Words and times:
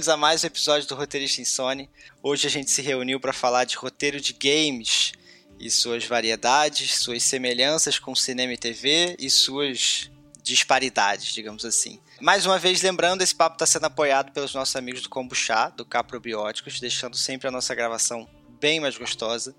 bem-vindos 0.00 0.08
a 0.08 0.16
mais 0.16 0.42
um 0.42 0.46
episódio 0.46 0.88
do 0.88 0.94
Roteirista 0.94 1.42
Insone. 1.42 1.90
Hoje 2.22 2.46
a 2.46 2.50
gente 2.50 2.70
se 2.70 2.80
reuniu 2.80 3.20
para 3.20 3.34
falar 3.34 3.64
de 3.64 3.76
roteiro 3.76 4.18
de 4.18 4.32
games 4.32 5.12
e 5.58 5.70
suas 5.70 6.06
variedades, 6.06 6.96
suas 6.96 7.22
semelhanças 7.22 7.98
com 7.98 8.14
cinema 8.14 8.54
e 8.54 8.56
TV 8.56 9.14
e 9.18 9.28
suas 9.28 10.10
disparidades, 10.42 11.34
digamos 11.34 11.66
assim. 11.66 12.00
Mais 12.18 12.46
uma 12.46 12.58
vez, 12.58 12.80
lembrando, 12.80 13.20
esse 13.20 13.34
papo 13.34 13.56
está 13.56 13.66
sendo 13.66 13.84
apoiado 13.84 14.32
pelos 14.32 14.54
nossos 14.54 14.74
amigos 14.74 15.02
do 15.02 15.10
Kombuchá, 15.10 15.68
do 15.68 15.84
Caprobióticos, 15.84 16.80
deixando 16.80 17.14
sempre 17.14 17.48
a 17.48 17.50
nossa 17.50 17.74
gravação 17.74 18.26
bem 18.58 18.80
mais 18.80 18.96
gostosa. 18.96 19.54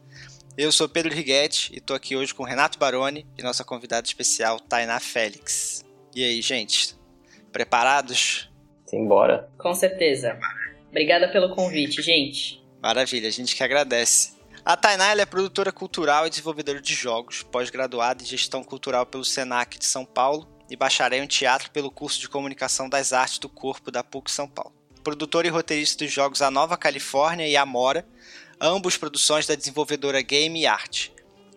Eu 0.57 0.71
sou 0.71 0.89
Pedro 0.89 1.13
Righetti 1.13 1.71
e 1.71 1.77
estou 1.77 1.95
aqui 1.95 2.15
hoje 2.15 2.33
com 2.33 2.43
Renato 2.43 2.79
Baroni 2.79 3.27
e 3.37 3.43
nossa 3.43 3.63
convidada 3.63 4.07
especial, 4.07 4.59
Tainá 4.59 4.99
Félix. 4.99 5.85
E 6.15 6.23
aí, 6.23 6.41
gente? 6.41 6.95
Preparados? 7.51 8.50
Simbora. 8.91 9.49
Com 9.57 9.73
certeza. 9.73 10.37
Obrigada 10.89 11.29
pelo 11.29 11.55
convite, 11.55 12.01
gente. 12.01 12.61
Maravilha, 12.83 13.29
a 13.29 13.31
gente 13.31 13.55
que 13.55 13.63
agradece. 13.63 14.33
A 14.65 14.75
Tainá 14.75 15.13
é 15.13 15.25
produtora 15.25 15.71
cultural 15.71 16.27
e 16.27 16.29
desenvolvedora 16.29 16.81
de 16.81 16.93
jogos, 16.93 17.41
pós-graduada 17.41 18.21
em 18.21 18.25
gestão 18.25 18.61
cultural 18.61 19.05
pelo 19.05 19.23
SENAC 19.23 19.79
de 19.79 19.85
São 19.85 20.03
Paulo 20.03 20.45
e 20.69 20.75
bacharel 20.75 21.23
em 21.23 21.27
teatro 21.27 21.71
pelo 21.71 21.89
curso 21.89 22.19
de 22.19 22.27
comunicação 22.27 22.89
das 22.89 23.13
artes 23.13 23.39
do 23.39 23.47
corpo 23.47 23.91
da 23.91 24.03
PUC 24.03 24.29
São 24.29 24.47
Paulo. 24.47 24.73
Produtora 25.01 25.47
e 25.47 25.49
roteirista 25.49 26.03
dos 26.03 26.13
jogos 26.13 26.41
A 26.41 26.51
Nova 26.51 26.75
Califórnia 26.75 27.47
e 27.47 27.55
Amora, 27.55 28.05
ambos 28.59 28.97
produções 28.97 29.47
da 29.47 29.55
desenvolvedora 29.55 30.21
Game 30.21 30.59
e 30.59 30.67
Art. 30.67 31.11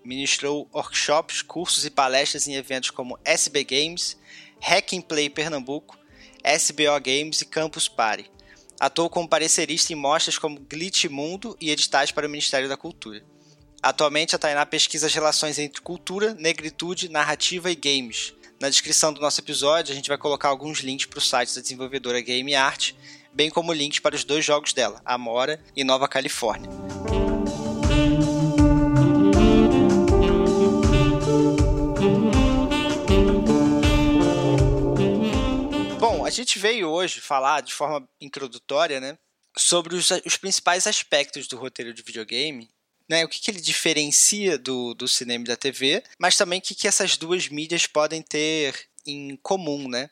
Ministrou 0.05 0.69
workshops, 0.73 1.43
cursos 1.43 1.85
e 1.85 1.91
palestras 1.91 2.47
em 2.47 2.55
eventos 2.55 2.91
como 2.91 3.19
SB 3.25 3.65
Games, 3.65 4.17
Hack 4.61 5.03
Play 5.09 5.29
Pernambuco, 5.29 5.99
SBO 6.45 7.01
Games 7.03 7.41
e 7.41 7.47
Campus 7.47 7.89
Party. 7.89 8.31
Atuou 8.79 9.09
como 9.09 9.29
parecerista 9.29 9.93
em 9.93 9.97
mostras 9.97 10.37
como 10.37 10.61
Glitch 10.61 11.07
Mundo 11.07 11.57
e 11.61 11.71
editais 11.71 12.11
para 12.11 12.27
o 12.27 12.31
Ministério 12.31 12.69
da 12.69 12.77
Cultura. 12.77 13.25
Atualmente, 13.83 14.35
a 14.35 14.39
Tainá 14.39 14.67
pesquisa 14.67 15.07
as 15.07 15.15
relações 15.15 15.59
entre 15.59 15.81
cultura, 15.81 16.35
negritude, 16.35 17.09
narrativa 17.09 17.71
e 17.71 17.75
games. 17.75 18.35
Na 18.61 18.69
descrição 18.69 19.13
do 19.13 19.21
nosso 19.21 19.41
episódio, 19.41 19.93
a 19.93 19.95
gente 19.95 20.09
vai 20.09 20.19
colocar 20.19 20.49
alguns 20.49 20.81
links 20.81 21.07
para 21.07 21.19
o 21.19 21.23
site 21.23 21.55
da 21.55 21.61
desenvolvedora 21.61 22.21
Game 22.21 22.55
Art, 22.55 22.93
bem 23.33 23.51
como 23.51 23.73
links 23.73 23.99
para 23.99 24.15
os 24.15 24.25
dois 24.25 24.45
jogos 24.45 24.73
dela, 24.73 25.01
Amora 25.05 25.61
e 25.77 25.83
Nova 25.83 26.09
Califórnia. 26.09 26.71
Gente 36.35 36.59
veio 36.59 36.89
hoje 36.89 37.21
falar 37.21 37.61
de 37.61 37.73
forma 37.73 38.09
introdutória, 38.21 39.01
né, 39.01 39.19
sobre 39.57 39.95
os, 39.95 40.11
os 40.25 40.37
principais 40.37 40.87
aspectos 40.87 41.47
do 41.47 41.57
roteiro 41.57 41.95
de 41.95 42.03
videogame 42.03 42.69
né, 43.09 43.25
o 43.25 43.29
que, 43.29 43.41
que 43.41 43.51
ele 43.51 43.61
diferencia 43.61 44.59
do, 44.59 44.95
do 44.95 45.07
cinema 45.07 45.45
e 45.45 45.49
da 45.49 45.57
TV, 45.57 46.03
mas 46.19 46.37
também 46.37 46.59
o 46.59 46.63
que, 46.63 46.75
que 46.75 46.89
essas 46.89 47.17
duas 47.17 47.49
mídias 47.49 47.87
podem 47.87 48.23
ter 48.23 48.89
em 49.07 49.37
comum, 49.37 49.89
né? 49.89 50.09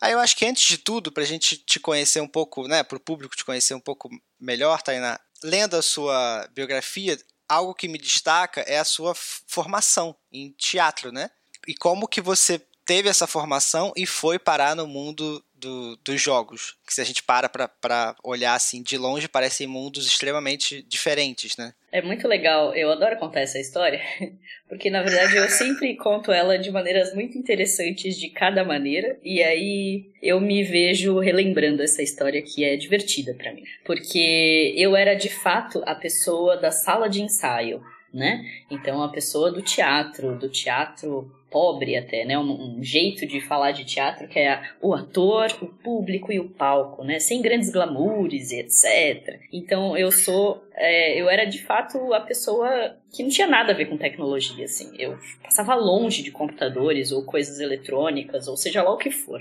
Aí 0.00 0.12
eu 0.12 0.18
acho 0.18 0.36
que 0.36 0.44
antes 0.44 0.66
de 0.66 0.78
tudo, 0.78 1.10
para 1.10 1.22
a 1.22 1.26
gente 1.26 1.56
te 1.56 1.80
conhecer 1.80 2.20
um 2.20 2.28
pouco, 2.28 2.68
né, 2.68 2.82
para 2.82 2.96
o 2.96 3.00
público 3.00 3.36
te 3.36 3.44
conhecer 3.44 3.74
um 3.74 3.80
pouco 3.80 4.10
melhor, 4.38 4.82
Tainá, 4.82 5.18
lendo 5.42 5.76
a 5.76 5.82
sua 5.82 6.48
biografia, 6.52 7.18
algo 7.48 7.74
que 7.74 7.88
me 7.88 7.98
destaca 7.98 8.60
é 8.62 8.78
a 8.78 8.84
sua 8.84 9.14
formação 9.14 10.16
em 10.32 10.50
teatro, 10.52 11.12
né? 11.12 11.30
E 11.66 11.74
como 11.74 12.08
que 12.08 12.20
você 12.20 12.60
teve 12.84 13.08
essa 13.08 13.26
formação 13.26 13.92
e 13.96 14.06
foi 14.06 14.38
parar 14.38 14.74
no 14.74 14.86
mundo 14.86 15.44
do, 15.58 15.96
dos 16.04 16.20
jogos. 16.20 16.76
Que 16.86 16.94
se 16.94 17.00
a 17.00 17.04
gente 17.04 17.22
para 17.22 17.48
para 17.48 18.16
olhar 18.22 18.54
assim 18.54 18.82
de 18.82 18.96
longe, 18.96 19.28
parecem 19.28 19.66
mundos 19.66 20.06
extremamente 20.06 20.82
diferentes, 20.82 21.56
né? 21.56 21.72
É 21.92 22.02
muito 22.02 22.28
legal, 22.28 22.74
eu 22.74 22.90
adoro 22.90 23.16
contar 23.16 23.40
essa 23.40 23.58
história, 23.58 24.00
porque 24.68 24.90
na 24.90 25.02
verdade 25.02 25.36
eu 25.36 25.48
sempre 25.48 25.96
conto 25.96 26.30
ela 26.30 26.58
de 26.58 26.70
maneiras 26.70 27.14
muito 27.14 27.38
interessantes 27.38 28.16
de 28.18 28.28
cada 28.28 28.64
maneira, 28.64 29.18
e 29.24 29.42
aí 29.42 30.10
eu 30.22 30.40
me 30.40 30.62
vejo 30.62 31.18
relembrando 31.18 31.82
essa 31.82 32.02
história 32.02 32.42
que 32.42 32.64
é 32.64 32.76
divertida 32.76 33.32
para 33.34 33.52
mim. 33.52 33.62
Porque 33.84 34.74
eu 34.76 34.94
era 34.94 35.14
de 35.14 35.30
fato 35.30 35.82
a 35.86 35.94
pessoa 35.94 36.56
da 36.56 36.70
sala 36.70 37.08
de 37.08 37.22
ensaio, 37.22 37.82
né? 38.16 38.44
Então 38.70 39.02
a 39.02 39.08
pessoa 39.08 39.52
do 39.52 39.60
teatro, 39.60 40.36
do 40.38 40.48
teatro 40.48 41.30
pobre 41.50 41.96
até, 41.96 42.24
né? 42.24 42.38
Um, 42.38 42.78
um, 42.78 42.82
jeito 42.82 43.26
de 43.26 43.40
falar 43.40 43.72
de 43.72 43.84
teatro 43.84 44.26
que 44.26 44.38
é 44.38 44.62
o 44.80 44.94
ator, 44.94 45.46
o 45.60 45.66
público 45.66 46.32
e 46.32 46.40
o 46.40 46.48
palco, 46.48 47.04
né? 47.04 47.18
Sem 47.18 47.42
grandes 47.42 47.70
glamoures 47.70 48.50
e 48.50 48.60
etc. 48.60 49.38
Então 49.52 49.96
eu 49.96 50.10
sou, 50.10 50.62
é, 50.74 51.20
eu 51.20 51.28
era 51.28 51.44
de 51.44 51.62
fato 51.62 52.12
a 52.14 52.20
pessoa 52.20 52.96
que 53.14 53.22
não 53.22 53.30
tinha 53.30 53.46
nada 53.46 53.72
a 53.72 53.76
ver 53.76 53.86
com 53.86 53.98
tecnologia, 53.98 54.64
assim. 54.64 54.90
Eu 54.98 55.18
passava 55.42 55.74
longe 55.74 56.22
de 56.22 56.30
computadores 56.30 57.12
ou 57.12 57.24
coisas 57.24 57.60
eletrônicas 57.60 58.48
ou 58.48 58.56
seja 58.56 58.82
lá 58.82 58.92
o 58.92 58.98
que 58.98 59.10
for. 59.10 59.40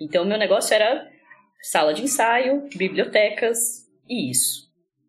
Então 0.00 0.24
meu 0.24 0.38
negócio 0.38 0.74
era 0.74 1.08
sala 1.62 1.94
de 1.94 2.02
ensaio, 2.02 2.68
bibliotecas 2.74 3.86
e 4.08 4.30
isso. 4.30 4.66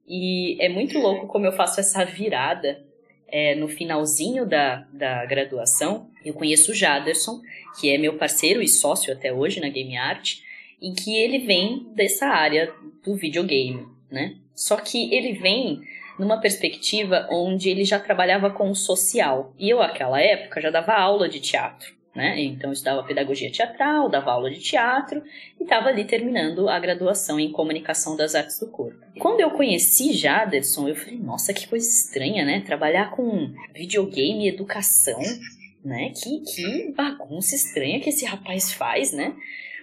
E 0.08 0.58
é 0.64 0.70
muito 0.70 0.98
louco 0.98 1.28
como 1.28 1.46
eu 1.46 1.52
faço 1.52 1.80
essa 1.80 2.06
virada 2.06 2.87
é, 3.28 3.56
no 3.56 3.68
finalzinho 3.68 4.46
da, 4.46 4.88
da 4.92 5.26
graduação, 5.26 6.10
eu 6.24 6.34
conheço 6.34 6.72
o 6.72 6.76
Jaderson, 6.76 7.42
que 7.80 7.90
é 7.90 7.98
meu 7.98 8.18
parceiro 8.18 8.62
e 8.62 8.68
sócio 8.68 9.12
até 9.12 9.34
hoje 9.34 9.60
na 9.60 9.70
Game 9.70 9.98
Art, 9.98 10.40
em 10.82 10.94
que 10.94 11.16
ele 11.16 11.40
vem 11.40 11.88
dessa 11.96 12.28
área 12.28 12.74
do 13.04 13.16
videogame, 13.16 13.86
né? 14.12 14.36
Só 14.56 14.78
que 14.78 15.14
ele 15.14 15.34
vem 15.34 15.82
numa 16.18 16.40
perspectiva 16.40 17.28
onde 17.32 17.70
ele 17.70 17.84
já 17.84 18.00
trabalhava 18.00 18.50
com 18.50 18.70
o 18.72 18.76
social. 18.76 19.54
E 19.58 19.70
eu, 19.70 19.80
naquela 19.80 20.20
época, 20.20 20.62
já 20.62 20.70
dava 20.70 20.94
aula 20.94 21.30
de 21.30 21.40
teatro 21.40 21.97
né? 22.18 22.42
Então 22.42 22.72
eu 22.72 22.74
estudava 22.74 23.04
pedagogia 23.04 23.52
teatral, 23.52 24.10
dava 24.10 24.32
aula 24.32 24.50
de 24.50 24.60
teatro 24.60 25.22
e 25.60 25.64
estava 25.64 25.90
ali 25.90 26.04
terminando 26.04 26.68
a 26.68 26.80
graduação 26.80 27.40
em 27.40 27.52
comunicação 27.52 28.18
das 28.18 28.34
artes 28.34 28.60
do 28.60 28.66
corpo. 28.72 28.98
Quando 29.20 29.40
eu 29.40 29.52
conheci 29.52 30.14
Jaderson, 30.14 30.88
eu 30.88 30.96
falei, 30.96 31.20
nossa, 31.20 31.54
que 31.54 31.68
coisa 31.68 31.88
estranha, 31.88 32.44
né? 32.44 32.62
Trabalhar 32.62 33.12
com 33.12 33.54
videogame 33.72 34.46
e 34.46 34.50
educação, 34.50 35.20
né? 35.86 36.12
Que, 36.12 36.40
que 36.40 36.92
bagunça 36.94 37.56
estranha 37.56 38.00
que 38.00 38.10
esse 38.10 38.26
rapaz 38.26 38.74
faz, 38.74 39.14
né? 39.14 39.36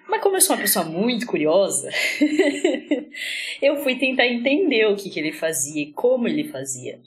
Mas 0.09 0.21
como 0.21 0.37
eu 0.37 0.41
sou 0.41 0.57
uma 0.57 0.63
pessoa 0.63 0.85
muito 0.85 1.27
curiosa, 1.27 1.89
eu 3.63 3.77
fui 3.77 3.95
tentar 3.95 4.27
entender 4.27 4.87
o 4.87 4.97
que, 4.97 5.09
que 5.09 5.21
ele 5.21 5.33
fazia 5.33 5.83
e 5.83 5.93
como 5.93 6.27
ele 6.27 6.49
fazia. 6.49 6.99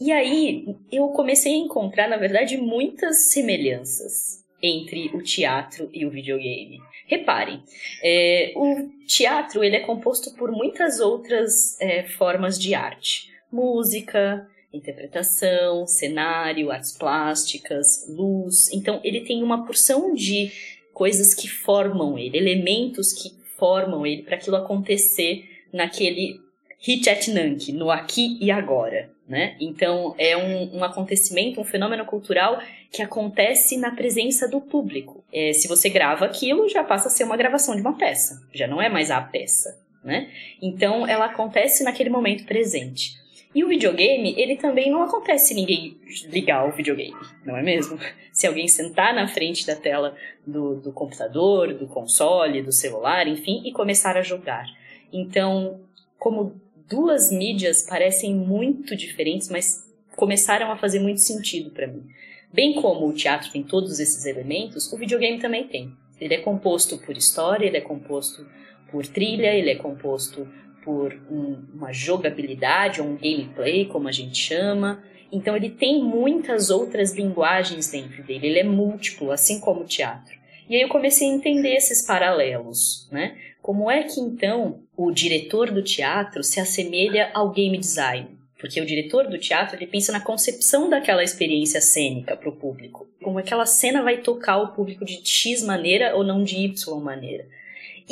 E 0.00 0.10
aí 0.10 0.74
eu 0.90 1.08
comecei 1.08 1.52
a 1.52 1.58
encontrar, 1.58 2.08
na 2.08 2.16
verdade, 2.16 2.56
muitas 2.56 3.30
semelhanças 3.30 4.41
entre 4.62 5.10
o 5.14 5.22
teatro 5.22 5.90
e 5.92 6.06
o 6.06 6.10
videogame. 6.10 6.80
Reparem, 7.06 7.62
é, 8.02 8.52
o 8.54 8.88
teatro 9.06 9.64
ele 9.64 9.76
é 9.76 9.80
composto 9.80 10.32
por 10.34 10.52
muitas 10.52 11.00
outras 11.00 11.78
é, 11.80 12.04
formas 12.04 12.58
de 12.58 12.74
arte. 12.74 13.30
Música, 13.50 14.48
interpretação, 14.72 15.86
cenário, 15.86 16.70
artes 16.70 16.96
plásticas, 16.96 18.06
luz. 18.08 18.72
Então 18.72 19.00
ele 19.02 19.22
tem 19.22 19.42
uma 19.42 19.66
porção 19.66 20.14
de 20.14 20.50
coisas 20.94 21.34
que 21.34 21.48
formam 21.48 22.18
ele, 22.18 22.38
elementos 22.38 23.12
que 23.12 23.30
formam 23.58 24.06
ele 24.06 24.22
para 24.22 24.36
aquilo 24.36 24.56
acontecer 24.56 25.44
naquele 25.72 26.40
hit 26.78 27.08
at 27.08 27.28
Nank, 27.28 27.72
no 27.72 27.90
aqui 27.90 28.38
e 28.40 28.50
agora 28.50 29.10
né? 29.32 29.56
Então 29.58 30.14
é 30.18 30.36
um, 30.36 30.76
um, 30.76 30.84
acontecimento, 30.84 31.58
um 31.58 31.64
fenômeno 31.64 32.04
cultural 32.04 32.60
que 32.90 33.00
acontece 33.00 33.78
na 33.78 33.90
presença 33.90 34.46
do 34.46 34.60
público. 34.60 35.24
É, 35.32 35.54
se 35.54 35.66
você 35.66 35.88
grava 35.88 36.26
aquilo, 36.26 36.68
já 36.68 36.84
passa 36.84 37.08
a 37.08 37.10
ser 37.10 37.24
uma 37.24 37.34
gravação 37.34 37.74
de 37.74 37.80
uma 37.80 37.96
peça, 37.96 38.46
já 38.52 38.66
não 38.66 38.80
é 38.80 38.90
mais 38.90 39.10
a 39.10 39.22
peça, 39.22 39.80
né? 40.04 40.28
Então 40.60 41.08
ela 41.08 41.24
acontece 41.24 41.82
naquele 41.82 42.10
momento 42.10 42.44
presente. 42.44 43.22
E 43.54 43.64
o 43.64 43.68
videogame, 43.68 44.34
ele 44.36 44.56
também 44.56 44.90
não 44.90 45.02
acontece 45.02 45.54
ninguém 45.54 45.96
ligar 46.24 46.68
o 46.68 46.72
videogame, 46.72 47.16
não 47.42 47.56
é 47.56 47.62
mesmo? 47.62 47.98
Se 48.32 48.46
alguém 48.46 48.68
sentar 48.68 49.14
na 49.14 49.26
frente 49.26 49.66
da 49.66 49.76
tela 49.76 50.14
do, 50.46 50.74
do 50.74 50.92
computador, 50.92 51.72
do 51.72 51.86
console, 51.86 52.62
do 52.62 52.72
celular, 52.72 53.26
enfim, 53.26 53.62
e 53.64 53.72
começar 53.72 54.14
a 54.18 54.22
jogar. 54.22 54.66
Então, 55.10 55.80
como 56.18 56.60
duas 56.88 57.30
mídias 57.30 57.82
parecem 57.82 58.34
muito 58.34 58.96
diferentes, 58.96 59.48
mas 59.48 59.88
começaram 60.16 60.70
a 60.70 60.76
fazer 60.76 61.00
muito 61.00 61.20
sentido 61.20 61.70
para 61.70 61.86
mim. 61.86 62.06
Bem 62.52 62.74
como 62.74 63.08
o 63.08 63.12
teatro 63.12 63.50
tem 63.50 63.62
todos 63.62 63.98
esses 63.98 64.26
elementos, 64.26 64.92
o 64.92 64.96
videogame 64.96 65.40
também 65.40 65.66
tem. 65.66 65.92
Ele 66.20 66.34
é 66.34 66.38
composto 66.38 66.98
por 66.98 67.16
história, 67.16 67.66
ele 67.66 67.78
é 67.78 67.80
composto 67.80 68.46
por 68.90 69.06
trilha, 69.06 69.54
ele 69.54 69.70
é 69.70 69.74
composto 69.74 70.46
por 70.84 71.14
um, 71.30 71.64
uma 71.74 71.92
jogabilidade, 71.92 73.00
ou 73.00 73.06
um 73.06 73.16
gameplay, 73.16 73.86
como 73.86 74.08
a 74.08 74.12
gente 74.12 74.36
chama. 74.36 75.02
Então 75.32 75.56
ele 75.56 75.70
tem 75.70 76.04
muitas 76.04 76.68
outras 76.68 77.14
linguagens 77.14 77.90
dentro 77.90 78.22
dele, 78.22 78.48
ele 78.48 78.58
é 78.58 78.64
múltiplo, 78.64 79.30
assim 79.30 79.58
como 79.58 79.80
o 79.80 79.86
teatro. 79.86 80.41
E 80.68 80.76
aí 80.76 80.82
eu 80.82 80.88
comecei 80.88 81.28
a 81.28 81.32
entender 81.32 81.74
esses 81.74 82.02
paralelos, 82.06 83.08
né? 83.10 83.36
Como 83.60 83.90
é 83.90 84.02
que 84.02 84.20
então 84.20 84.80
o 84.96 85.12
diretor 85.12 85.70
do 85.70 85.82
teatro 85.82 86.42
se 86.42 86.58
assemelha 86.58 87.30
ao 87.32 87.50
game 87.50 87.78
design? 87.78 88.28
Porque 88.58 88.80
o 88.80 88.86
diretor 88.86 89.28
do 89.28 89.38
teatro 89.38 89.76
ele 89.76 89.86
pensa 89.86 90.12
na 90.12 90.20
concepção 90.20 90.88
daquela 90.88 91.22
experiência 91.22 91.80
cênica 91.80 92.36
para 92.36 92.48
o 92.48 92.56
público. 92.56 93.08
Como 93.22 93.38
aquela 93.38 93.66
cena 93.66 94.02
vai 94.02 94.18
tocar 94.18 94.58
o 94.58 94.68
público 94.68 95.04
de 95.04 95.20
X 95.24 95.62
maneira 95.62 96.14
ou 96.14 96.22
não 96.22 96.44
de 96.44 96.56
Y 96.56 97.00
maneira. 97.00 97.46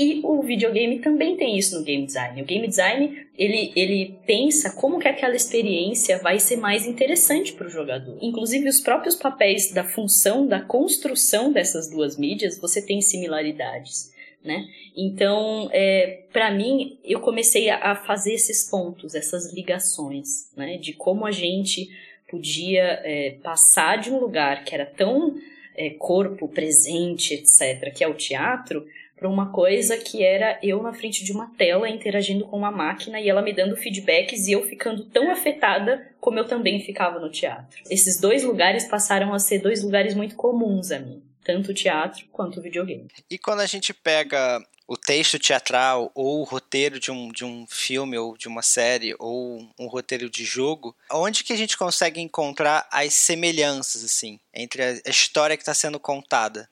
E 0.03 0.23
o 0.25 0.41
videogame 0.41 0.99
também 1.01 1.37
tem 1.37 1.59
isso 1.59 1.79
no 1.79 1.85
game 1.85 2.07
design. 2.07 2.41
O 2.41 2.45
game 2.47 2.67
design, 2.67 3.27
ele, 3.37 3.71
ele 3.77 4.19
pensa 4.27 4.75
como 4.75 4.99
que 4.99 5.07
aquela 5.07 5.37
experiência 5.37 6.17
vai 6.17 6.41
ser 6.41 6.57
mais 6.57 6.87
interessante 6.87 7.53
para 7.53 7.67
o 7.67 7.71
jogador. 7.71 8.17
Inclusive, 8.23 8.67
os 8.67 8.81
próprios 8.81 9.15
papéis 9.15 9.71
da 9.73 9.85
função, 9.85 10.47
da 10.47 10.59
construção 10.59 11.53
dessas 11.53 11.91
duas 11.91 12.17
mídias, 12.17 12.59
você 12.59 12.81
tem 12.81 13.03
similaridades. 13.03 14.11
Né? 14.43 14.67
Então, 14.97 15.69
é, 15.71 16.25
para 16.33 16.51
mim, 16.51 16.99
eu 17.05 17.21
comecei 17.21 17.69
a, 17.69 17.93
a, 17.93 17.95
fazer 17.95 18.33
esses 18.33 18.71
pontos, 18.71 19.15
essas 19.15 19.53
ligações, 19.53 20.51
né? 20.57 20.79
De 20.79 20.95
como 20.95 21.27
a 21.27 21.31
gente 21.31 21.91
podia 22.27 23.03
é, 23.05 23.37
passar 23.43 23.99
de 23.99 24.11
um 24.11 24.19
lugar 24.19 24.65
que 24.65 24.75
era 24.75 24.87
tão 24.87 25.35
é, 25.77 25.91
corpo 25.91 26.49
presente, 26.49 27.35
etc., 27.35 27.93
que 27.95 28.03
é 28.03 28.09
o 28.09 28.15
teatro, 28.15 28.87
para 29.21 29.29
uma 29.29 29.53
coisa 29.53 29.99
que 29.99 30.25
era 30.25 30.59
eu 30.63 30.83
na 30.83 30.95
frente 30.95 31.23
de 31.23 31.31
uma 31.31 31.47
tela 31.59 31.87
interagindo 31.91 32.47
com 32.47 32.57
uma 32.57 32.71
máquina 32.71 33.21
e 33.21 33.29
ela 33.29 33.43
me 33.43 33.53
dando 33.53 33.77
feedbacks 33.77 34.49
e 34.49 34.53
eu 34.53 34.67
ficando 34.67 35.05
tão 35.05 35.31
afetada 35.31 36.11
como 36.19 36.39
eu 36.39 36.49
também 36.49 36.81
ficava 36.81 37.21
no 37.21 37.31
teatro. 37.31 37.83
Esses 37.91 38.19
dois 38.19 38.43
lugares 38.43 38.87
passaram 38.87 39.35
a 39.35 39.39
ser 39.39 39.59
dois 39.59 39.85
lugares 39.85 40.15
muito 40.15 40.35
comuns 40.35 40.91
a 40.91 40.99
mim, 40.99 41.23
tanto 41.45 41.71
o 41.71 41.75
teatro 41.75 42.25
quanto 42.33 42.61
o 42.61 42.63
videogame. 42.63 43.09
E 43.31 43.37
quando 43.37 43.61
a 43.61 43.67
gente 43.67 43.93
pega 43.93 44.65
o 44.89 44.97
texto 44.97 45.39
teatral 45.39 46.11
ou 46.15 46.41
o 46.41 46.45
roteiro 46.45 46.99
de 46.99 47.11
um, 47.11 47.31
de 47.31 47.45
um 47.45 47.67
filme 47.69 48.17
ou 48.17 48.39
de 48.39 48.49
uma 48.49 48.63
série 48.63 49.15
ou 49.19 49.69
um 49.79 49.87
roteiro 49.87 50.31
de 50.31 50.47
jogo, 50.47 50.97
onde 51.13 51.45
que 51.45 51.53
a 51.53 51.57
gente 51.57 51.77
consegue 51.77 52.23
encontrar 52.23 52.89
as 52.91 53.13
semelhanças 53.13 54.03
assim 54.03 54.41
entre 54.55 54.83
a 54.83 55.11
história 55.11 55.59
que 55.59 55.63
está 55.63 55.75
sendo 55.75 56.01
contada? 56.01 56.71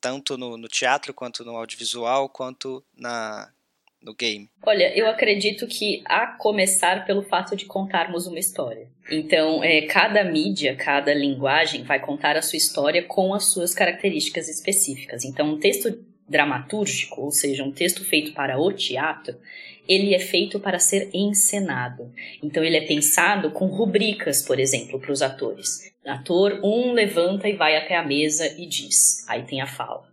Tanto 0.00 0.38
no, 0.38 0.56
no 0.56 0.68
teatro 0.68 1.12
quanto 1.12 1.44
no 1.44 1.56
audiovisual 1.56 2.28
quanto 2.28 2.84
na 2.96 3.50
no 4.02 4.14
game? 4.14 4.48
Olha, 4.64 4.96
eu 4.96 5.06
acredito 5.08 5.66
que 5.66 6.02
a 6.06 6.26
começar 6.26 7.04
pelo 7.04 7.22
fato 7.22 7.54
de 7.54 7.66
contarmos 7.66 8.26
uma 8.26 8.38
história. 8.38 8.88
Então, 9.10 9.62
é, 9.62 9.82
cada 9.82 10.24
mídia, 10.24 10.74
cada 10.74 11.12
linguagem 11.12 11.82
vai 11.82 12.00
contar 12.00 12.36
a 12.36 12.42
sua 12.42 12.56
história 12.56 13.02
com 13.02 13.34
as 13.34 13.44
suas 13.44 13.74
características 13.74 14.48
específicas. 14.48 15.24
Então, 15.24 15.50
um 15.50 15.58
texto 15.58 16.02
dramatúrgico, 16.28 17.20
ou 17.22 17.30
seja, 17.30 17.64
um 17.64 17.72
texto 17.72 18.04
feito 18.04 18.32
para 18.32 18.58
o 18.58 18.72
teatro, 18.72 19.36
ele 19.90 20.14
é 20.14 20.20
feito 20.20 20.60
para 20.60 20.78
ser 20.78 21.10
encenado. 21.12 22.12
Então, 22.40 22.62
ele 22.62 22.76
é 22.76 22.86
pensado 22.86 23.50
com 23.50 23.66
rubricas, 23.66 24.40
por 24.40 24.60
exemplo, 24.60 25.00
para 25.00 25.10
os 25.10 25.20
atores. 25.20 25.92
Ator 26.06 26.60
1 26.62 26.68
um 26.68 26.92
levanta 26.92 27.48
e 27.48 27.56
vai 27.56 27.76
até 27.76 27.96
a 27.96 28.06
mesa 28.06 28.46
e 28.56 28.66
diz. 28.66 29.28
Aí 29.28 29.42
tem 29.42 29.60
a 29.60 29.66
fala. 29.66 30.08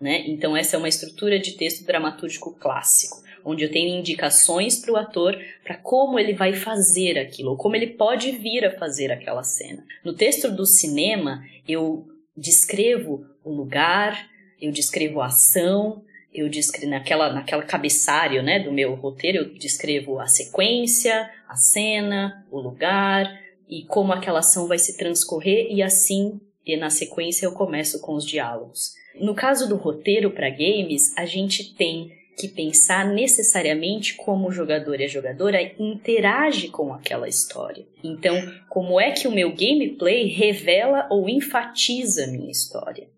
Né? 0.00 0.24
Então, 0.26 0.56
essa 0.56 0.76
é 0.76 0.78
uma 0.78 0.88
estrutura 0.88 1.38
de 1.38 1.52
texto 1.52 1.84
dramatúrgico 1.84 2.54
clássico, 2.58 3.22
onde 3.44 3.64
eu 3.64 3.70
tenho 3.70 3.98
indicações 3.98 4.78
para 4.80 4.92
o 4.92 4.96
ator 4.96 5.38
para 5.62 5.76
como 5.76 6.18
ele 6.18 6.32
vai 6.32 6.54
fazer 6.54 7.18
aquilo, 7.18 7.50
ou 7.50 7.56
como 7.58 7.76
ele 7.76 7.88
pode 7.88 8.30
vir 8.30 8.64
a 8.64 8.78
fazer 8.78 9.12
aquela 9.12 9.42
cena. 9.42 9.84
No 10.02 10.14
texto 10.14 10.50
do 10.50 10.64
cinema, 10.64 11.44
eu 11.68 12.06
descrevo 12.34 13.26
o 13.44 13.52
lugar, 13.52 14.26
eu 14.58 14.72
descrevo 14.72 15.20
a 15.20 15.26
ação, 15.26 16.02
eu 16.32 16.48
descrevo 16.48 16.90
naquela, 16.90 17.32
naquela 17.32 17.62
cabeçário 17.62 18.42
né, 18.42 18.58
do 18.60 18.72
meu 18.72 18.94
roteiro, 18.94 19.38
eu 19.38 19.54
descrevo 19.54 20.18
a 20.18 20.26
sequência, 20.26 21.30
a 21.48 21.56
cena, 21.56 22.46
o 22.50 22.60
lugar, 22.60 23.40
e 23.68 23.84
como 23.84 24.12
aquela 24.12 24.40
ação 24.40 24.66
vai 24.66 24.78
se 24.78 24.96
transcorrer 24.96 25.68
e 25.70 25.82
assim, 25.82 26.40
e 26.64 26.76
na 26.76 26.90
sequência 26.90 27.46
eu 27.46 27.52
começo 27.52 28.00
com 28.00 28.14
os 28.14 28.26
diálogos. 28.26 28.94
No 29.20 29.34
caso 29.34 29.68
do 29.68 29.76
roteiro 29.76 30.30
para 30.30 30.50
games, 30.50 31.16
a 31.16 31.26
gente 31.26 31.74
tem 31.74 32.12
que 32.38 32.46
pensar 32.46 33.04
necessariamente 33.04 34.14
como 34.14 34.48
o 34.48 34.52
jogador 34.52 35.00
e 35.00 35.04
a 35.04 35.08
jogadora 35.08 35.60
interage 35.76 36.68
com 36.68 36.94
aquela 36.94 37.28
história. 37.28 37.84
Então, 38.02 38.36
como 38.68 39.00
é 39.00 39.10
que 39.10 39.26
o 39.26 39.32
meu 39.32 39.50
gameplay 39.50 40.28
revela 40.28 41.08
ou 41.10 41.28
enfatiza 41.28 42.24
a 42.24 42.28
minha 42.28 42.50
história? 42.50 43.08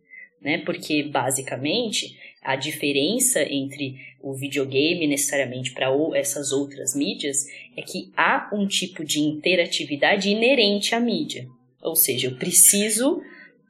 Né? 0.41 0.59
Porque, 0.65 1.03
basicamente, 1.03 2.19
a 2.43 2.57
diferença 2.57 3.43
entre 3.43 3.97
o 4.23 4.33
videogame 4.33 5.07
necessariamente 5.07 5.73
para 5.73 5.89
essas 6.15 6.53
outras 6.53 6.95
mídias 6.95 7.47
é 7.77 7.83
que 7.83 8.11
há 8.17 8.51
um 8.53 8.67
tipo 8.67 9.05
de 9.05 9.21
interatividade 9.21 10.31
inerente 10.31 10.95
à 10.95 11.01
mídia. 11.01 11.47
Ou 11.83 11.95
seja, 11.95 12.29
eu 12.29 12.37
preciso 12.37 13.23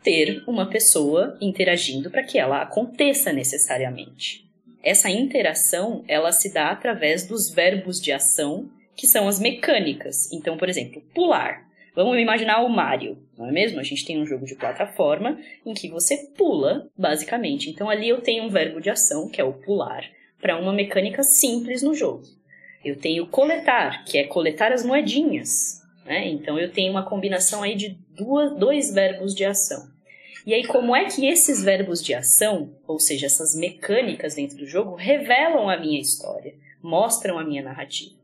ter 0.03 0.43
uma 0.47 0.69
pessoa 0.69 1.37
interagindo 1.41 2.11
para 2.11 2.23
que 2.23 2.39
ela 2.39 2.63
aconteça 2.63 3.33
necessariamente. 3.33 4.49
Essa 4.83 5.11
interação, 5.11 6.03
ela 6.09 6.33
se 6.33 6.53
dá 6.53 6.71
através 6.71 7.27
dos 7.27 7.51
verbos 7.51 8.01
de 8.01 8.13
ação, 8.13 8.71
que 8.97 9.07
são 9.07 9.29
as 9.29 9.39
mecânicas. 9.39 10.33
Então, 10.33 10.57
por 10.57 10.69
exemplo, 10.69 11.03
pular. 11.15 11.70
Vamos 12.03 12.19
imaginar 12.19 12.63
o 12.63 12.69
Mario, 12.71 13.19
não 13.37 13.47
é 13.47 13.53
mesmo? 13.53 13.79
A 13.79 13.83
gente 13.83 14.07
tem 14.07 14.19
um 14.19 14.25
jogo 14.25 14.47
de 14.47 14.55
plataforma 14.55 15.39
em 15.67 15.75
que 15.75 15.87
você 15.87 16.17
pula, 16.35 16.89
basicamente. 16.97 17.69
Então 17.69 17.91
ali 17.91 18.09
eu 18.09 18.23
tenho 18.23 18.45
um 18.45 18.49
verbo 18.49 18.81
de 18.81 18.89
ação, 18.89 19.29
que 19.29 19.39
é 19.39 19.45
o 19.45 19.53
pular, 19.53 20.03
para 20.41 20.57
uma 20.59 20.73
mecânica 20.73 21.23
simples 21.23 21.83
no 21.83 21.95
jogo. 21.95 22.23
Eu 22.83 22.97
tenho 22.97 23.27
coletar, 23.27 24.03
que 24.07 24.17
é 24.17 24.25
coletar 24.25 24.73
as 24.73 24.83
moedinhas. 24.83 25.83
Né? 26.07 26.27
Então 26.31 26.59
eu 26.59 26.73
tenho 26.73 26.91
uma 26.91 27.03
combinação 27.03 27.63
aí 27.63 27.75
de 27.75 27.99
duas, 28.17 28.57
dois 28.57 28.95
verbos 28.95 29.35
de 29.35 29.45
ação. 29.45 29.87
E 30.47 30.55
aí, 30.55 30.65
como 30.65 30.97
é 30.97 31.05
que 31.05 31.27
esses 31.27 31.63
verbos 31.63 32.03
de 32.03 32.15
ação, 32.15 32.75
ou 32.89 32.99
seja, 32.99 33.27
essas 33.27 33.55
mecânicas 33.55 34.37
dentro 34.37 34.57
do 34.57 34.65
jogo, 34.65 34.95
revelam 34.95 35.69
a 35.69 35.77
minha 35.77 36.01
história, 36.01 36.55
mostram 36.83 37.39
a 37.39 37.45
minha 37.45 37.63
narrativa? 37.63 38.19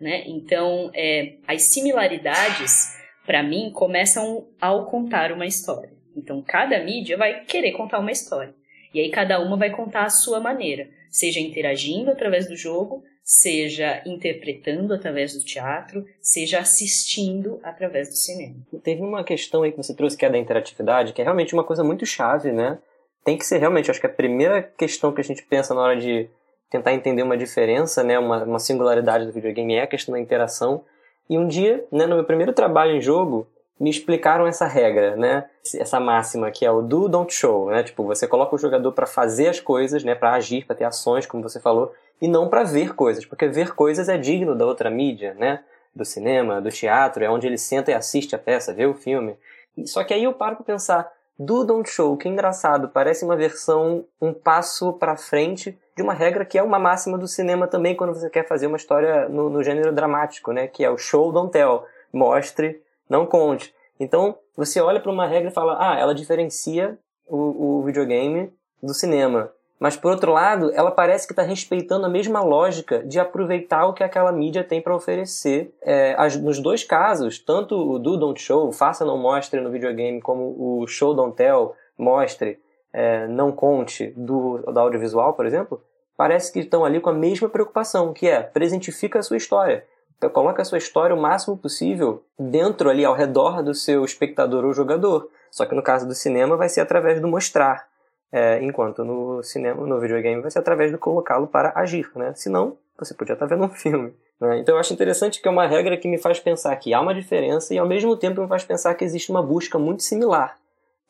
Né? 0.00 0.22
Então, 0.28 0.92
é, 0.94 1.34
as 1.44 1.62
similaridades 1.62 2.95
para 3.26 3.42
mim, 3.42 3.70
começam 3.72 4.46
ao 4.60 4.86
contar 4.86 5.32
uma 5.32 5.46
história. 5.46 5.90
Então, 6.16 6.40
cada 6.40 6.82
mídia 6.82 7.16
vai 7.16 7.44
querer 7.44 7.72
contar 7.72 7.98
uma 7.98 8.12
história. 8.12 8.54
E 8.94 9.00
aí, 9.00 9.10
cada 9.10 9.40
uma 9.40 9.56
vai 9.56 9.70
contar 9.70 10.04
a 10.04 10.10
sua 10.10 10.40
maneira, 10.40 10.88
seja 11.10 11.40
interagindo 11.40 12.10
através 12.10 12.48
do 12.48 12.56
jogo, 12.56 13.02
seja 13.22 14.00
interpretando 14.06 14.94
através 14.94 15.34
do 15.34 15.44
teatro, 15.44 16.06
seja 16.20 16.60
assistindo 16.60 17.58
através 17.62 18.08
do 18.08 18.14
cinema. 18.14 18.54
Teve 18.84 19.02
uma 19.02 19.24
questão 19.24 19.64
aí 19.64 19.72
que 19.72 19.76
você 19.76 19.94
trouxe 19.94 20.16
que 20.16 20.24
é 20.24 20.30
da 20.30 20.38
interatividade, 20.38 21.12
que 21.12 21.20
é 21.20 21.24
realmente 21.24 21.52
uma 21.52 21.64
coisa 21.64 21.82
muito 21.82 22.06
chave, 22.06 22.52
né? 22.52 22.78
Tem 23.24 23.36
que 23.36 23.44
ser 23.44 23.58
realmente, 23.58 23.90
acho 23.90 24.00
que 24.00 24.06
a 24.06 24.10
primeira 24.10 24.62
questão 24.62 25.12
que 25.12 25.20
a 25.20 25.24
gente 25.24 25.42
pensa 25.42 25.74
na 25.74 25.80
hora 25.80 25.96
de 25.96 26.30
tentar 26.70 26.94
entender 26.94 27.22
uma 27.22 27.36
diferença, 27.36 28.04
né, 28.04 28.18
uma, 28.18 28.44
uma 28.44 28.58
singularidade 28.60 29.26
do 29.26 29.32
videogame 29.32 29.74
é 29.74 29.82
a 29.82 29.86
questão 29.86 30.12
da 30.12 30.20
interação. 30.20 30.84
E 31.28 31.36
um 31.36 31.46
dia, 31.46 31.84
né, 31.90 32.06
no 32.06 32.16
meu 32.16 32.24
primeiro 32.24 32.52
trabalho 32.52 32.92
em 32.92 33.00
jogo, 33.00 33.46
me 33.78 33.90
explicaram 33.90 34.46
essa 34.46 34.66
regra, 34.66 35.16
né? 35.16 35.44
Essa 35.74 36.00
máxima 36.00 36.50
que 36.50 36.64
é 36.64 36.70
o 36.70 36.80
do 36.80 37.08
don't 37.08 37.32
show, 37.32 37.70
né? 37.70 37.82
Tipo, 37.82 38.04
você 38.04 38.26
coloca 38.26 38.54
o 38.54 38.58
jogador 38.58 38.92
para 38.92 39.06
fazer 39.06 39.48
as 39.48 39.60
coisas, 39.60 40.02
né, 40.02 40.14
para 40.14 40.32
agir, 40.32 40.64
para 40.64 40.76
ter 40.76 40.84
ações, 40.84 41.26
como 41.26 41.42
você 41.42 41.60
falou, 41.60 41.92
e 42.20 42.26
não 42.26 42.48
para 42.48 42.64
ver 42.64 42.94
coisas, 42.94 43.26
porque 43.26 43.46
ver 43.46 43.74
coisas 43.74 44.08
é 44.08 44.16
digno 44.16 44.54
da 44.54 44.64
outra 44.64 44.90
mídia, 44.90 45.34
né? 45.34 45.62
Do 45.94 46.04
cinema, 46.04 46.60
do 46.60 46.70
teatro, 46.70 47.24
é 47.24 47.30
onde 47.30 47.46
ele 47.46 47.58
senta 47.58 47.90
e 47.90 47.94
assiste 47.94 48.34
a 48.34 48.38
peça, 48.38 48.72
vê 48.72 48.86
o 48.86 48.94
filme. 48.94 49.36
Só 49.84 50.04
que 50.04 50.14
aí 50.14 50.24
eu 50.24 50.32
paro 50.32 50.56
para 50.56 50.64
pensar, 50.64 51.12
do 51.38 51.64
don't 51.64 51.88
show, 51.88 52.16
que 52.16 52.28
engraçado, 52.28 52.88
parece 52.88 53.24
uma 53.24 53.36
versão 53.36 54.04
um 54.20 54.32
passo 54.32 54.92
para 54.94 55.16
frente 55.16 55.78
de 55.94 56.02
uma 56.02 56.14
regra 56.14 56.44
que 56.44 56.58
é 56.58 56.62
uma 56.62 56.78
máxima 56.78 57.18
do 57.18 57.26
cinema 57.26 57.66
também 57.66 57.94
quando 57.94 58.14
você 58.14 58.28
quer 58.30 58.46
fazer 58.46 58.66
uma 58.66 58.76
história 58.76 59.28
no, 59.28 59.50
no 59.50 59.62
gênero 59.62 59.92
dramático, 59.92 60.52
né? 60.52 60.66
Que 60.66 60.84
é 60.84 60.90
o 60.90 60.98
show 60.98 61.32
don't 61.32 61.50
tell, 61.50 61.84
mostre, 62.12 62.82
não 63.08 63.26
conte. 63.26 63.74
Então 63.98 64.38
você 64.56 64.80
olha 64.80 65.00
para 65.00 65.12
uma 65.12 65.26
regra 65.26 65.50
e 65.50 65.54
fala, 65.54 65.76
ah, 65.78 65.98
ela 65.98 66.14
diferencia 66.14 66.98
o, 67.26 67.78
o 67.78 67.82
videogame 67.82 68.52
do 68.82 68.94
cinema. 68.94 69.50
Mas 69.78 69.96
por 69.96 70.10
outro 70.10 70.32
lado, 70.32 70.70
ela 70.74 70.90
parece 70.90 71.26
que 71.26 71.32
está 71.32 71.42
respeitando 71.42 72.06
a 72.06 72.08
mesma 72.08 72.42
lógica 72.42 73.02
de 73.04 73.20
aproveitar 73.20 73.86
o 73.86 73.92
que 73.92 74.02
aquela 74.02 74.32
mídia 74.32 74.64
tem 74.64 74.80
para 74.80 74.96
oferecer. 74.96 75.74
É, 75.82 76.14
as, 76.16 76.36
nos 76.36 76.58
dois 76.58 76.82
casos, 76.82 77.38
tanto 77.38 77.76
o 77.76 77.98
do 77.98 78.16
don't 78.16 78.40
show, 78.40 78.72
faça 78.72 79.04
não 79.04 79.18
mostre 79.18 79.60
no 79.60 79.70
videogame, 79.70 80.20
como 80.20 80.54
o 80.58 80.86
show 80.86 81.14
don't 81.14 81.36
tell, 81.36 81.74
mostre, 81.98 82.58
é, 82.92 83.26
não 83.26 83.52
conte 83.52 84.14
do, 84.16 84.58
do 84.58 84.80
audiovisual, 84.80 85.34
por 85.34 85.44
exemplo, 85.44 85.82
parece 86.16 86.50
que 86.50 86.60
estão 86.60 86.82
ali 86.82 86.98
com 86.98 87.10
a 87.10 87.14
mesma 87.14 87.48
preocupação, 87.48 88.14
que 88.14 88.26
é 88.26 88.42
presentifica 88.42 89.18
a 89.18 89.22
sua 89.22 89.36
história. 89.36 89.84
Então, 90.16 90.30
coloca 90.30 90.62
a 90.62 90.64
sua 90.64 90.78
história 90.78 91.14
o 91.14 91.20
máximo 91.20 91.58
possível 91.58 92.22
dentro 92.38 92.88
ali, 92.88 93.04
ao 93.04 93.14
redor 93.14 93.62
do 93.62 93.74
seu 93.74 94.02
espectador 94.02 94.64
ou 94.64 94.72
jogador. 94.72 95.28
Só 95.50 95.66
que 95.66 95.74
no 95.74 95.82
caso 95.82 96.08
do 96.08 96.14
cinema 96.14 96.56
vai 96.56 96.70
ser 96.70 96.80
através 96.80 97.20
do 97.20 97.28
mostrar. 97.28 97.86
É, 98.32 98.62
enquanto 98.62 99.04
no 99.04 99.42
cinema, 99.42 99.86
no 99.86 100.00
videogame, 100.00 100.42
vai 100.42 100.50
ser 100.50 100.58
através 100.58 100.90
de 100.90 100.98
colocá-lo 100.98 101.46
para 101.46 101.72
agir, 101.76 102.10
né? 102.16 102.32
Senão, 102.34 102.76
você 102.98 103.14
podia 103.14 103.34
estar 103.34 103.46
vendo 103.46 103.64
um 103.64 103.70
filme. 103.74 104.12
Né? 104.40 104.58
Então 104.58 104.74
eu 104.74 104.80
acho 104.80 104.92
interessante 104.92 105.40
que 105.40 105.48
é 105.48 105.50
uma 105.50 105.66
regra 105.66 105.96
que 105.96 106.08
me 106.08 106.18
faz 106.18 106.38
pensar 106.38 106.74
que 106.76 106.92
há 106.92 107.00
uma 107.00 107.14
diferença 107.14 107.72
e 107.72 107.78
ao 107.78 107.86
mesmo 107.86 108.16
tempo 108.16 108.42
me 108.42 108.48
faz 108.48 108.64
pensar 108.64 108.94
que 108.94 109.04
existe 109.04 109.30
uma 109.30 109.42
busca 109.42 109.78
muito 109.78 110.02
similar, 110.02 110.58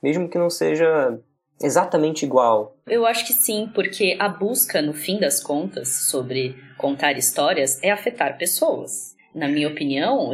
mesmo 0.03 0.29
que 0.29 0.39
não 0.39 0.51
seja 0.51 1.19
exatamente 1.61 2.25
igual. 2.25 2.77
Eu 2.87 3.07
acho 3.07 3.27
que 3.27 3.33
sim, 3.33 3.71
porque 3.75 4.17
a 4.21 4.29
busca, 4.29 4.83
no 4.83 4.93
fim 4.93 5.19
das 5.19 5.43
contas, 5.43 5.89
sobre 5.89 6.57
contar 6.77 7.13
histórias 7.13 7.83
é 7.83 7.91
afetar 7.91 8.37
pessoas. 8.39 9.17
Na 9.35 9.49
minha 9.49 9.69
opinião, 9.69 10.31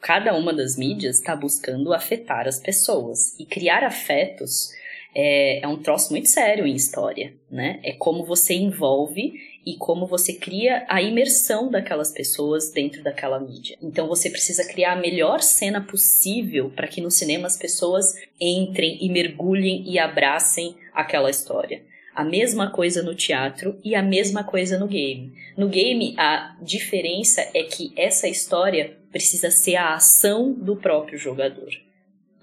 cada 0.00 0.34
uma 0.34 0.52
das 0.52 0.76
mídias 0.76 1.16
está 1.16 1.36
buscando 1.36 1.92
afetar 1.92 2.46
as 2.46 2.58
pessoas. 2.58 3.38
E 3.38 3.44
criar 3.44 3.84
afetos 3.84 4.70
é, 5.18 5.60
é 5.64 5.66
um 5.66 5.78
troço 5.78 6.10
muito 6.10 6.28
sério 6.28 6.66
em 6.66 6.74
história, 6.74 7.32
né? 7.50 7.80
É 7.82 7.92
como 7.92 8.22
você 8.22 8.52
envolve 8.52 9.32
e 9.64 9.74
como 9.78 10.06
você 10.06 10.34
cria 10.34 10.84
a 10.86 11.00
imersão 11.00 11.70
daquelas 11.70 12.12
pessoas 12.12 12.70
dentro 12.70 13.02
daquela 13.02 13.40
mídia. 13.40 13.78
Então 13.80 14.06
você 14.06 14.28
precisa 14.28 14.68
criar 14.68 14.92
a 14.92 15.00
melhor 15.00 15.40
cena 15.40 15.80
possível 15.80 16.68
para 16.68 16.86
que 16.86 17.00
no 17.00 17.10
cinema 17.10 17.46
as 17.46 17.56
pessoas 17.56 18.14
entrem 18.38 18.98
e 19.00 19.08
mergulhem 19.08 19.84
e 19.86 19.98
abracem 19.98 20.76
aquela 20.92 21.30
história. 21.30 21.82
A 22.14 22.22
mesma 22.22 22.70
coisa 22.70 23.02
no 23.02 23.14
teatro 23.14 23.80
e 23.82 23.94
a 23.94 24.02
mesma 24.02 24.44
coisa 24.44 24.78
no 24.78 24.86
game. 24.86 25.32
No 25.56 25.68
game, 25.68 26.14
a 26.18 26.54
diferença 26.60 27.40
é 27.54 27.62
que 27.62 27.90
essa 27.96 28.28
história 28.28 28.98
precisa 29.10 29.50
ser 29.50 29.76
a 29.76 29.94
ação 29.94 30.52
do 30.52 30.76
próprio 30.76 31.18
jogador 31.18 31.70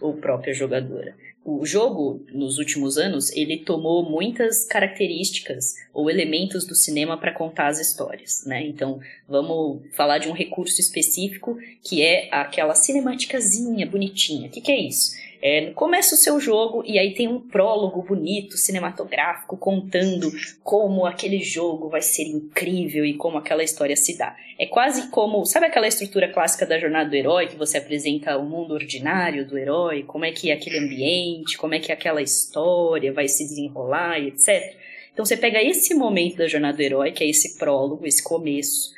ou 0.02 0.18
própria 0.18 0.56
jogadora 0.56 1.16
o 1.46 1.66
jogo, 1.66 2.26
nos 2.32 2.58
últimos 2.58 2.98
anos, 2.98 3.30
ele 3.32 3.58
tomou 3.58 4.10
muitas 4.10 4.66
características 4.66 5.76
ou 5.94 6.10
elementos 6.10 6.66
do 6.66 6.74
cinema 6.74 7.18
para 7.18 7.34
contar 7.34 7.68
as 7.68 7.80
histórias, 7.80 8.46
né? 8.46 8.66
Então, 8.66 9.00
vamos 9.28 9.82
falar 9.92 10.20
de 10.20 10.30
um 10.30 10.34
recurso 10.34 10.80
específico 10.80 11.58
que 11.84 12.02
é 12.02 12.30
aquela 12.32 12.76
cinemáticazinha 12.76 13.86
bonitinha. 13.86 14.48
O 14.48 14.52
que, 14.52 14.62
que 14.62 14.72
é 14.72 14.80
isso? 14.80 15.12
É, 15.46 15.72
começa 15.72 16.16
o 16.16 16.18
seu 16.18 16.40
jogo 16.40 16.86
e 16.86 16.98
aí 16.98 17.14
tem 17.14 17.28
um 17.28 17.38
prólogo 17.38 18.02
bonito, 18.02 18.56
cinematográfico, 18.56 19.58
contando 19.58 20.32
como 20.64 21.06
aquele 21.06 21.44
jogo 21.44 21.90
vai 21.90 22.02
ser 22.02 22.24
incrível 22.24 23.04
e 23.04 23.16
como 23.16 23.38
aquela 23.38 23.62
história 23.62 23.98
se 23.98 24.18
dá. 24.18 24.38
É 24.58 24.66
quase 24.66 25.10
como, 25.10 25.46
sabe 25.46 25.66
aquela 25.66 25.86
estrutura 25.86 26.32
clássica 26.32 26.66
da 26.66 26.80
jornada 26.80 27.10
do 27.10 27.16
herói, 27.18 27.48
que 27.48 27.58
você 27.58 27.78
apresenta 27.78 28.38
o 28.38 28.46
mundo 28.46 28.74
ordinário 28.74 29.46
do 29.46 29.58
herói, 29.58 30.04
como 30.04 30.24
é 30.24 30.32
que 30.32 30.50
é 30.50 30.54
aquele 30.54 30.80
ambiente, 30.80 31.58
como 31.58 31.76
é 31.76 31.80
que 31.80 31.92
aquela 31.92 32.22
história 32.22 33.12
vai 33.12 33.28
se 33.28 33.44
desenrolar 33.44 34.20
e 34.20 34.30
etc. 34.30 34.78
Então 35.12 35.26
você 35.26 35.36
pega 35.36 35.62
esse 35.62 35.94
momento 35.94 36.38
da 36.38 36.48
jornada 36.48 36.78
do 36.78 36.84
herói, 36.84 37.12
que 37.12 37.22
é 37.22 37.28
esse 37.30 37.58
prólogo, 37.58 38.08
esse 38.08 38.24
começo, 38.24 38.94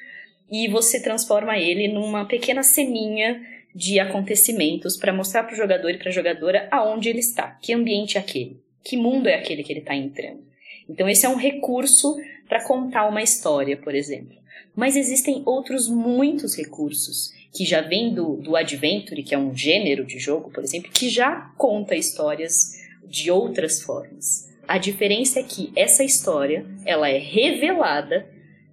e 0.52 0.68
você 0.68 1.02
transforma 1.02 1.58
ele 1.58 1.88
numa 1.88 2.24
pequena 2.24 2.62
ceninha 2.62 3.55
de 3.76 4.00
acontecimentos 4.00 4.96
para 4.96 5.12
mostrar 5.12 5.44
para 5.44 5.54
o 5.54 5.58
jogador 5.58 5.90
e 5.90 5.98
para 5.98 6.08
a 6.08 6.14
jogadora 6.14 6.70
aonde 6.72 7.10
ele 7.10 7.20
está, 7.20 7.52
que 7.62 7.74
ambiente 7.74 8.18
é 8.18 8.22
aquele, 8.22 8.62
que 8.82 8.96
mundo 8.96 9.28
é 9.28 9.36
aquele 9.36 9.64
que 9.64 9.74
ele 9.74 9.82
está 9.82 9.94
entrando. 9.94 10.46
Então 10.88 11.10
esse 11.10 11.26
é 11.26 11.30
um 11.30 11.36
recurso 11.36 12.16
para 12.48 12.64
contar 12.64 13.06
uma 13.10 13.22
história, 13.22 13.76
por 13.76 13.94
exemplo. 13.94 14.38
Mas 14.74 14.96
existem 14.96 15.44
outros 15.46 15.90
muitos 15.90 16.56
recursos 16.56 17.34
que 17.54 17.66
já 17.66 17.82
vêm 17.82 18.14
do, 18.14 18.38
do 18.38 18.56
Adventure, 18.56 19.24
que 19.24 19.36
é 19.36 19.38
um 19.38 19.56
gênero 19.56 20.06
de 20.06 20.20
jogo, 20.20 20.52
por 20.52 20.64
exemplo, 20.64 20.92
que 20.92 21.10
já 21.10 21.52
conta 21.58 21.96
histórias 21.96 22.74
de 23.06 23.30
outras 23.30 23.82
formas. 23.82 24.50
A 24.68 24.78
diferença 24.78 25.40
é 25.40 25.44
que 25.44 25.72
essa 25.76 26.04
história 26.04 26.66
ela 26.86 27.10
é 27.10 27.18
revelada 27.18 28.28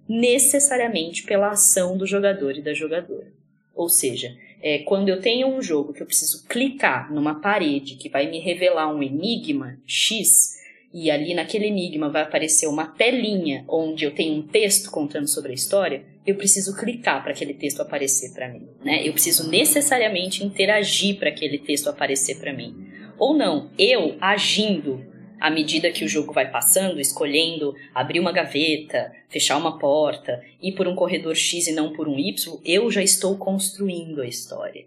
necessariamente 0.07 1.23
pela 1.23 1.51
ação 1.51 1.97
do 1.97 2.05
jogador 2.05 2.57
e 2.57 2.61
da 2.61 2.73
jogadora. 2.73 3.31
Ou 3.73 3.89
seja, 3.89 4.35
é, 4.63 4.79
quando 4.79 5.09
eu 5.09 5.19
tenho 5.19 5.47
um 5.47 5.61
jogo 5.61 5.91
que 5.91 6.01
eu 6.01 6.05
preciso 6.05 6.47
clicar 6.47 7.13
numa 7.13 7.41
parede 7.41 7.95
que 7.95 8.07
vai 8.07 8.31
me 8.31 8.39
revelar 8.39 8.87
um 8.87 9.03
enigma 9.03 9.77
X, 9.85 10.53
e 10.93 11.11
ali 11.11 11.33
naquele 11.33 11.65
enigma 11.65 12.09
vai 12.09 12.21
aparecer 12.21 12.67
uma 12.67 12.85
telinha 12.85 13.65
onde 13.67 14.05
eu 14.05 14.11
tenho 14.11 14.35
um 14.35 14.43
texto 14.43 14.89
contando 14.89 15.27
sobre 15.27 15.51
a 15.51 15.55
história, 15.55 16.05
eu 16.25 16.35
preciso 16.35 16.77
clicar 16.77 17.21
para 17.21 17.33
aquele 17.33 17.53
texto 17.53 17.81
aparecer 17.81 18.31
para 18.33 18.47
mim, 18.47 18.67
né? 18.85 19.05
Eu 19.05 19.11
preciso 19.11 19.49
necessariamente 19.49 20.45
interagir 20.45 21.17
para 21.17 21.29
aquele 21.29 21.57
texto 21.57 21.89
aparecer 21.89 22.39
para 22.39 22.53
mim. 22.53 22.87
Ou 23.17 23.35
não, 23.35 23.69
eu 23.77 24.15
agindo 24.21 25.03
à 25.43 25.49
medida 25.49 25.91
que 25.91 26.05
o 26.05 26.07
jogo 26.07 26.31
vai 26.31 26.49
passando, 26.49 27.01
escolhendo 27.01 27.75
abrir 27.93 28.17
uma 28.17 28.31
gaveta, 28.31 29.11
fechar 29.27 29.57
uma 29.57 29.77
porta, 29.77 30.41
ir 30.61 30.71
por 30.71 30.87
um 30.87 30.95
corredor 30.95 31.35
X 31.35 31.67
e 31.67 31.73
não 31.73 31.91
por 31.91 32.07
um 32.07 32.17
Y, 32.17 32.61
eu 32.63 32.89
já 32.89 33.03
estou 33.03 33.35
construindo 33.35 34.21
a 34.21 34.25
história. 34.25 34.85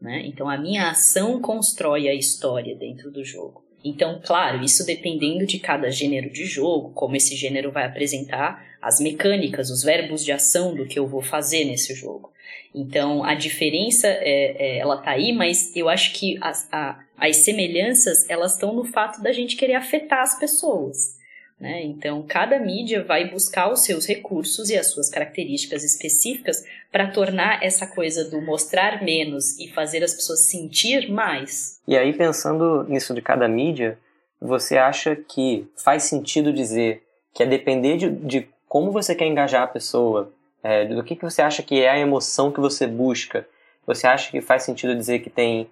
Né? 0.00 0.22
Então 0.24 0.48
a 0.48 0.56
minha 0.56 0.88
ação 0.88 1.42
constrói 1.42 2.08
a 2.08 2.14
história 2.14 2.74
dentro 2.74 3.10
do 3.10 3.22
jogo. 3.22 3.62
Então, 3.84 4.18
claro, 4.24 4.64
isso 4.64 4.86
dependendo 4.86 5.44
de 5.44 5.58
cada 5.58 5.90
gênero 5.90 6.30
de 6.30 6.46
jogo, 6.46 6.90
como 6.94 7.14
esse 7.14 7.36
gênero 7.36 7.70
vai 7.70 7.84
apresentar 7.84 8.64
as 8.80 9.00
mecânicas, 9.00 9.68
os 9.68 9.82
verbos 9.82 10.24
de 10.24 10.32
ação 10.32 10.74
do 10.74 10.86
que 10.86 10.98
eu 10.98 11.06
vou 11.06 11.20
fazer 11.20 11.66
nesse 11.66 11.94
jogo. 11.94 12.32
Então, 12.74 13.22
a 13.22 13.34
diferença, 13.34 14.08
é, 14.08 14.56
é, 14.58 14.78
ela 14.78 14.96
tá 14.96 15.10
aí, 15.10 15.34
mas 15.34 15.76
eu 15.76 15.86
acho 15.86 16.14
que 16.14 16.38
as, 16.40 16.66
a, 16.72 16.98
as 17.18 17.38
semelhanças, 17.38 18.28
elas 18.28 18.54
estão 18.54 18.72
no 18.72 18.84
fato 18.84 19.20
da 19.22 19.32
gente 19.32 19.56
querer 19.56 19.74
afetar 19.74 20.20
as 20.20 20.38
pessoas. 20.38 21.18
Né? 21.60 21.82
Então, 21.82 22.22
cada 22.22 22.58
mídia 22.58 23.02
vai 23.02 23.28
buscar 23.28 23.72
os 23.72 23.80
seus 23.80 24.06
recursos 24.06 24.70
e 24.70 24.76
as 24.76 24.92
suas 24.92 25.10
características 25.10 25.82
específicas 25.82 26.64
para 26.92 27.08
tornar 27.08 27.62
essa 27.64 27.86
coisa 27.86 28.24
do 28.24 28.40
mostrar 28.40 29.02
menos 29.02 29.58
e 29.58 29.68
fazer 29.68 30.04
as 30.04 30.14
pessoas 30.14 30.48
sentir 30.48 31.10
mais. 31.10 31.80
E 31.86 31.96
aí, 31.96 32.12
pensando 32.12 32.84
nisso 32.84 33.12
de 33.12 33.20
cada 33.20 33.48
mídia, 33.48 33.98
você 34.40 34.78
acha 34.78 35.16
que 35.16 35.66
faz 35.76 36.04
sentido 36.04 36.52
dizer 36.52 37.02
que 37.34 37.42
é 37.42 37.46
depender 37.46 37.96
de, 37.96 38.10
de 38.10 38.48
como 38.68 38.92
você 38.92 39.14
quer 39.14 39.26
engajar 39.26 39.62
a 39.62 39.68
pessoa, 39.68 40.32
é, 40.62 40.84
do 40.84 41.02
que, 41.02 41.16
que 41.16 41.24
você 41.24 41.42
acha 41.42 41.62
que 41.62 41.80
é 41.80 41.90
a 41.90 41.98
emoção 41.98 42.52
que 42.52 42.60
você 42.60 42.86
busca? 42.86 43.46
Você 43.86 44.06
acha 44.06 44.30
que 44.30 44.40
faz 44.40 44.62
sentido 44.62 44.94
dizer 44.94 45.20
que 45.20 45.30
tem 45.30 45.68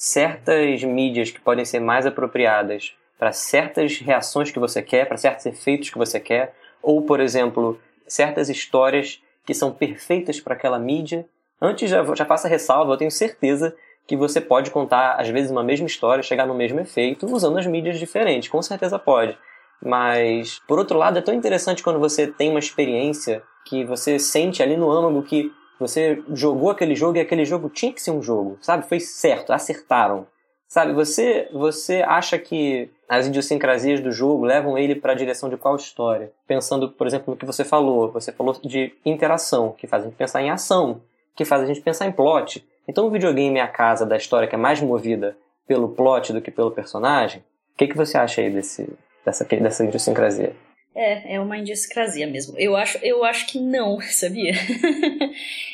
certas 0.00 0.82
mídias 0.82 1.30
que 1.30 1.42
podem 1.42 1.62
ser 1.62 1.78
mais 1.78 2.06
apropriadas 2.06 2.94
para 3.18 3.32
certas 3.32 3.98
reações 3.98 4.50
que 4.50 4.58
você 4.58 4.80
quer, 4.80 5.06
para 5.06 5.18
certos 5.18 5.44
efeitos 5.44 5.90
que 5.90 5.98
você 5.98 6.18
quer, 6.18 6.54
ou, 6.82 7.02
por 7.02 7.20
exemplo, 7.20 7.78
certas 8.06 8.48
histórias 8.48 9.22
que 9.44 9.52
são 9.52 9.70
perfeitas 9.70 10.40
para 10.40 10.54
aquela 10.54 10.78
mídia? 10.78 11.26
Antes, 11.60 11.90
já, 11.90 12.02
já 12.14 12.24
faça 12.24 12.48
ressalva, 12.48 12.94
eu 12.94 12.96
tenho 12.96 13.10
certeza 13.10 13.76
que 14.06 14.16
você 14.16 14.40
pode 14.40 14.70
contar, 14.70 15.16
às 15.20 15.28
vezes, 15.28 15.50
uma 15.50 15.62
mesma 15.62 15.86
história, 15.86 16.22
chegar 16.22 16.46
no 16.46 16.54
mesmo 16.54 16.80
efeito, 16.80 17.26
usando 17.26 17.58
as 17.58 17.66
mídias 17.66 17.98
diferentes, 17.98 18.48
com 18.48 18.62
certeza 18.62 18.98
pode. 18.98 19.36
Mas, 19.84 20.62
por 20.66 20.78
outro 20.78 20.96
lado, 20.96 21.18
é 21.18 21.22
tão 21.22 21.34
interessante 21.34 21.82
quando 21.82 22.00
você 22.00 22.26
tem 22.26 22.48
uma 22.48 22.58
experiência 22.58 23.42
que 23.66 23.84
você 23.84 24.18
sente 24.18 24.62
ali 24.62 24.78
no 24.78 24.90
âmago 24.90 25.22
que 25.22 25.52
você 25.80 26.22
jogou 26.32 26.70
aquele 26.70 26.94
jogo 26.94 27.16
e 27.16 27.20
aquele 27.20 27.44
jogo 27.44 27.70
tinha 27.70 27.92
que 27.92 28.02
ser 28.02 28.10
um 28.10 28.22
jogo, 28.22 28.58
sabe? 28.60 28.86
Foi 28.86 29.00
certo, 29.00 29.52
acertaram. 29.52 30.26
Sabe, 30.68 30.92
você 30.92 31.48
você 31.52 32.02
acha 32.06 32.38
que 32.38 32.88
as 33.08 33.26
idiosincrasias 33.26 33.98
do 33.98 34.12
jogo 34.12 34.44
levam 34.44 34.78
ele 34.78 34.94
para 34.94 35.12
a 35.12 35.16
direção 35.16 35.48
de 35.48 35.56
qual 35.56 35.74
história? 35.74 36.30
Pensando, 36.46 36.90
por 36.90 37.08
exemplo, 37.08 37.32
no 37.32 37.36
que 37.36 37.46
você 37.46 37.64
falou. 37.64 38.12
Você 38.12 38.30
falou 38.30 38.54
de 38.62 38.92
interação, 39.04 39.72
que 39.76 39.88
faz 39.88 40.04
a 40.04 40.06
gente 40.06 40.16
pensar 40.16 40.42
em 40.42 40.50
ação, 40.50 41.00
que 41.34 41.44
faz 41.44 41.62
a 41.62 41.66
gente 41.66 41.80
pensar 41.80 42.06
em 42.06 42.12
plot. 42.12 42.64
Então 42.86 43.06
o 43.06 43.10
videogame 43.10 43.58
é 43.58 43.62
a 43.62 43.68
casa 43.68 44.06
da 44.06 44.16
história 44.16 44.46
que 44.46 44.54
é 44.54 44.58
mais 44.58 44.80
movida 44.80 45.36
pelo 45.66 45.88
plot 45.88 46.32
do 46.32 46.40
que 46.40 46.50
pelo 46.50 46.70
personagem? 46.70 47.40
O 47.74 47.78
que, 47.78 47.88
que 47.88 47.96
você 47.96 48.18
acha 48.18 48.40
aí 48.40 48.50
desse, 48.50 48.92
dessa, 49.24 49.44
dessa 49.44 49.84
idiosincrasia? 49.84 50.54
É, 50.94 51.36
é 51.36 51.40
uma 51.40 51.58
idiosincrasia 51.58 52.26
mesmo. 52.26 52.58
Eu 52.58 52.74
acho, 52.74 52.98
eu 52.98 53.24
acho 53.24 53.46
que 53.46 53.60
não, 53.60 54.00
sabia? 54.10 54.52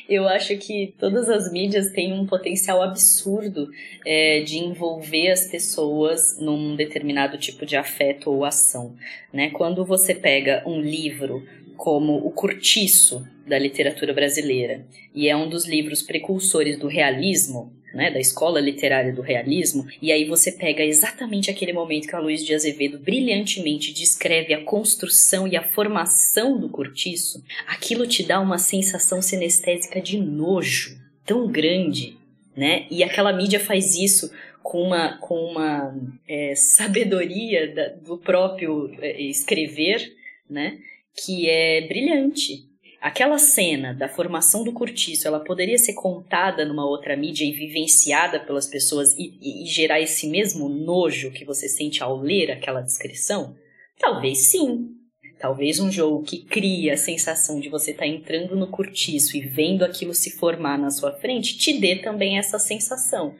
eu 0.09 0.29
acho 0.29 0.57
que 0.59 0.95
todas 0.99 1.29
as 1.29 1.51
mídias 1.51 1.91
têm 1.91 2.13
um 2.13 2.27
potencial 2.27 2.83
absurdo 2.83 3.71
é, 4.05 4.41
de 4.41 4.59
envolver 4.59 5.31
as 5.31 5.47
pessoas 5.47 6.39
num 6.39 6.77
determinado 6.77 7.39
tipo 7.39 7.65
de 7.65 7.77
afeto 7.77 8.31
ou 8.31 8.45
ação. 8.45 8.95
Né? 9.33 9.51
Quando 9.51 9.85
você 9.85 10.15
pega 10.15 10.63
um 10.67 10.81
livro 10.81 11.43
como 11.77 12.17
O 12.17 12.31
Curtiço 12.31 13.27
da 13.47 13.59
literatura 13.59 14.13
brasileira 14.13 14.85
e 15.15 15.29
é 15.29 15.37
um 15.37 15.49
dos 15.49 15.67
livros 15.67 16.03
precursores 16.03 16.79
do 16.79 16.89
realismo, 16.89 17.73
né, 17.97 18.11
da 18.11 18.21
escola 18.21 18.61
literária 18.61 19.13
do 19.13 19.23
realismo, 19.23 19.87
e 20.01 20.13
aí 20.13 20.25
você 20.25 20.53
pega 20.53 20.85
exatamente 20.85 21.51
aquele 21.51 21.73
momento 21.73 22.07
que 22.07 22.15
a 22.15 22.21
Luiz 22.21 22.45
de 22.45 22.55
Azevedo 22.55 22.99
brilhantemente 22.99 23.93
descreve 23.93 24.55
a 24.55 24.63
construção 24.63 25.49
e 25.49 25.57
a 25.57 25.63
formação 25.63 26.61
do 26.61 26.69
cortiço, 26.69 27.43
aquilo 27.67 28.07
te 28.07 28.23
dá 28.23 28.41
uma 28.41 28.59
sensação 28.59 29.21
sinestésica 29.21 30.01
de 30.01 30.19
nojo 30.19 30.97
tão 31.25 31.49
grande 31.49 32.17
né? 32.57 32.87
E 32.91 33.05
aquela 33.05 33.33
mídia 33.33 33.61
faz 33.61 33.95
isso 33.95 34.33
com 34.63 34.83
uma, 34.83 35.19
com 35.19 35.35
uma 35.35 35.95
é, 36.27 36.55
sabedoria 36.55 37.73
da, 37.73 37.89
do 37.89 38.17
próprio 38.17 38.91
é, 39.01 39.21
escrever, 39.21 40.13
né? 40.49 40.79
Que 41.15 41.49
é 41.49 41.87
brilhante. 41.87 42.65
Aquela 43.01 43.39
cena 43.39 43.93
da 43.93 44.09
formação 44.09 44.65
do 44.65 44.73
cortiço, 44.73 45.29
ela 45.29 45.41
poderia 45.41 45.79
ser 45.79 45.93
contada 45.95 46.65
numa 46.65 46.85
outra 46.85 47.17
mídia 47.17 47.45
e 47.45 47.53
vivenciada 47.53 48.41
pelas 48.41 48.67
pessoas 48.67 49.15
e, 49.19 49.39
e, 49.41 49.65
e 49.65 49.67
gerar 49.67 50.01
esse 50.01 50.27
mesmo 50.29 50.69
nojo 50.69 51.31
que 51.31 51.45
você 51.45 51.69
sente 51.69 52.03
ao 52.03 52.17
ler 52.17 52.51
aquela 52.51 52.81
descrição? 52.81 53.55
Talvez 53.99 54.51
sim, 54.51 54.97
Talvez 55.39 55.79
um 55.79 55.93
jogo 55.93 56.23
que 56.23 56.39
cria 56.45 56.95
a 56.95 56.97
sensação 56.97 57.61
de 57.61 57.69
você 57.69 57.91
estar 57.91 58.05
tá 58.05 58.09
entrando 58.09 58.57
no 58.57 58.69
cortiço 58.69 59.37
e 59.37 59.41
vendo 59.41 59.85
aquilo 59.85 60.15
se 60.15 60.31
formar 60.31 60.79
na 60.79 60.91
sua 60.91 61.13
frente 61.13 61.59
te 61.59 61.79
dê 61.79 61.97
também 61.97 62.39
essa 62.39 62.59
sensação. 62.59 63.35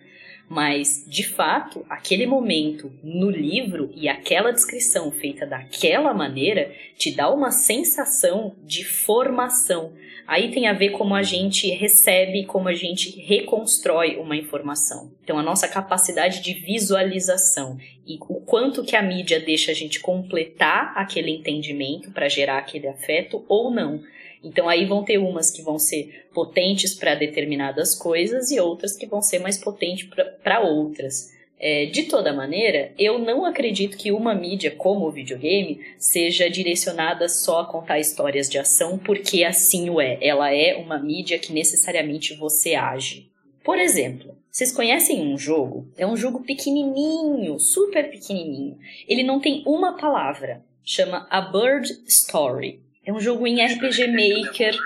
Mas, 0.49 1.05
de 1.09 1.27
fato, 1.27 1.85
aquele 1.91 2.25
momento 2.25 2.93
no 3.03 3.29
livro 3.29 3.91
e 3.95 4.09
aquela 4.09 4.53
descrição 4.53 5.11
feita 5.11 5.45
daquela 5.45 6.15
maneira 6.15 6.73
te 6.97 7.11
dá 7.11 7.29
uma 7.29 7.51
sensação 7.51 8.55
de 8.65 8.85
formação. 8.85 9.93
Aí 10.27 10.51
tem 10.51 10.67
a 10.67 10.73
ver 10.73 10.91
como 10.91 11.15
a 11.15 11.23
gente 11.23 11.69
recebe, 11.71 12.47
como 12.47 12.69
a 12.69 12.75
gente 12.75 13.11
reconstrói 13.21 14.17
uma 14.17 14.37
informação. 14.37 15.13
Então, 15.23 15.39
a 15.39 15.43
nossa 15.43 15.69
capacidade 15.69 16.41
de 16.41 16.55
visualização 16.55 17.79
e 18.07 18.17
o 18.21 18.41
quanto 18.41 18.85
que 18.85 18.97
a 18.97 19.03
mídia 19.03 19.41
deixa 19.41 19.73
a 19.73 19.75
gente 19.75 20.01
completar 20.01 20.93
aquele 20.97 21.31
entendimento 21.31 22.11
para 22.11 22.29
gerar 22.29 22.59
aquele 22.59 22.89
afeto 22.89 23.45
ou 23.49 23.71
não. 23.71 24.03
Então 24.43 24.69
aí 24.69 24.85
vão 24.85 25.05
ter 25.05 25.19
umas 25.19 25.51
que 25.51 25.63
vão 25.63 25.79
ser 25.79 26.29
potentes 26.33 26.95
para 26.95 27.15
determinadas 27.15 27.95
coisas 27.95 28.51
e 28.51 28.61
outras 28.61 28.97
que 28.97 29.07
vão 29.07 29.23
ser 29.23 29.39
mais 29.39 29.59
potentes 29.59 30.09
para 30.43 30.61
outras. 30.61 31.35
É, 31.59 31.87
de 31.87 32.03
toda 32.03 32.35
maneira, 32.35 32.93
eu 32.99 33.19
não 33.19 33.45
acredito 33.45 33.97
que 33.97 34.13
uma 34.13 34.35
mídia 34.35 34.71
como 34.71 35.07
o 35.07 35.11
videogame 35.11 35.81
seja 35.99 36.51
direcionada 36.51 37.29
só 37.29 37.61
a 37.61 37.67
contar 37.67 37.99
histórias 37.99 38.49
de 38.49 38.59
ação, 38.59 38.99
porque 38.99 39.43
assim 39.43 39.89
o 39.89 40.01
é. 40.01 40.19
Ela 40.21 40.53
é 40.53 40.77
uma 40.77 40.99
mídia 40.99 41.39
que 41.39 41.53
necessariamente 41.53 42.35
você 42.35 42.75
age. 42.75 43.31
Por 43.65 43.79
exemplo, 43.79 44.37
vocês 44.51 44.71
conhecem 44.71 45.21
um 45.21 45.37
jogo? 45.37 45.89
É 45.97 46.07
um 46.07 46.17
jogo 46.17 46.43
pequenininho, 46.43 47.59
super 47.59 48.11
pequenininho. 48.11 48.79
Ele 49.09 49.23
não 49.23 49.41
tem 49.41 49.63
uma 49.67 49.97
palavra. 49.97 50.63
Chama 50.85 51.27
A 51.31 51.41
Bird 51.41 51.89
Story. 52.07 52.81
É 53.07 53.13
um 53.13 53.21
jogo 53.21 53.47
em 53.47 53.65
RPG 53.65 54.09
Maker 54.09 54.77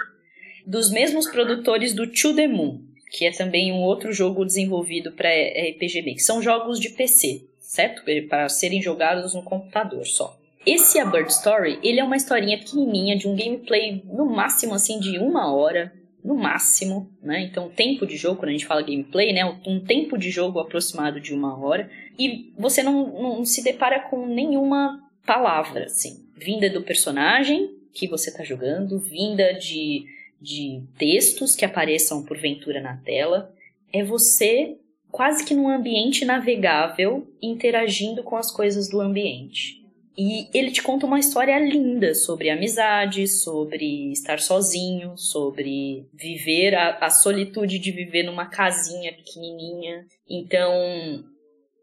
dos 0.67 0.91
mesmos 0.91 1.27
produtores 1.27 1.95
do 1.95 2.07
To 2.07 2.35
The 2.35 2.47
Moon, 2.47 2.83
que 3.11 3.25
é 3.25 3.31
também 3.31 3.73
um 3.73 3.81
outro 3.81 4.12
jogo 4.12 4.45
desenvolvido 4.45 5.11
para 5.12 5.31
RPG 5.31 6.03
Maker. 6.03 6.23
São 6.23 6.43
jogos 6.43 6.79
de 6.79 6.91
PC, 6.91 7.47
certo? 7.59 8.03
Para 8.29 8.47
serem 8.50 8.83
jogados 8.83 9.33
no 9.33 9.43
computador 9.43 10.07
só. 10.07 10.39
Esse 10.67 10.99
A 10.99 11.07
Bird 11.07 11.33
Story, 11.33 11.79
ele 11.83 11.99
é 11.99 12.05
uma 12.05 12.19
historinha 12.19 12.59
pequenininha 12.59 13.17
de 13.17 13.27
um 13.27 13.35
gameplay 13.35 14.03
no 14.05 14.27
máximo 14.27 14.75
assim 14.75 15.00
de 15.00 15.19
uma 15.19 15.50
hora, 15.55 15.91
no 16.23 16.35
máximo, 16.35 17.11
né? 17.23 17.41
Então, 17.41 17.71
tempo 17.71 18.07
de 18.07 18.19
jogo, 18.19 18.37
quando 18.37 18.50
a 18.50 18.53
gente 18.53 18.67
fala 18.67 18.83
gameplay, 18.83 19.33
né? 19.33 19.47
Um 19.67 19.81
tempo 19.81 20.19
de 20.19 20.31
jogo 20.31 20.61
aproximado 20.61 21.19
de 21.19 21.33
uma 21.33 21.59
hora. 21.59 21.91
E 22.19 22.53
você 22.59 22.83
não, 22.83 23.07
não 23.23 23.45
se 23.47 23.65
depara 23.65 23.99
com 23.99 24.27
nenhuma 24.27 25.03
palavra, 25.25 25.87
assim, 25.87 26.27
vinda 26.37 26.69
do 26.69 26.83
personagem 26.83 27.80
que 27.92 28.09
você 28.09 28.30
está 28.30 28.44
jogando, 28.44 28.99
vinda 28.99 29.54
de, 29.54 30.04
de 30.40 30.82
textos 30.99 31.54
que 31.54 31.64
apareçam 31.64 32.25
porventura 32.25 32.80
na 32.80 32.97
tela. 32.97 33.52
É 33.92 34.04
você 34.04 34.76
quase 35.11 35.44
que 35.44 35.54
num 35.54 35.68
ambiente 35.68 36.25
navegável 36.25 37.26
interagindo 37.42 38.23
com 38.23 38.37
as 38.37 38.50
coisas 38.50 38.88
do 38.88 39.00
ambiente. 39.00 39.81
E 40.16 40.48
ele 40.53 40.70
te 40.70 40.83
conta 40.83 41.07
uma 41.07 41.18
história 41.18 41.59
linda 41.59 42.14
sobre 42.14 42.50
amizade, 42.50 43.26
sobre 43.26 44.12
estar 44.12 44.38
sozinho, 44.38 45.16
sobre 45.16 46.07
viver 46.12 46.74
a, 46.74 46.98
a 46.98 47.11
solitude 47.11 47.79
de 47.79 47.90
viver 47.90 48.24
numa 48.24 48.46
casinha 48.46 49.12
pequenininha. 49.12 50.07
Então, 50.29 51.24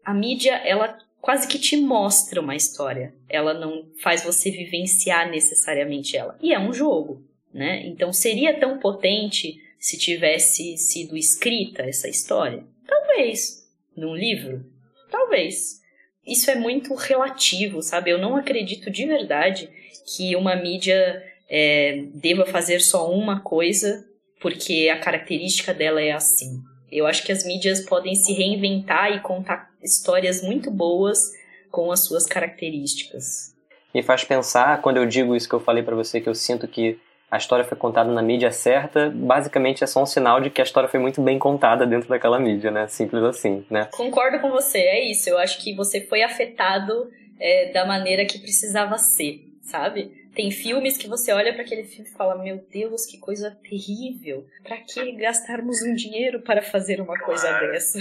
a 0.04 0.14
mídia, 0.14 0.54
ela 0.54 0.96
quase 1.20 1.46
que 1.48 1.58
te 1.58 1.76
mostra 1.76 2.40
uma 2.40 2.56
história. 2.56 3.14
Ela 3.28 3.54
não 3.54 3.86
faz 4.02 4.22
você 4.22 4.50
vivenciar 4.50 5.30
necessariamente 5.30 6.16
ela. 6.16 6.38
E 6.40 6.52
é 6.52 6.58
um 6.58 6.72
jogo, 6.72 7.22
né? 7.52 7.86
Então 7.86 8.12
seria 8.12 8.58
tão 8.58 8.78
potente 8.78 9.60
se 9.78 9.98
tivesse 9.98 10.76
sido 10.76 11.16
escrita 11.16 11.82
essa 11.82 12.08
história? 12.08 12.64
Talvez. 12.86 13.68
Num 13.96 14.14
livro? 14.14 14.64
Talvez. 15.10 15.80
Isso 16.26 16.50
é 16.50 16.54
muito 16.54 16.94
relativo, 16.94 17.82
sabe? 17.82 18.10
Eu 18.10 18.18
não 18.18 18.36
acredito 18.36 18.90
de 18.90 19.06
verdade 19.06 19.70
que 20.14 20.36
uma 20.36 20.56
mídia 20.56 21.22
é, 21.48 22.04
deva 22.14 22.44
fazer 22.44 22.80
só 22.80 23.10
uma 23.10 23.40
coisa 23.40 24.06
porque 24.40 24.88
a 24.92 24.98
característica 24.98 25.74
dela 25.74 26.00
é 26.00 26.12
assim. 26.12 26.62
Eu 26.90 27.06
acho 27.06 27.24
que 27.24 27.32
as 27.32 27.44
mídias 27.44 27.80
podem 27.80 28.14
se 28.14 28.32
reinventar 28.32 29.12
e 29.12 29.20
contar 29.20 29.67
histórias 29.82 30.42
muito 30.42 30.70
boas 30.70 31.32
com 31.70 31.92
as 31.92 32.04
suas 32.04 32.26
características. 32.26 33.54
Me 33.94 34.02
faz 34.02 34.24
pensar, 34.24 34.80
quando 34.82 34.98
eu 34.98 35.06
digo 35.06 35.34
isso 35.34 35.48
que 35.48 35.54
eu 35.54 35.60
falei 35.60 35.82
para 35.82 35.96
você, 35.96 36.20
que 36.20 36.28
eu 36.28 36.34
sinto 36.34 36.68
que 36.68 36.98
a 37.30 37.36
história 37.36 37.64
foi 37.64 37.76
contada 37.76 38.10
na 38.10 38.22
mídia 38.22 38.50
certa, 38.50 39.10
basicamente 39.10 39.84
é 39.84 39.86
só 39.86 40.02
um 40.02 40.06
sinal 40.06 40.40
de 40.40 40.50
que 40.50 40.60
a 40.60 40.64
história 40.64 40.88
foi 40.88 40.98
muito 40.98 41.20
bem 41.20 41.38
contada 41.38 41.86
dentro 41.86 42.08
daquela 42.08 42.38
mídia, 42.38 42.70
né? 42.70 42.86
Simples 42.88 43.22
assim, 43.22 43.64
né? 43.70 43.88
Concordo 43.92 44.40
com 44.40 44.50
você, 44.50 44.78
é 44.78 45.10
isso. 45.10 45.28
Eu 45.28 45.38
acho 45.38 45.62
que 45.62 45.74
você 45.74 46.00
foi 46.00 46.22
afetado 46.22 47.10
é, 47.38 47.70
da 47.72 47.84
maneira 47.84 48.24
que 48.24 48.38
precisava 48.38 48.96
ser, 48.96 49.44
sabe? 49.68 50.28
Tem 50.34 50.50
filmes 50.50 50.96
que 50.96 51.08
você 51.08 51.32
olha 51.32 51.52
para 51.52 51.62
aquele 51.62 51.84
filme 51.84 52.08
e 52.08 52.12
fala: 52.12 52.40
Meu 52.42 52.64
Deus, 52.70 53.04
que 53.04 53.18
coisa 53.18 53.50
terrível! 53.68 54.46
Para 54.62 54.78
que 54.78 55.12
gastarmos 55.12 55.82
um 55.82 55.94
dinheiro 55.94 56.40
para 56.40 56.62
fazer 56.62 57.00
uma 57.00 57.18
coisa 57.18 57.50
dessa? 57.60 57.98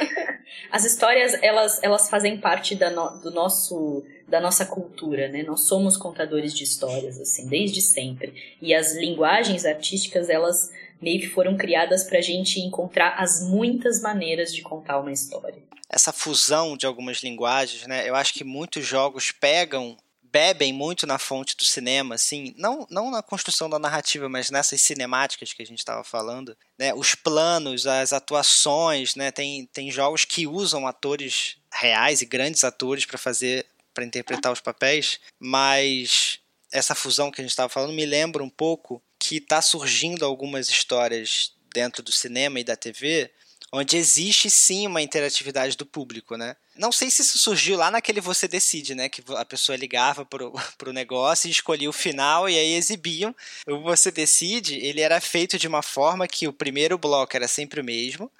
As 0.70 0.84
histórias, 0.84 1.34
elas, 1.42 1.82
elas 1.82 2.08
fazem 2.08 2.38
parte 2.38 2.74
da, 2.74 2.90
no, 2.90 3.20
do 3.20 3.30
nosso, 3.30 4.04
da 4.28 4.40
nossa 4.40 4.64
cultura, 4.64 5.28
né? 5.28 5.42
Nós 5.42 5.66
somos 5.66 5.96
contadores 5.96 6.54
de 6.54 6.64
histórias, 6.64 7.20
assim, 7.20 7.48
desde 7.48 7.80
sempre. 7.80 8.56
E 8.60 8.74
as 8.74 8.94
linguagens 8.94 9.64
artísticas, 9.64 10.28
elas 10.28 10.70
meio 11.00 11.20
que 11.20 11.28
foram 11.28 11.56
criadas 11.56 12.04
para 12.04 12.18
a 12.18 12.22
gente 12.22 12.60
encontrar 12.60 13.16
as 13.18 13.42
muitas 13.42 14.00
maneiras 14.00 14.54
de 14.54 14.62
contar 14.62 15.00
uma 15.00 15.12
história. 15.12 15.62
Essa 15.88 16.12
fusão 16.12 16.76
de 16.76 16.86
algumas 16.86 17.18
linguagens, 17.22 17.86
né? 17.86 18.08
Eu 18.08 18.14
acho 18.14 18.32
que 18.32 18.44
muitos 18.44 18.86
jogos 18.86 19.30
pegam 19.32 19.96
bebem 20.34 20.72
muito 20.72 21.06
na 21.06 21.16
fonte 21.16 21.56
do 21.56 21.64
cinema, 21.64 22.16
assim, 22.16 22.52
não, 22.58 22.84
não 22.90 23.08
na 23.08 23.22
construção 23.22 23.70
da 23.70 23.78
narrativa, 23.78 24.28
mas 24.28 24.50
nessas 24.50 24.80
cinemáticas 24.80 25.52
que 25.52 25.62
a 25.62 25.64
gente 25.64 25.78
estava 25.78 26.02
falando, 26.02 26.56
né? 26.76 26.92
Os 26.92 27.14
planos, 27.14 27.86
as 27.86 28.12
atuações, 28.12 29.14
né? 29.14 29.30
Tem, 29.30 29.64
tem 29.66 29.92
jogos 29.92 30.24
que 30.24 30.44
usam 30.44 30.88
atores 30.88 31.56
reais 31.72 32.20
e 32.20 32.26
grandes 32.26 32.64
atores 32.64 33.04
para 33.04 33.16
fazer, 33.16 33.64
para 33.94 34.04
interpretar 34.04 34.52
os 34.52 34.60
papéis, 34.60 35.20
mas 35.38 36.40
essa 36.72 36.96
fusão 36.96 37.30
que 37.30 37.40
a 37.40 37.44
gente 37.44 37.52
estava 37.52 37.68
falando 37.68 37.92
me 37.92 38.04
lembra 38.04 38.42
um 38.42 38.50
pouco 38.50 39.00
que 39.20 39.36
está 39.36 39.62
surgindo 39.62 40.24
algumas 40.24 40.68
histórias 40.68 41.52
dentro 41.72 42.02
do 42.02 42.10
cinema 42.10 42.58
e 42.58 42.64
da 42.64 42.74
TV 42.74 43.30
onde 43.72 43.96
existe 43.96 44.48
sim 44.48 44.86
uma 44.86 45.02
interatividade 45.02 45.76
do 45.76 45.84
público, 45.84 46.36
né? 46.36 46.56
Não 46.76 46.90
sei 46.90 47.10
se 47.10 47.22
isso 47.22 47.38
surgiu 47.38 47.76
lá 47.76 47.90
naquele 47.90 48.20
Você 48.20 48.48
Decide, 48.48 48.94
né? 48.94 49.08
Que 49.08 49.22
a 49.36 49.44
pessoa 49.44 49.76
ligava 49.76 50.24
pro, 50.24 50.52
pro 50.76 50.92
negócio 50.92 51.48
e 51.48 51.50
escolhia 51.50 51.88
o 51.88 51.92
final 51.92 52.48
e 52.48 52.58
aí 52.58 52.74
exibiam. 52.74 53.34
O 53.66 53.80
Você 53.82 54.10
Decide, 54.10 54.76
ele 54.76 55.00
era 55.00 55.20
feito 55.20 55.58
de 55.58 55.68
uma 55.68 55.82
forma 55.82 56.28
que 56.28 56.48
o 56.48 56.52
primeiro 56.52 56.98
bloco 56.98 57.36
era 57.36 57.48
sempre 57.48 57.80
o 57.80 57.84
mesmo, 57.84 58.30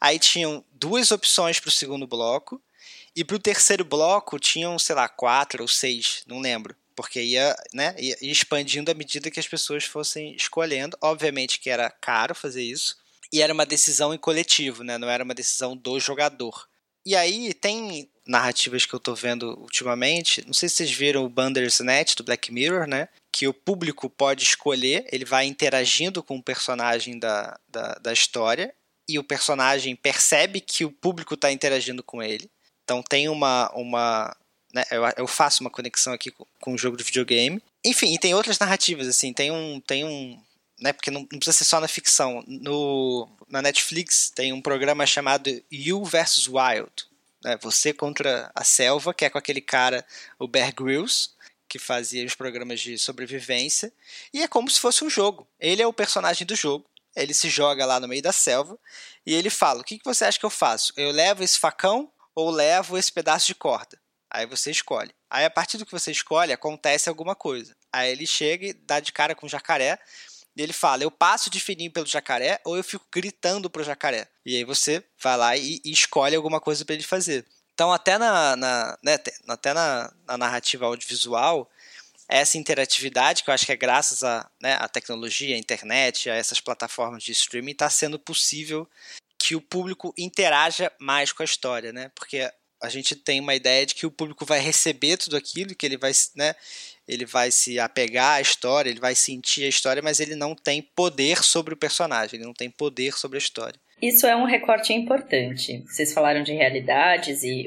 aí 0.00 0.18
tinham 0.18 0.64
duas 0.72 1.10
opções 1.10 1.58
para 1.58 1.68
o 1.68 1.72
segundo 1.72 2.06
bloco, 2.06 2.60
e 3.14 3.24
para 3.24 3.36
o 3.36 3.40
terceiro 3.40 3.84
bloco 3.84 4.38
tinham, 4.38 4.78
sei 4.78 4.94
lá, 4.94 5.08
quatro 5.08 5.62
ou 5.62 5.68
seis, 5.68 6.22
não 6.26 6.38
lembro 6.38 6.76
porque 7.00 7.22
ia, 7.22 7.56
né, 7.72 7.94
ia 7.98 8.14
expandindo 8.20 8.90
à 8.90 8.94
medida 8.94 9.30
que 9.30 9.40
as 9.40 9.48
pessoas 9.48 9.84
fossem 9.84 10.34
escolhendo. 10.34 10.98
Obviamente 11.00 11.58
que 11.58 11.70
era 11.70 11.88
caro 11.88 12.34
fazer 12.34 12.62
isso, 12.62 12.98
e 13.32 13.40
era 13.40 13.54
uma 13.54 13.64
decisão 13.64 14.12
em 14.12 14.18
coletivo, 14.18 14.82
né? 14.82 14.98
Não 14.98 15.08
era 15.08 15.24
uma 15.24 15.34
decisão 15.34 15.74
do 15.74 15.98
jogador. 15.98 16.68
E 17.04 17.16
aí 17.16 17.54
tem 17.54 18.08
narrativas 18.26 18.86
que 18.86 18.94
eu 18.94 19.00
tô 19.00 19.14
vendo 19.14 19.58
ultimamente, 19.58 20.44
não 20.46 20.52
sei 20.52 20.68
se 20.68 20.76
vocês 20.76 20.90
viram 20.90 21.24
o 21.24 21.28
Bandersnatch 21.28 22.14
do 22.14 22.22
Black 22.22 22.52
Mirror, 22.52 22.86
né? 22.86 23.08
Que 23.32 23.48
o 23.48 23.54
público 23.54 24.08
pode 24.08 24.44
escolher, 24.44 25.06
ele 25.10 25.24
vai 25.24 25.46
interagindo 25.46 26.22
com 26.22 26.36
o 26.36 26.42
personagem 26.42 27.18
da, 27.18 27.58
da, 27.68 27.94
da 27.94 28.12
história, 28.12 28.74
e 29.08 29.18
o 29.18 29.24
personagem 29.24 29.96
percebe 29.96 30.60
que 30.60 30.84
o 30.84 30.92
público 30.92 31.34
está 31.34 31.50
interagindo 31.50 32.02
com 32.02 32.22
ele. 32.22 32.48
Então 32.84 33.02
tem 33.02 33.28
uma. 33.28 33.70
uma 33.74 34.36
né, 34.72 34.84
eu, 34.90 35.02
eu 35.16 35.26
faço 35.26 35.62
uma 35.62 35.70
conexão 35.70 36.12
aqui 36.12 36.30
com, 36.30 36.46
com 36.60 36.74
o 36.74 36.78
jogo 36.78 36.96
de 36.96 37.02
videogame. 37.02 37.60
Enfim, 37.84 38.14
e 38.14 38.18
tem 38.18 38.34
outras 38.34 38.58
narrativas, 38.58 39.08
assim, 39.08 39.32
tem 39.32 39.50
um, 39.50 39.80
tem 39.80 40.04
um 40.04 40.40
né, 40.80 40.92
porque 40.92 41.10
não, 41.10 41.20
não, 41.20 41.38
precisa 41.38 41.56
ser 41.56 41.64
só 41.64 41.80
na 41.80 41.88
ficção. 41.88 42.42
No, 42.46 43.28
na 43.48 43.60
Netflix 43.62 44.30
tem 44.30 44.52
um 44.52 44.62
programa 44.62 45.06
chamado 45.06 45.50
You 45.70 46.04
vs 46.04 46.48
Wild. 46.48 46.90
Né, 47.44 47.58
você 47.60 47.92
contra 47.92 48.50
a 48.54 48.64
selva, 48.64 49.14
que 49.14 49.24
é 49.24 49.30
com 49.30 49.38
aquele 49.38 49.60
cara, 49.60 50.04
o 50.38 50.48
Bear 50.48 50.74
Grylls, 50.74 51.30
que 51.68 51.78
fazia 51.78 52.24
os 52.24 52.34
programas 52.34 52.80
de 52.80 52.98
sobrevivência. 52.98 53.92
E 54.32 54.42
é 54.42 54.48
como 54.48 54.70
se 54.70 54.80
fosse 54.80 55.04
um 55.04 55.10
jogo. 55.10 55.46
Ele 55.58 55.82
é 55.82 55.86
o 55.86 55.92
personagem 55.92 56.46
do 56.46 56.56
jogo. 56.56 56.84
Ele 57.14 57.34
se 57.34 57.48
joga 57.48 57.84
lá 57.84 57.98
no 57.98 58.08
meio 58.08 58.22
da 58.22 58.32
selva 58.32 58.78
e 59.26 59.34
ele 59.34 59.50
fala: 59.50 59.80
O 59.80 59.84
que, 59.84 59.98
que 59.98 60.04
você 60.04 60.24
acha 60.24 60.38
que 60.38 60.46
eu 60.46 60.50
faço? 60.50 60.92
Eu 60.96 61.10
levo 61.10 61.42
esse 61.42 61.58
facão 61.58 62.10
ou 62.34 62.50
levo 62.50 62.96
esse 62.96 63.12
pedaço 63.12 63.46
de 63.46 63.54
corda? 63.54 64.00
Aí 64.30 64.46
você 64.46 64.70
escolhe. 64.70 65.12
Aí 65.28 65.44
a 65.44 65.50
partir 65.50 65.76
do 65.76 65.84
que 65.84 65.92
você 65.92 66.12
escolhe, 66.12 66.52
acontece 66.52 67.08
alguma 67.08 67.34
coisa. 67.34 67.76
Aí 67.92 68.10
ele 68.12 68.26
chega 68.26 68.66
e 68.66 68.72
dá 68.72 69.00
de 69.00 69.12
cara 69.12 69.34
com 69.34 69.46
o 69.46 69.48
jacaré. 69.48 69.98
E 70.56 70.62
ele 70.62 70.72
fala: 70.72 71.02
Eu 71.02 71.10
passo 71.10 71.50
de 71.50 71.60
fininho 71.60 71.92
pelo 71.92 72.06
jacaré 72.06 72.60
ou 72.64 72.76
eu 72.76 72.84
fico 72.84 73.06
gritando 73.12 73.70
pro 73.70 73.84
jacaré. 73.84 74.28
E 74.44 74.56
aí 74.56 74.64
você 74.64 75.04
vai 75.22 75.36
lá 75.36 75.56
e, 75.56 75.80
e 75.84 75.92
escolhe 75.92 76.34
alguma 76.34 76.60
coisa 76.60 76.84
para 76.84 76.94
ele 76.94 77.04
fazer. 77.04 77.46
Então, 77.74 77.92
até 77.92 78.18
na, 78.18 78.56
na 78.56 78.98
né, 79.02 79.18
até 79.48 79.72
na, 79.72 80.12
na, 80.26 80.36
narrativa 80.36 80.84
audiovisual, 80.84 81.70
essa 82.28 82.58
interatividade, 82.58 83.42
que 83.42 83.48
eu 83.50 83.54
acho 83.54 83.64
que 83.64 83.72
é 83.72 83.76
graças 83.76 84.22
à 84.22 84.48
né, 84.60 84.76
tecnologia, 84.88 85.56
a 85.56 85.58
internet, 85.58 86.28
a 86.28 86.34
essas 86.34 86.60
plataformas 86.60 87.22
de 87.22 87.32
streaming, 87.32 87.72
está 87.72 87.88
sendo 87.88 88.18
possível 88.18 88.86
que 89.38 89.56
o 89.56 89.60
público 89.60 90.12
interaja 90.18 90.92
mais 90.98 91.32
com 91.32 91.42
a 91.42 91.46
história, 91.46 91.92
né? 91.92 92.10
Porque 92.14 92.52
a 92.82 92.88
gente 92.88 93.14
tem 93.14 93.40
uma 93.40 93.54
ideia 93.54 93.84
de 93.84 93.94
que 93.94 94.06
o 94.06 94.10
público 94.10 94.44
vai 94.44 94.58
receber 94.58 95.16
tudo 95.16 95.36
aquilo, 95.36 95.74
que 95.74 95.84
ele 95.84 95.96
vai, 95.96 96.12
né, 96.34 96.54
ele 97.10 97.26
vai 97.26 97.50
se 97.50 97.80
apegar 97.80 98.36
à 98.36 98.40
história, 98.40 98.88
ele 98.88 99.00
vai 99.00 99.16
sentir 99.16 99.64
a 99.64 99.68
história, 99.68 100.00
mas 100.00 100.20
ele 100.20 100.36
não 100.36 100.54
tem 100.54 100.80
poder 100.80 101.42
sobre 101.42 101.74
o 101.74 101.76
personagem, 101.76 102.36
ele 102.38 102.46
não 102.46 102.54
tem 102.54 102.70
poder 102.70 103.18
sobre 103.18 103.36
a 103.36 103.40
história. 103.40 103.78
Isso 104.00 104.26
é 104.26 104.34
um 104.34 104.44
recorte 104.44 104.92
importante. 104.92 105.82
Vocês 105.86 106.14
falaram 106.14 106.42
de 106.42 106.52
realidades 106.52 107.42
e 107.42 107.66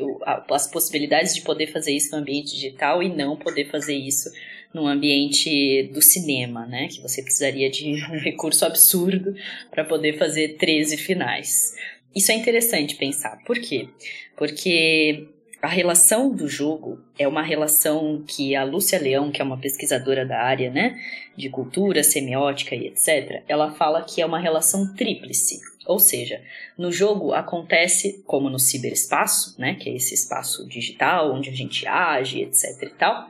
as 0.50 0.68
possibilidades 0.72 1.36
de 1.36 1.42
poder 1.42 1.68
fazer 1.68 1.92
isso 1.92 2.12
no 2.12 2.20
ambiente 2.20 2.56
digital 2.56 3.04
e 3.04 3.10
não 3.10 3.36
poder 3.36 3.70
fazer 3.70 3.96
isso 3.96 4.32
no 4.74 4.88
ambiente 4.88 5.84
do 5.94 6.02
cinema, 6.02 6.66
né? 6.66 6.88
Que 6.88 7.02
você 7.02 7.22
precisaria 7.22 7.70
de 7.70 7.94
um 8.12 8.20
recurso 8.20 8.66
absurdo 8.66 9.36
para 9.70 9.84
poder 9.84 10.18
fazer 10.18 10.58
13 10.58 10.98
finais. 10.98 11.76
Isso 12.16 12.32
é 12.32 12.36
interessante 12.36 12.96
pensar. 12.96 13.44
Por 13.46 13.60
quê? 13.60 13.90
Porque 14.36 15.28
a 15.64 15.68
relação 15.70 16.30
do 16.30 16.46
jogo 16.46 17.00
é 17.18 17.26
uma 17.26 17.42
relação 17.42 18.22
que 18.28 18.54
a 18.54 18.66
Lúcia 18.66 19.00
Leão, 19.00 19.32
que 19.32 19.42
é 19.42 19.46
uma 19.46 19.58
pesquisadora 19.58 20.26
da 20.26 20.42
área, 20.42 20.70
né, 20.70 21.02
de 21.38 21.50
cultura, 21.50 22.04
semiótica 22.04 22.76
e 22.76 22.88
etc., 22.88 23.42
ela 23.48 23.72
fala 23.72 24.04
que 24.04 24.22
é 24.22 24.26
uma 24.26 24.40
relação 24.40 24.94
tríplice. 24.94 25.62
Ou 25.88 26.00
seja, 26.00 26.42
no 26.78 26.92
jogo 26.92 27.32
acontece 27.32 28.22
como 28.28 28.50
no 28.50 28.60
ciberespaço, 28.60 29.56
né, 29.58 29.76
que 29.76 29.90
é 29.90 29.96
esse 29.96 30.14
espaço 30.14 30.68
digital 30.68 31.34
onde 31.34 31.50
a 31.50 31.54
gente 31.54 31.88
age, 31.88 32.42
etc. 32.42 32.84
e 32.84 32.90
tal, 32.90 33.30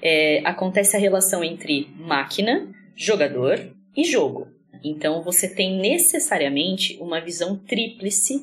é, 0.00 0.40
acontece 0.42 0.96
a 0.96 0.98
relação 0.98 1.44
entre 1.44 1.90
máquina, 1.98 2.66
jogador 2.96 3.60
e 3.94 4.04
jogo. 4.04 4.48
Então 4.82 5.22
você 5.22 5.46
tem 5.46 5.78
necessariamente 5.78 6.96
uma 6.98 7.20
visão 7.20 7.58
tríplice 7.58 8.42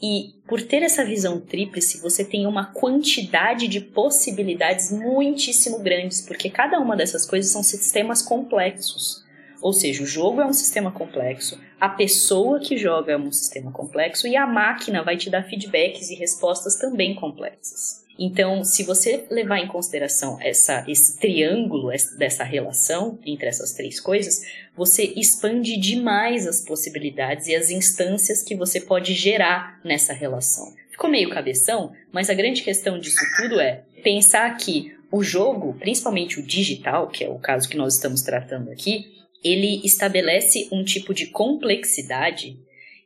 e 0.00 0.34
por 0.46 0.62
ter 0.62 0.82
essa 0.82 1.04
visão 1.04 1.40
tríplice, 1.40 2.00
você 2.00 2.24
tem 2.24 2.46
uma 2.46 2.66
quantidade 2.66 3.66
de 3.66 3.80
possibilidades 3.80 4.92
muitíssimo 4.92 5.80
grandes, 5.80 6.20
porque 6.20 6.48
cada 6.48 6.78
uma 6.78 6.96
dessas 6.96 7.26
coisas 7.26 7.50
são 7.50 7.62
sistemas 7.62 8.22
complexos. 8.22 9.24
Ou 9.60 9.72
seja, 9.72 10.02
o 10.02 10.06
jogo 10.06 10.40
é 10.40 10.46
um 10.46 10.52
sistema 10.52 10.90
complexo, 10.90 11.58
a 11.80 11.88
pessoa 11.88 12.58
que 12.60 12.76
joga 12.76 13.12
é 13.12 13.16
um 13.16 13.30
sistema 13.30 13.70
complexo 13.70 14.26
e 14.26 14.36
a 14.36 14.46
máquina 14.46 15.02
vai 15.02 15.16
te 15.16 15.30
dar 15.30 15.44
feedbacks 15.44 16.10
e 16.10 16.14
respostas 16.14 16.76
também 16.76 17.14
complexas. 17.14 18.04
Então, 18.18 18.64
se 18.64 18.82
você 18.82 19.26
levar 19.30 19.60
em 19.60 19.68
consideração 19.68 20.38
essa, 20.40 20.84
esse 20.88 21.20
triângulo 21.20 21.90
dessa 22.18 22.42
relação 22.42 23.16
entre 23.24 23.46
essas 23.46 23.72
três 23.74 24.00
coisas, 24.00 24.40
você 24.76 25.04
expande 25.04 25.76
demais 25.76 26.44
as 26.44 26.60
possibilidades 26.60 27.46
e 27.46 27.54
as 27.54 27.70
instâncias 27.70 28.42
que 28.42 28.56
você 28.56 28.80
pode 28.80 29.14
gerar 29.14 29.80
nessa 29.84 30.12
relação. 30.12 30.74
Ficou 30.90 31.08
meio 31.08 31.30
cabeção, 31.30 31.92
mas 32.10 32.28
a 32.28 32.34
grande 32.34 32.62
questão 32.62 32.98
disso 32.98 33.24
tudo 33.36 33.60
é 33.60 33.84
pensar 34.02 34.56
que 34.56 34.96
o 35.12 35.22
jogo, 35.22 35.74
principalmente 35.74 36.40
o 36.40 36.42
digital, 36.42 37.06
que 37.06 37.22
é 37.22 37.28
o 37.28 37.38
caso 37.38 37.68
que 37.68 37.76
nós 37.76 37.94
estamos 37.94 38.20
tratando 38.22 38.72
aqui, 38.72 39.17
ele 39.42 39.80
estabelece 39.84 40.68
um 40.72 40.84
tipo 40.84 41.14
de 41.14 41.26
complexidade 41.26 42.58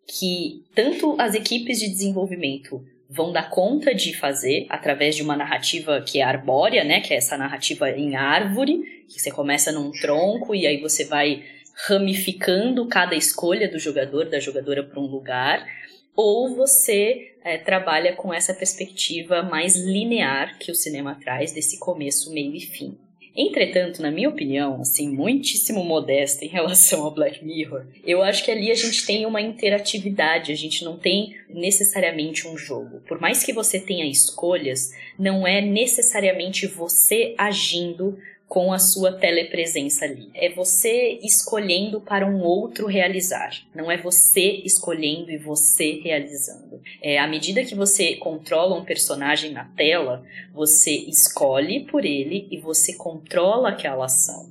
que 0.06 0.62
tanto 0.74 1.16
as 1.18 1.34
equipes 1.34 1.78
de 1.78 1.88
desenvolvimento 1.88 2.84
vão 3.08 3.30
dar 3.30 3.50
conta 3.50 3.94
de 3.94 4.16
fazer 4.16 4.66
através 4.70 5.14
de 5.14 5.22
uma 5.22 5.36
narrativa 5.36 6.00
que 6.00 6.20
é 6.20 6.22
arbórea, 6.22 6.82
né, 6.82 7.00
que 7.00 7.12
é 7.12 7.18
essa 7.18 7.36
narrativa 7.36 7.90
em 7.90 8.16
árvore, 8.16 9.04
que 9.08 9.20
você 9.20 9.30
começa 9.30 9.70
num 9.70 9.90
tronco 9.92 10.54
e 10.54 10.66
aí 10.66 10.80
você 10.80 11.04
vai 11.04 11.44
ramificando 11.86 12.86
cada 12.86 13.14
escolha 13.14 13.68
do 13.70 13.78
jogador, 13.78 14.28
da 14.28 14.40
jogadora 14.40 14.82
para 14.82 15.00
um 15.00 15.06
lugar, 15.06 15.66
ou 16.14 16.54
você 16.54 17.34
é, 17.44 17.58
trabalha 17.58 18.14
com 18.14 18.32
essa 18.32 18.54
perspectiva 18.54 19.42
mais 19.42 19.76
linear 19.76 20.58
que 20.58 20.70
o 20.70 20.74
cinema 20.74 21.18
traz 21.22 21.52
desse 21.52 21.78
começo, 21.78 22.32
meio 22.32 22.54
e 22.54 22.60
fim. 22.60 22.96
Entretanto, 23.34 24.02
na 24.02 24.10
minha 24.10 24.28
opinião, 24.28 24.80
assim, 24.80 25.08
muitíssimo 25.08 25.82
modesta 25.82 26.44
em 26.44 26.48
relação 26.48 27.02
ao 27.02 27.10
Black 27.10 27.44
Mirror, 27.44 27.86
eu 28.04 28.22
acho 28.22 28.44
que 28.44 28.50
ali 28.50 28.70
a 28.70 28.74
gente 28.74 29.06
tem 29.06 29.24
uma 29.24 29.40
interatividade, 29.40 30.52
a 30.52 30.56
gente 30.56 30.84
não 30.84 30.98
tem 30.98 31.34
necessariamente 31.48 32.46
um 32.46 32.56
jogo. 32.56 33.00
Por 33.08 33.20
mais 33.20 33.42
que 33.42 33.52
você 33.52 33.80
tenha 33.80 34.04
escolhas, 34.04 34.92
não 35.18 35.46
é 35.46 35.60
necessariamente 35.62 36.66
você 36.66 37.34
agindo 37.38 38.18
com 38.52 38.70
a 38.70 38.78
sua 38.78 39.10
telepresença 39.12 40.04
ali. 40.04 40.28
É 40.34 40.50
você 40.50 41.18
escolhendo 41.22 42.02
para 42.02 42.26
um 42.26 42.42
outro 42.42 42.86
realizar. 42.86 43.50
Não 43.74 43.90
é 43.90 43.96
você 43.96 44.60
escolhendo 44.62 45.30
e 45.30 45.38
você 45.38 46.02
realizando. 46.04 46.82
É 47.00 47.18
à 47.18 47.26
medida 47.26 47.64
que 47.64 47.74
você 47.74 48.16
controla 48.16 48.76
um 48.76 48.84
personagem 48.84 49.52
na 49.52 49.64
tela, 49.74 50.22
você 50.52 50.90
escolhe 50.90 51.84
por 51.84 52.04
ele 52.04 52.46
e 52.50 52.58
você 52.58 52.94
controla 52.94 53.70
aquela 53.70 54.04
ação. 54.04 54.50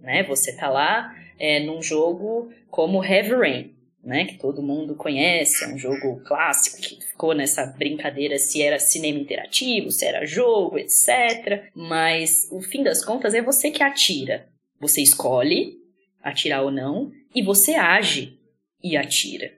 Né? 0.00 0.22
Você 0.22 0.54
tá 0.54 0.68
lá 0.68 1.12
é, 1.36 1.58
num 1.58 1.82
jogo 1.82 2.52
como 2.70 3.04
Heavy 3.04 3.34
Rain 3.34 3.79
né, 4.02 4.24
que 4.24 4.38
todo 4.38 4.62
mundo 4.62 4.94
conhece, 4.94 5.64
é 5.64 5.68
um 5.68 5.78
jogo 5.78 6.20
clássico 6.24 6.80
que 6.80 7.04
ficou 7.04 7.34
nessa 7.34 7.66
brincadeira 7.66 8.38
se 8.38 8.62
era 8.62 8.78
cinema 8.78 9.18
interativo, 9.18 9.90
se 9.90 10.06
era 10.06 10.24
jogo, 10.24 10.78
etc. 10.78 11.70
Mas 11.74 12.48
o 12.50 12.62
fim 12.62 12.82
das 12.82 13.04
contas 13.04 13.34
é 13.34 13.42
você 13.42 13.70
que 13.70 13.82
atira. 13.82 14.48
Você 14.80 15.02
escolhe 15.02 15.78
atirar 16.22 16.62
ou 16.62 16.70
não 16.70 17.12
e 17.34 17.42
você 17.42 17.74
age 17.74 18.38
e 18.82 18.96
atira, 18.96 19.52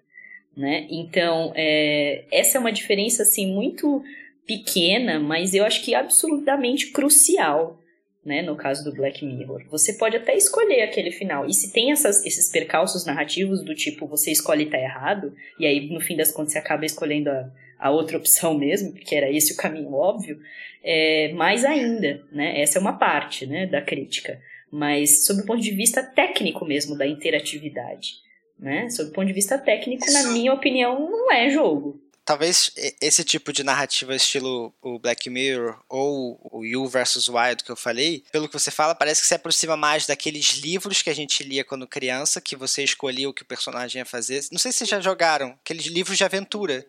né? 0.57 0.87
Então 0.91 1.53
é, 1.55 2.25
essa 2.31 2.59
é 2.59 2.61
uma 2.61 2.73
diferença 2.73 3.23
assim 3.23 3.47
muito 3.47 4.03
pequena, 4.45 5.21
mas 5.21 5.55
eu 5.55 5.65
acho 5.65 5.85
que 5.85 5.95
absolutamente 5.95 6.89
crucial 6.89 7.79
né, 8.25 8.41
no 8.43 8.57
caso 8.57 8.85
do 8.85 8.95
Black 8.95 9.25
Mirror. 9.25 9.65
Você 9.69 9.95
pode 9.95 10.17
até 10.17 10.37
escolher 10.37 10.83
aquele 10.83 11.11
final. 11.11 11.47
E 11.47 11.53
se 11.53 11.73
tem 11.73 11.91
essas, 11.91 12.25
esses 12.25 12.51
percalços 12.51 13.05
narrativos 13.05 13.63
do 13.65 13.75
tipo 13.75 14.07
você 14.07 14.31
escolhe 14.31 14.65
e 14.65 14.71
tá 14.71 14.79
errado, 14.79 15.35
e 15.59 15.67
aí 15.67 15.89
no 15.91 16.01
fim 16.01 16.17
das 16.17 16.31
contas 16.31 16.53
você 16.53 16.59
acaba 16.59 16.87
escolhendo 16.87 17.31
a, 17.31 17.51
a 17.79 17.91
outra 17.91 18.17
opção 18.17 18.57
mesmo, 18.57 18.93
porque 18.93 19.15
era 19.15 19.31
esse 19.31 19.53
o 19.53 19.57
caminho 19.57 19.93
óbvio, 19.93 20.39
é, 20.85 21.33
mais 21.33 21.65
ainda, 21.65 22.23
né? 22.31 22.61
Essa 22.61 22.79
é 22.79 22.81
uma 22.81 22.99
parte 22.99 23.47
né, 23.47 23.67
da 23.67 23.83
crítica. 23.83 24.41
Mas 24.71 25.27
sob 25.27 25.43
o 25.43 25.47
ponto 25.47 25.61
de 25.61 25.71
vista 25.71 26.03
técnico 26.03 26.65
mesmo 26.65 26.97
da 26.97 27.07
interatividade. 27.07 28.15
Né? 28.59 28.89
Sob 28.89 29.11
o 29.11 29.13
ponto 29.13 29.27
de 29.27 29.33
vista 29.33 29.59
técnico, 29.59 30.05
na 30.13 30.33
minha 30.33 30.53
opinião, 30.53 31.11
não 31.11 31.33
é 31.33 31.51
jogo 31.51 32.02
talvez 32.25 32.73
esse 33.01 33.25
tipo 33.25 33.53
de 33.53 33.63
narrativa 33.63 34.15
estilo 34.15 34.75
o 34.81 34.99
Black 34.99 35.29
Mirror 35.29 35.81
ou 35.89 36.39
o 36.53 36.65
You 36.65 36.87
vs 36.89 37.29
Wild 37.29 37.65
que 37.65 37.71
eu 37.71 37.77
falei, 37.77 38.25
pelo 38.33 38.49
que 38.49 38.59
você 38.59 38.71
fala, 38.71 38.95
parece 38.95 39.21
que 39.21 39.27
se 39.27 39.35
aproxima 39.35 39.77
mais 39.77 40.07
daqueles 40.07 40.55
livros 40.59 41.03
que 41.03 41.11
a 41.11 41.15
gente 41.15 41.43
lia 41.43 41.65
quando 41.65 41.87
criança, 41.87 42.41
que 42.41 42.57
você 42.57 42.83
escolhia 42.83 43.29
o 43.29 43.35
que 43.35 43.43
o 43.43 43.47
personagem 43.47 44.01
ia 44.01 44.07
fazer. 44.07 44.45
Não 44.51 44.59
sei 44.59 44.73
se 44.73 44.79
vocês 44.79 44.91
já 44.91 45.01
jogaram, 45.01 45.57
aqueles 45.61 45.87
livros 45.87 46.17
de 46.17 46.25
aventura. 46.25 46.87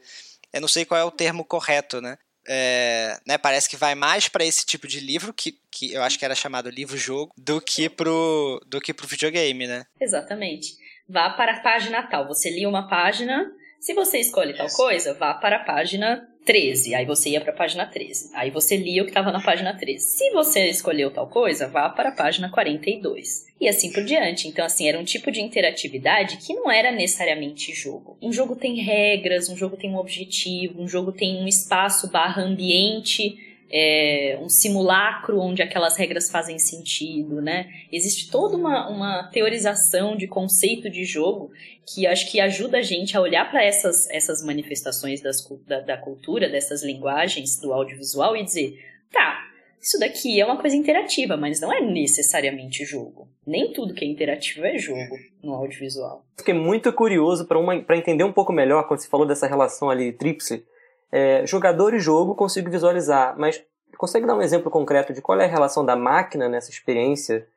Eu 0.52 0.62
não 0.62 0.68
sei 0.68 0.86
qual 0.86 1.00
é 1.00 1.04
o 1.04 1.12
termo 1.12 1.44
correto, 1.44 2.00
né? 2.00 2.18
É, 2.46 3.18
né, 3.26 3.38
parece 3.38 3.70
que 3.70 3.78
vai 3.78 3.96
mais 3.96 4.28
para 4.28 4.44
esse 4.44 4.66
tipo 4.66 4.86
de 4.86 5.00
livro 5.00 5.34
que, 5.34 5.58
que 5.72 5.94
eu 5.94 6.04
acho 6.04 6.20
que 6.20 6.26
era 6.26 6.36
chamado 6.36 6.70
livro-jogo 6.70 7.34
do 7.38 7.62
que 7.62 7.90
pro 7.90 8.62
do 8.68 8.82
que 8.82 8.94
pro 8.94 9.08
videogame, 9.08 9.66
né? 9.66 9.86
Exatamente. 10.00 10.76
Vá 11.08 11.30
para 11.30 11.54
a 11.54 11.62
página 11.62 12.04
tal. 12.04 12.28
Você 12.28 12.50
lia 12.50 12.68
uma 12.68 12.88
página, 12.90 13.50
Se 13.84 13.94
você 13.94 14.18
escolhe 14.18 14.54
tal 14.54 14.70
coisa, 14.70 15.14
vá 15.14 15.34
para 15.34 15.58
a 15.58 15.60
página 15.60 16.26
13. 16.46 16.96
Aí 16.96 17.06
você 17.06 17.32
ia 17.32 17.42
para 17.42 17.52
a 17.52 17.56
página 17.56 17.86
13. 17.86 18.32
Aí 18.34 18.50
você 18.50 18.78
lia 18.78 19.02
o 19.02 19.06
que 19.06 19.12
estava 19.12 19.30
na 19.30 19.44
página 19.44 19.78
13. 19.78 20.00
Se 20.00 20.32
você 20.32 20.70
escolheu 20.70 21.12
tal 21.12 21.28
coisa, 21.28 21.68
vá 21.68 21.90
para 21.90 22.08
a 22.08 22.12
página 22.14 22.50
42. 22.50 23.46
E 23.60 23.68
assim 23.68 23.92
por 23.92 24.06
diante. 24.06 24.48
Então, 24.48 24.64
assim, 24.64 24.88
era 24.88 24.98
um 24.98 25.04
tipo 25.04 25.30
de 25.30 25.42
interatividade 25.42 26.38
que 26.38 26.54
não 26.54 26.72
era 26.72 26.94
necessariamente 26.94 27.74
jogo. 27.74 28.18
Um 28.22 28.32
jogo 28.32 28.56
tem 28.56 28.76
regras, 28.76 29.50
um 29.50 29.58
jogo 29.58 29.76
tem 29.76 29.90
um 29.90 29.98
objetivo, 29.98 30.82
um 30.82 30.88
jogo 30.88 31.12
tem 31.12 31.44
um 31.44 31.46
espaço 31.46 32.10
barra 32.10 32.42
ambiente 32.42 33.38
é, 33.76 34.38
um 34.40 34.48
simulacro 34.50 35.40
onde 35.40 35.64
aquelas 35.64 35.98
regras 35.98 36.30
fazem 36.30 36.60
sentido, 36.60 37.42
né? 37.42 37.68
Existe 37.92 38.30
toda 38.30 38.56
uma, 38.56 38.88
uma 38.88 39.24
teorização 39.32 40.16
de 40.16 40.28
conceito 40.28 40.92
de 40.92 41.04
jogo 41.04 41.52
que 41.92 42.06
acho 42.06 42.32
que 42.32 42.40
ajuda 42.40 42.78
a 42.78 42.82
gente 42.84 43.18
a 43.18 43.22
olhar 43.22 43.50
para 43.50 43.64
essas, 43.64 44.08
essas 44.12 44.46
manifestações 44.46 45.22
das, 45.22 45.38
da, 45.66 45.80
da 45.80 45.98
cultura, 45.98 46.48
dessas 46.48 46.84
linguagens 46.84 47.60
do 47.60 47.74
audiovisual 47.74 48.38
e 48.38 48.44
dizer, 48.44 48.78
tá, 49.12 49.44
isso 49.82 50.00
daqui 50.00 50.40
é 50.40 50.46
uma 50.46 50.62
coisa 50.62 50.76
interativa, 50.76 51.36
mas 51.36 51.60
não 51.60 51.74
é 51.74 51.82
necessariamente 51.82 52.86
jogo. 52.86 53.28
Nem 53.46 53.74
tudo 53.74 53.96
que 53.96 54.06
é 54.06 54.08
interativo 54.08 54.68
é 54.68 54.78
jogo 54.78 55.18
no 55.44 55.56
audiovisual. 55.56 56.24
Fiquei 56.38 56.54
muito 56.54 56.94
curioso 56.94 57.48
para 57.48 57.98
entender 57.98 58.24
um 58.24 58.32
pouco 58.32 58.54
melhor 58.54 58.88
quando 58.88 59.00
você 59.00 59.10
falou 59.10 59.26
dessa 59.26 59.48
relação 59.48 59.90
ali 59.90 60.14
tríplice 60.14 60.64
é, 61.12 61.46
jogador 61.46 61.94
e 61.94 62.00
jogo 62.00 62.36
consigo 62.36 62.70
visualizar, 62.70 63.36
mas 63.38 63.64
consegue 63.98 64.26
dar 64.26 64.36
um 64.36 64.42
exemplo 64.42 64.72
concreto 64.72 65.14
de 65.14 65.22
qual 65.22 65.40
é 65.40 65.46
a 65.46 65.50
relação 65.50 65.86
da 65.86 65.96
máquina 65.96 66.50
nessa 66.50 66.72
experiência 66.72 67.48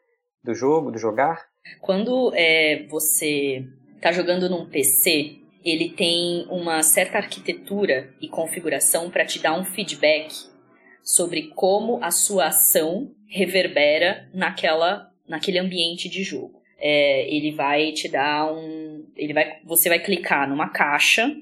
do 0.44 0.54
jogo, 0.54 0.90
do 0.90 0.98
jogar? 0.98 1.46
Quando 1.80 2.32
é, 2.35 2.87
você 2.88 3.64
está 3.96 4.12
jogando 4.12 4.48
num 4.48 4.66
PC, 4.66 5.37
ele 5.64 5.90
tem 5.90 6.46
uma 6.48 6.82
certa 6.82 7.18
arquitetura 7.18 8.14
e 8.20 8.28
configuração 8.28 9.11
para 9.11 9.26
te 9.26 9.40
dar 9.40 9.59
um 9.59 9.64
feedback 9.64 10.32
sobre 11.02 11.48
como 11.54 12.02
a 12.02 12.11
sua 12.11 12.46
ação 12.46 13.11
reverbera 13.26 14.28
naquela, 14.32 15.11
naquele 15.28 15.59
ambiente 15.59 16.09
de 16.09 16.22
jogo. 16.22 16.62
É, 16.78 17.28
ele 17.35 17.52
vai 17.52 17.92
te 17.92 18.09
dar 18.09 18.52
um, 18.52 19.04
ele 19.16 19.32
vai, 19.32 19.59
você 19.64 19.88
vai 19.88 19.98
clicar 19.98 20.48
numa 20.48 20.68
caixa 20.68 21.35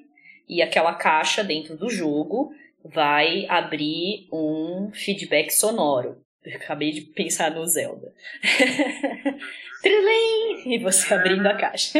e 0.48 0.62
aquela 0.62 0.94
caixa 0.94 1.42
dentro 1.42 1.76
do 1.76 1.88
jogo 1.88 2.52
vai 2.84 3.46
abrir 3.48 4.28
um 4.32 4.90
feedback 4.92 5.50
sonoro. 5.50 6.22
Eu 6.44 6.56
acabei 6.56 6.92
de 6.92 7.00
pensar 7.00 7.50
no 7.50 7.66
Zelda. 7.66 8.12
e 10.66 10.78
você 10.78 11.14
abrindo 11.14 11.46
a 11.46 11.56
caixa. 11.56 11.98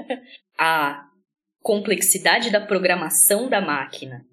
a 0.58 1.04
complexidade 1.60 2.50
da 2.50 2.60
programação 2.60 3.50
da 3.50 3.60
máquina, 3.60 4.24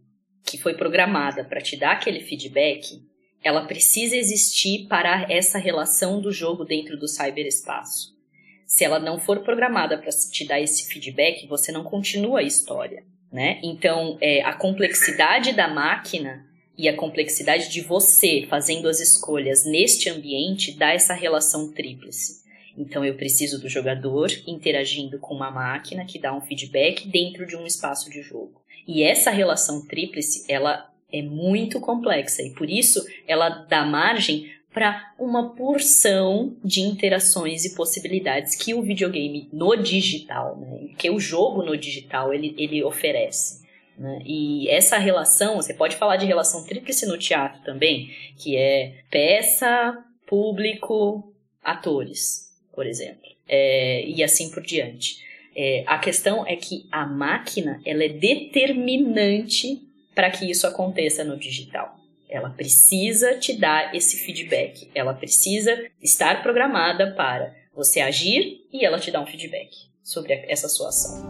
que 0.45 0.57
foi 0.57 0.75
programada 0.75 1.43
para 1.43 1.61
te 1.61 1.75
dar 1.75 1.91
aquele 1.91 2.21
feedback, 2.21 3.03
ela 3.43 3.65
precisa 3.65 4.15
existir 4.15 4.87
para 4.87 5.27
essa 5.29 5.57
relação 5.57 6.21
do 6.21 6.31
jogo 6.31 6.63
dentro 6.63 6.97
do 6.97 7.07
cyberespaço. 7.07 8.17
Se 8.65 8.85
ela 8.85 8.99
não 8.99 9.19
for 9.19 9.43
programada 9.43 9.97
para 9.97 10.09
te 10.09 10.45
dar 10.45 10.61
esse 10.61 10.87
feedback, 10.87 11.47
você 11.47 11.71
não 11.71 11.83
continua 11.83 12.39
a 12.39 12.43
história 12.43 13.03
né? 13.31 13.59
Então, 13.63 14.17
é, 14.19 14.41
a 14.41 14.53
complexidade 14.53 15.53
da 15.53 15.67
máquina 15.67 16.45
e 16.77 16.87
a 16.87 16.95
complexidade 16.95 17.69
de 17.69 17.81
você 17.81 18.47
fazendo 18.49 18.87
as 18.87 18.99
escolhas 18.99 19.65
neste 19.65 20.09
ambiente 20.09 20.71
dá 20.71 20.93
essa 20.93 21.13
relação 21.13 21.71
tríplice. 21.71 22.39
Então, 22.77 23.03
eu 23.03 23.15
preciso 23.15 23.59
do 23.59 23.67
jogador 23.67 24.31
interagindo 24.47 25.19
com 25.19 25.35
uma 25.35 25.51
máquina 25.51 26.05
que 26.05 26.17
dá 26.17 26.33
um 26.33 26.41
feedback 26.41 27.07
dentro 27.07 27.45
de 27.45 27.55
um 27.55 27.65
espaço 27.65 28.09
de 28.09 28.21
jogo. 28.21 28.61
E 28.87 29.03
essa 29.03 29.29
relação 29.29 29.85
tríplice, 29.85 30.45
ela 30.47 30.89
é 31.11 31.21
muito 31.21 31.79
complexa 31.79 32.41
e 32.41 32.51
por 32.51 32.69
isso 32.69 33.05
ela 33.27 33.49
dá 33.49 33.83
margem 33.83 34.51
para 34.73 35.13
uma 35.17 35.55
porção 35.55 36.55
de 36.63 36.81
interações 36.81 37.65
e 37.65 37.75
possibilidades 37.75 38.55
que 38.55 38.73
o 38.73 38.81
videogame 38.81 39.49
no 39.51 39.75
digital, 39.75 40.57
né, 40.57 40.89
que 40.97 41.09
o 41.09 41.19
jogo 41.19 41.63
no 41.63 41.75
digital 41.75 42.33
ele, 42.33 42.55
ele 42.57 42.83
oferece. 42.83 43.67
Né? 43.97 44.21
E 44.25 44.69
essa 44.69 44.97
relação, 44.97 45.57
você 45.57 45.73
pode 45.73 45.95
falar 45.97 46.17
de 46.17 46.25
relação 46.25 46.63
tríplice 46.65 47.05
no 47.05 47.17
teatro 47.17 47.61
também, 47.63 48.11
que 48.37 48.55
é 48.55 49.01
peça, 49.09 49.97
público, 50.25 51.33
atores, 51.63 52.49
por 52.73 52.85
exemplo, 52.85 53.27
é, 53.47 54.05
e 54.05 54.23
assim 54.23 54.49
por 54.51 54.63
diante. 54.63 55.27
É, 55.55 55.83
a 55.85 55.97
questão 55.97 56.47
é 56.47 56.55
que 56.55 56.87
a 56.91 57.05
máquina 57.05 57.81
ela 57.83 58.03
é 58.03 58.09
determinante 58.09 59.81
para 60.15 60.29
que 60.29 60.49
isso 60.49 60.65
aconteça 60.65 61.23
no 61.23 61.37
digital. 61.37 61.98
Ela 62.29 62.51
precisa 62.51 63.39
te 63.39 63.59
dar 63.59 63.95
esse 63.95 64.17
feedback. 64.17 64.91
Ela 64.93 65.15
precisa 65.15 65.75
estar 65.99 66.43
programada 66.43 67.11
para 67.17 67.55
você 67.73 68.01
agir 68.01 68.67
e 68.71 68.85
ela 68.85 68.99
te 68.99 69.09
dar 69.09 69.21
um 69.21 69.25
feedback 69.25 69.71
sobre 70.03 70.33
essa 70.47 70.69
sua 70.69 70.89
ação. 70.89 71.27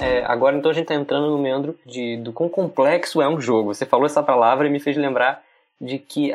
É, 0.00 0.24
agora 0.24 0.56
então 0.56 0.70
a 0.70 0.74
gente 0.74 0.84
está 0.84 0.94
entrando 0.94 1.30
no 1.30 1.38
meandro 1.38 1.78
de, 1.84 2.16
do 2.16 2.32
quão 2.32 2.48
complexo 2.48 3.20
é 3.20 3.28
um 3.28 3.38
jogo. 3.38 3.74
Você 3.74 3.84
falou 3.84 4.06
essa 4.06 4.22
palavra 4.22 4.66
e 4.66 4.70
me 4.70 4.80
fez 4.80 4.96
lembrar 4.96 5.44
de 5.78 5.98
que 5.98 6.34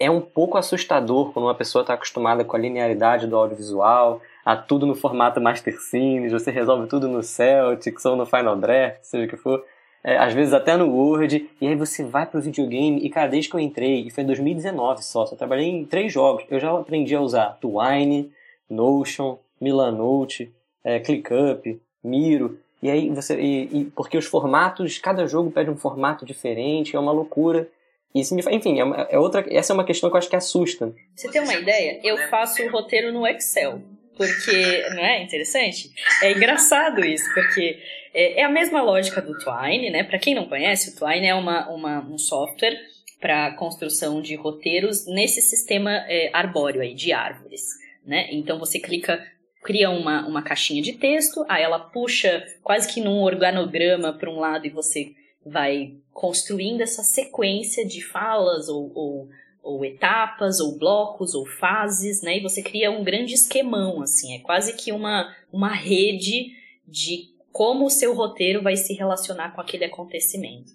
é 0.00 0.10
um 0.10 0.20
pouco 0.20 0.56
assustador 0.56 1.32
quando 1.32 1.46
uma 1.46 1.54
pessoa 1.54 1.82
está 1.82 1.94
acostumada 1.94 2.44
com 2.44 2.56
a 2.56 2.60
linearidade 2.60 3.26
do 3.26 3.36
audiovisual, 3.36 4.22
a 4.48 4.56
tudo 4.56 4.86
no 4.86 4.94
formato 4.94 5.42
Master 5.42 5.78
Scenes, 5.78 6.32
você 6.32 6.50
resolve 6.50 6.86
tudo 6.86 7.06
no 7.06 7.22
Celtics 7.22 8.02
ou 8.06 8.16
no 8.16 8.24
Final 8.24 8.56
Draft, 8.56 9.02
seja 9.02 9.26
o 9.26 9.28
que 9.28 9.36
for. 9.36 9.62
É, 10.02 10.16
às 10.16 10.32
vezes 10.32 10.54
até 10.54 10.74
no 10.74 10.88
Word, 10.88 11.50
e 11.60 11.66
aí 11.66 11.76
você 11.76 12.02
vai 12.02 12.24
pro 12.24 12.40
videogame, 12.40 12.98
e 13.04 13.10
cara, 13.10 13.28
desde 13.28 13.50
que 13.50 13.56
eu 13.56 13.60
entrei, 13.60 14.06
e 14.06 14.10
foi 14.10 14.24
em 14.24 14.26
2019 14.26 15.04
só, 15.04 15.26
só 15.26 15.36
trabalhei 15.36 15.66
em 15.66 15.84
três 15.84 16.10
jogos, 16.10 16.46
eu 16.48 16.58
já 16.58 16.72
aprendi 16.72 17.14
a 17.14 17.20
usar 17.20 17.58
Twine, 17.60 18.32
Notion, 18.70 19.36
Milanote, 19.60 20.50
é, 20.82 20.98
ClickUp, 20.98 21.78
Miro, 22.02 22.58
e 22.82 22.88
aí 22.88 23.10
você. 23.10 23.38
E, 23.38 23.80
e, 23.80 23.84
porque 23.94 24.16
os 24.16 24.24
formatos, 24.24 24.98
cada 24.98 25.26
jogo 25.26 25.50
pede 25.50 25.68
um 25.68 25.76
formato 25.76 26.24
diferente, 26.24 26.96
é 26.96 26.98
uma 26.98 27.12
loucura. 27.12 27.68
E 28.14 28.20
isso 28.20 28.34
me, 28.34 28.42
enfim, 28.50 28.80
é, 28.80 29.08
é 29.10 29.18
outra, 29.18 29.44
essa 29.50 29.74
é 29.74 29.74
uma 29.74 29.84
questão 29.84 30.08
que 30.08 30.16
eu 30.16 30.18
acho 30.18 30.30
que 30.30 30.36
assusta. 30.36 30.90
Você 31.14 31.30
tem 31.30 31.42
uma 31.42 31.54
ideia? 31.54 32.00
Eu 32.02 32.16
faço 32.30 32.62
o 32.62 32.70
roteiro 32.70 33.12
no 33.12 33.26
Excel. 33.26 33.82
Porque, 34.18 34.88
não 34.90 35.02
é 35.02 35.22
interessante? 35.22 35.90
É 36.20 36.32
engraçado 36.32 37.04
isso, 37.04 37.32
porque 37.32 37.78
é, 38.12 38.40
é 38.40 38.44
a 38.44 38.50
mesma 38.50 38.82
lógica 38.82 39.22
do 39.22 39.38
Twine, 39.38 39.90
né? 39.90 40.02
Para 40.02 40.18
quem 40.18 40.34
não 40.34 40.48
conhece, 40.48 40.90
o 40.90 40.96
Twine 40.96 41.28
é 41.28 41.34
uma, 41.34 41.68
uma 41.70 42.00
um 42.00 42.18
software 42.18 42.76
para 43.20 43.52
construção 43.52 44.20
de 44.20 44.34
roteiros 44.34 45.06
nesse 45.06 45.40
sistema 45.40 45.92
é, 46.08 46.30
arbóreo 46.32 46.82
aí, 46.82 46.94
de 46.94 47.12
árvores, 47.12 47.62
né? 48.04 48.28
Então 48.32 48.58
você 48.58 48.78
clica 48.78 49.24
cria 49.62 49.90
uma, 49.90 50.26
uma 50.26 50.42
caixinha 50.42 50.82
de 50.82 50.94
texto, 50.94 51.44
aí 51.48 51.62
ela 51.62 51.78
puxa 51.78 52.44
quase 52.62 52.92
que 52.92 53.00
num 53.00 53.22
organograma 53.22 54.12
para 54.12 54.30
um 54.30 54.38
lado 54.38 54.66
e 54.66 54.70
você 54.70 55.12
vai 55.44 55.94
construindo 56.12 56.80
essa 56.80 57.02
sequência 57.02 57.86
de 57.86 58.02
falas 58.02 58.68
ou, 58.68 58.92
ou 58.94 59.28
ou 59.68 59.84
etapas, 59.84 60.60
ou 60.60 60.78
blocos, 60.78 61.34
ou 61.34 61.44
fases, 61.44 62.22
né? 62.22 62.38
E 62.38 62.42
você 62.42 62.62
cria 62.62 62.90
um 62.90 63.04
grande 63.04 63.34
esquemão, 63.34 64.00
assim, 64.00 64.34
é 64.34 64.38
quase 64.38 64.74
que 64.74 64.90
uma, 64.92 65.34
uma 65.52 65.74
rede 65.74 66.52
de 66.86 67.28
como 67.52 67.84
o 67.84 67.90
seu 67.90 68.14
roteiro 68.14 68.62
vai 68.62 68.76
se 68.76 68.94
relacionar 68.94 69.54
com 69.54 69.60
aquele 69.60 69.84
acontecimento. 69.84 70.72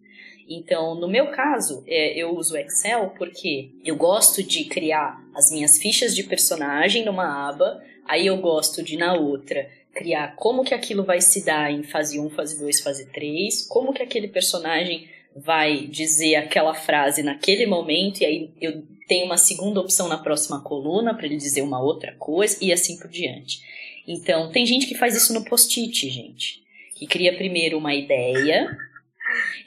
Então, 0.47 0.93
no 0.93 1.07
meu 1.07 1.31
caso, 1.31 1.83
é, 1.87 2.15
eu 2.15 2.35
uso 2.35 2.55
Excel 2.55 3.13
porque 3.17 3.71
eu 3.83 3.95
gosto 3.95 4.43
de 4.43 4.65
criar 4.65 5.19
as 5.33 5.49
minhas 5.49 5.79
fichas 5.79 6.15
de 6.15 6.23
personagem 6.23 7.03
numa 7.03 7.49
aba, 7.49 7.81
aí 8.05 8.27
eu 8.27 8.37
gosto 8.37 8.83
de, 8.83 8.95
na 8.95 9.15
outra, 9.15 9.67
criar 9.93 10.35
como 10.35 10.63
que 10.63 10.73
aquilo 10.73 11.03
vai 11.03 11.19
se 11.19 11.43
dar 11.43 11.71
em 11.71 11.81
fase 11.81 12.19
1, 12.19 12.29
fase 12.31 12.59
2, 12.59 12.81
fase 12.81 13.05
3, 13.11 13.65
como 13.67 13.93
que 13.93 14.03
aquele 14.03 14.27
personagem 14.27 15.07
vai 15.35 15.87
dizer 15.87 16.35
aquela 16.35 16.73
frase 16.73 17.23
naquele 17.23 17.65
momento 17.65 18.21
e 18.21 18.25
aí 18.25 18.51
eu 18.61 18.83
tenho 19.07 19.25
uma 19.25 19.37
segunda 19.37 19.79
opção 19.79 20.07
na 20.07 20.17
próxima 20.17 20.61
coluna 20.61 21.13
para 21.13 21.25
ele 21.25 21.37
dizer 21.37 21.61
uma 21.61 21.81
outra 21.81 22.13
coisa 22.15 22.57
e 22.61 22.71
assim 22.71 22.97
por 22.97 23.09
diante. 23.09 23.59
Então, 24.07 24.51
tem 24.51 24.65
gente 24.65 24.85
que 24.85 24.95
faz 24.95 25.15
isso 25.15 25.33
no 25.33 25.45
post-it, 25.45 26.09
gente, 26.09 26.61
que 26.95 27.07
cria 27.07 27.35
primeiro 27.35 27.77
uma 27.77 27.93
ideia 27.93 28.77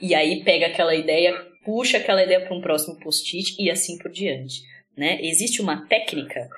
e 0.01 0.15
aí 0.15 0.43
pega 0.45 0.67
aquela 0.67 0.95
ideia, 0.95 1.35
puxa 1.65 1.99
aquela 1.99 2.23
ideia 2.23 2.41
para 2.41 2.55
um 2.55 2.61
próximo 2.61 2.99
post-it 3.01 3.57
e 3.59 3.71
assim 3.71 3.99
por 3.99 4.11
diante, 4.11 4.63
né? 4.97 5.19
Existe 5.23 5.61
uma 5.61 5.87
técnica 5.87 6.49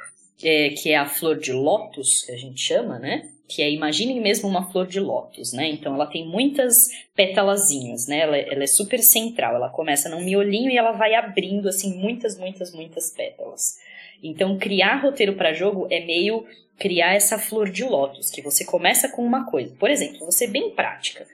é, 0.42 0.70
que 0.70 0.90
é 0.90 0.96
a 0.96 1.06
flor 1.06 1.38
de 1.38 1.52
lótus, 1.52 2.22
que 2.24 2.32
a 2.32 2.36
gente 2.36 2.60
chama, 2.60 2.98
né? 2.98 3.28
Que 3.48 3.62
é, 3.62 3.70
imaginem 3.70 4.20
mesmo 4.20 4.46
uma 4.46 4.70
flor 4.70 4.86
de 4.86 5.00
lótus, 5.00 5.54
né? 5.54 5.66
Então 5.68 5.94
ela 5.94 6.06
tem 6.06 6.28
muitas 6.28 6.90
pétalazinhas, 7.16 8.06
né? 8.06 8.20
Ela, 8.20 8.36
ela, 8.36 8.62
é 8.62 8.66
super 8.66 8.98
central, 8.98 9.54
ela 9.56 9.70
começa 9.70 10.10
num 10.10 10.22
miolinho 10.22 10.70
e 10.70 10.76
ela 10.76 10.92
vai 10.92 11.14
abrindo, 11.14 11.66
assim, 11.66 11.94
muitas, 11.96 12.38
muitas, 12.38 12.74
muitas 12.74 13.10
pétalas. 13.10 13.78
Então 14.22 14.58
criar 14.58 14.96
roteiro 14.96 15.32
para 15.32 15.54
jogo 15.54 15.86
é 15.90 16.04
meio 16.04 16.44
criar 16.78 17.14
essa 17.14 17.38
flor 17.38 17.70
de 17.70 17.84
lótus, 17.84 18.30
que 18.30 18.42
você 18.42 18.64
começa 18.64 19.08
com 19.08 19.24
uma 19.24 19.50
coisa. 19.50 19.74
Por 19.78 19.90
exemplo, 19.90 20.26
você 20.26 20.46
bem 20.46 20.70
prática. 20.70 21.26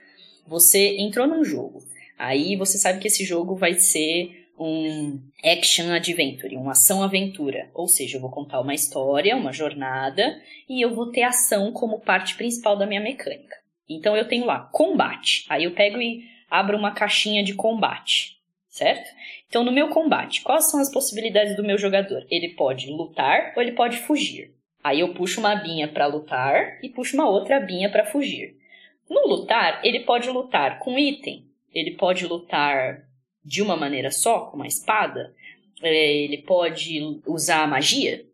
Você 0.47 0.97
entrou 0.97 1.27
num 1.27 1.43
jogo, 1.43 1.83
aí 2.17 2.55
você 2.55 2.77
sabe 2.77 2.99
que 2.99 3.07
esse 3.07 3.25
jogo 3.25 3.55
vai 3.55 3.73
ser 3.73 4.44
um 4.57 5.19
action 5.43 5.91
adventure, 5.91 6.55
uma 6.55 6.71
ação 6.71 7.03
aventura. 7.03 7.69
Ou 7.73 7.87
seja, 7.87 8.17
eu 8.17 8.21
vou 8.21 8.29
contar 8.29 8.61
uma 8.61 8.73
história, 8.73 9.35
uma 9.35 9.51
jornada, 9.51 10.41
e 10.67 10.81
eu 10.81 10.93
vou 10.93 11.11
ter 11.11 11.23
ação 11.23 11.71
como 11.71 11.99
parte 11.99 12.35
principal 12.35 12.77
da 12.77 12.85
minha 12.85 13.01
mecânica. 13.01 13.55
Então 13.87 14.15
eu 14.15 14.27
tenho 14.27 14.45
lá 14.45 14.59
combate. 14.71 15.45
Aí 15.49 15.65
eu 15.65 15.71
pego 15.71 16.01
e 16.01 16.23
abro 16.49 16.77
uma 16.77 16.91
caixinha 16.91 17.43
de 17.43 17.53
combate, 17.53 18.37
certo? 18.67 19.09
Então 19.47 19.63
no 19.63 19.71
meu 19.71 19.89
combate, 19.89 20.41
quais 20.41 20.65
são 20.65 20.79
as 20.79 20.91
possibilidades 20.91 21.55
do 21.55 21.63
meu 21.63 21.77
jogador? 21.77 22.25
Ele 22.29 22.49
pode 22.49 22.89
lutar 22.89 23.53
ou 23.55 23.61
ele 23.61 23.73
pode 23.73 23.97
fugir. 23.97 24.53
Aí 24.83 24.99
eu 24.99 25.13
puxo 25.13 25.39
uma 25.39 25.51
abinha 25.51 25.87
para 25.87 26.05
lutar 26.05 26.79
e 26.83 26.89
puxo 26.89 27.15
uma 27.15 27.27
outra 27.27 27.57
abinha 27.57 27.89
para 27.89 28.05
fugir. 28.05 28.55
No 29.09 29.27
lutar, 29.27 29.81
ele 29.83 30.01
pode 30.01 30.29
lutar 30.29 30.79
com 30.79 30.97
item, 30.97 31.45
ele 31.73 31.91
pode 31.91 32.25
lutar 32.25 33.04
de 33.45 33.61
uma 33.61 33.77
maneira 33.77 34.09
só, 34.09 34.47
com 34.47 34.55
uma 34.55 34.67
espada, 34.67 35.33
é, 35.81 36.15
ele 36.15 36.39
pode 36.39 37.21
usar 37.27 37.67
magia. 37.67 38.25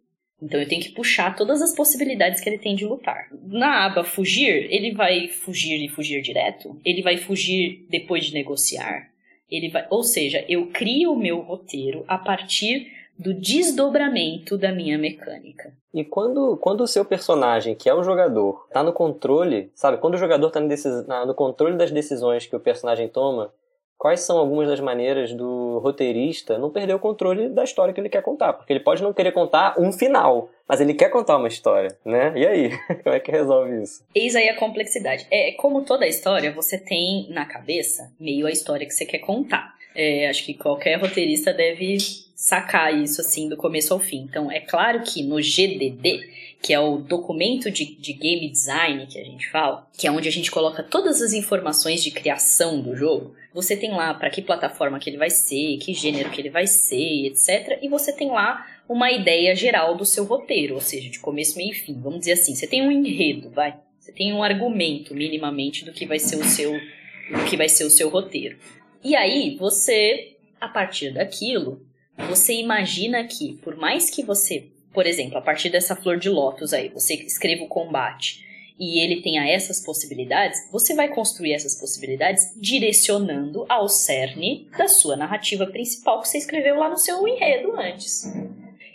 Então 0.41 0.59
eu 0.59 0.67
tenho 0.67 0.81
que 0.81 0.89
puxar 0.89 1.35
todas 1.35 1.61
as 1.61 1.75
possibilidades 1.75 2.41
que 2.41 2.49
ele 2.49 2.57
tem 2.57 2.75
de 2.75 2.85
lutar. 2.85 3.27
Na 3.43 3.85
aba 3.85 4.03
fugir, 4.03 4.67
ele 4.71 4.91
vai 4.91 5.27
fugir 5.27 5.83
e 5.83 5.89
fugir 5.89 6.21
direto? 6.21 6.79
Ele 6.83 7.03
vai 7.03 7.17
fugir 7.17 7.85
depois 7.89 8.25
de 8.25 8.33
negociar? 8.33 9.11
Ele 9.49 9.69
vai, 9.69 9.85
ou 9.89 10.01
seja, 10.01 10.43
eu 10.47 10.67
crio 10.67 11.11
o 11.11 11.19
meu 11.19 11.41
roteiro 11.41 12.03
a 12.07 12.17
partir 12.17 12.91
do 13.19 13.33
desdobramento 13.35 14.57
da 14.57 14.71
minha 14.71 14.97
mecânica. 14.97 15.71
E 15.93 16.03
quando, 16.03 16.57
quando 16.57 16.81
o 16.81 16.87
seu 16.87 17.05
personagem, 17.05 17.75
que 17.75 17.87
é 17.87 17.93
o 17.93 18.01
jogador, 18.01 18.65
está 18.67 18.81
no 18.81 18.93
controle, 18.93 19.69
sabe? 19.75 19.97
Quando 19.97 20.15
o 20.15 20.17
jogador 20.17 20.47
está 20.47 20.59
no, 20.59 21.25
no 21.27 21.35
controle 21.35 21.77
das 21.77 21.91
decisões 21.91 22.47
que 22.47 22.55
o 22.55 22.59
personagem 22.59 23.07
toma, 23.07 23.53
quais 24.01 24.21
são 24.21 24.39
algumas 24.39 24.67
das 24.67 24.79
maneiras 24.79 25.31
do 25.31 25.77
roteirista 25.77 26.57
não 26.57 26.71
perder 26.71 26.95
o 26.95 26.99
controle 26.99 27.49
da 27.49 27.63
história 27.63 27.93
que 27.93 28.01
ele 28.01 28.09
quer 28.09 28.23
contar. 28.23 28.51
Porque 28.53 28.73
ele 28.73 28.79
pode 28.79 29.03
não 29.03 29.13
querer 29.13 29.31
contar 29.31 29.79
um 29.79 29.91
final, 29.91 30.49
mas 30.67 30.81
ele 30.81 30.95
quer 30.95 31.09
contar 31.09 31.37
uma 31.37 31.47
história, 31.47 31.95
né? 32.03 32.33
E 32.35 32.47
aí? 32.47 32.71
Como 33.03 33.15
é 33.15 33.19
que 33.19 33.29
resolve 33.29 33.83
isso? 33.83 34.03
Eis 34.15 34.35
aí 34.35 34.49
a 34.49 34.57
complexidade. 34.57 35.27
É 35.29 35.51
como 35.51 35.83
toda 35.83 36.07
história, 36.07 36.51
você 36.51 36.79
tem 36.79 37.27
na 37.29 37.45
cabeça 37.45 38.11
meio 38.19 38.47
a 38.47 38.51
história 38.51 38.87
que 38.87 38.93
você 38.93 39.05
quer 39.05 39.19
contar. 39.19 39.75
É, 39.93 40.27
acho 40.27 40.47
que 40.47 40.55
qualquer 40.55 40.99
roteirista 40.99 41.53
deve 41.53 41.97
sacar 42.35 42.99
isso 42.99 43.21
assim 43.21 43.47
do 43.47 43.55
começo 43.55 43.93
ao 43.93 43.99
fim. 43.99 44.25
Então, 44.27 44.51
é 44.51 44.61
claro 44.61 45.03
que 45.03 45.21
no 45.21 45.39
GDD, 45.39 46.27
que 46.61 46.73
é 46.73 46.79
o 46.79 46.97
documento 46.97 47.71
de, 47.71 47.95
de 47.95 48.13
game 48.13 48.47
design 48.47 49.07
que 49.07 49.19
a 49.19 49.23
gente 49.23 49.49
fala, 49.49 49.87
que 49.97 50.05
é 50.05 50.11
onde 50.11 50.27
a 50.27 50.31
gente 50.31 50.51
coloca 50.51 50.83
todas 50.83 51.21
as 51.21 51.33
informações 51.33 52.03
de 52.03 52.11
criação 52.11 52.79
do 52.81 52.95
jogo, 52.95 53.33
você 53.53 53.75
tem 53.75 53.91
lá 53.91 54.13
para 54.13 54.29
que 54.29 54.41
plataforma 54.41 54.99
que 54.99 55.09
ele 55.09 55.17
vai 55.17 55.29
ser, 55.29 55.77
que 55.77 55.93
gênero 55.93 56.29
que 56.29 56.39
ele 56.39 56.49
vai 56.49 56.67
ser, 56.67 57.25
etc. 57.25 57.79
E 57.81 57.89
você 57.89 58.13
tem 58.13 58.29
lá 58.29 58.65
uma 58.87 59.11
ideia 59.11 59.55
geral 59.55 59.95
do 59.95 60.05
seu 60.05 60.23
roteiro, 60.23 60.75
ou 60.75 60.81
seja, 60.81 61.09
de 61.09 61.19
começo, 61.19 61.57
meio 61.57 61.71
e 61.71 61.75
fim. 61.75 61.99
Vamos 61.99 62.19
dizer 62.19 62.33
assim, 62.33 62.53
você 62.53 62.67
tem 62.67 62.81
um 62.81 62.91
enredo, 62.91 63.49
vai. 63.49 63.77
Você 63.99 64.11
tem 64.11 64.31
um 64.31 64.43
argumento 64.43 65.15
minimamente 65.15 65.83
do 65.83 65.91
que 65.91 66.05
vai 66.05 66.19
ser 66.19 66.35
o 66.35 66.43
seu, 66.43 66.71
do 66.73 67.45
que 67.49 67.57
vai 67.57 67.69
ser 67.69 67.85
o 67.85 67.89
seu 67.89 68.09
roteiro. 68.09 68.57
E 69.03 69.15
aí, 69.15 69.55
você, 69.55 70.37
a 70.59 70.67
partir 70.67 71.13
daquilo, 71.13 71.85
você 72.29 72.53
imagina 72.53 73.23
que, 73.23 73.53
por 73.63 73.75
mais 73.75 74.09
que 74.09 74.23
você, 74.23 74.70
por 74.93 75.05
exemplo, 75.05 75.37
a 75.37 75.41
partir 75.41 75.69
dessa 75.69 75.95
flor 75.95 76.17
de 76.17 76.29
lótus 76.29 76.73
aí, 76.73 76.89
você 76.89 77.15
escreva 77.15 77.63
o 77.63 77.67
combate 77.67 78.45
e 78.79 78.99
ele 78.99 79.21
tenha 79.21 79.47
essas 79.47 79.79
possibilidades, 79.79 80.67
você 80.71 80.95
vai 80.95 81.07
construir 81.07 81.53
essas 81.53 81.75
possibilidades 81.75 82.51
direcionando 82.55 83.63
ao 83.69 83.87
cerne 83.87 84.67
da 84.75 84.87
sua 84.87 85.15
narrativa 85.15 85.67
principal 85.67 86.19
que 86.21 86.27
você 86.27 86.39
escreveu 86.39 86.77
lá 86.77 86.89
no 86.89 86.97
seu 86.97 87.27
enredo 87.27 87.79
antes. 87.79 88.23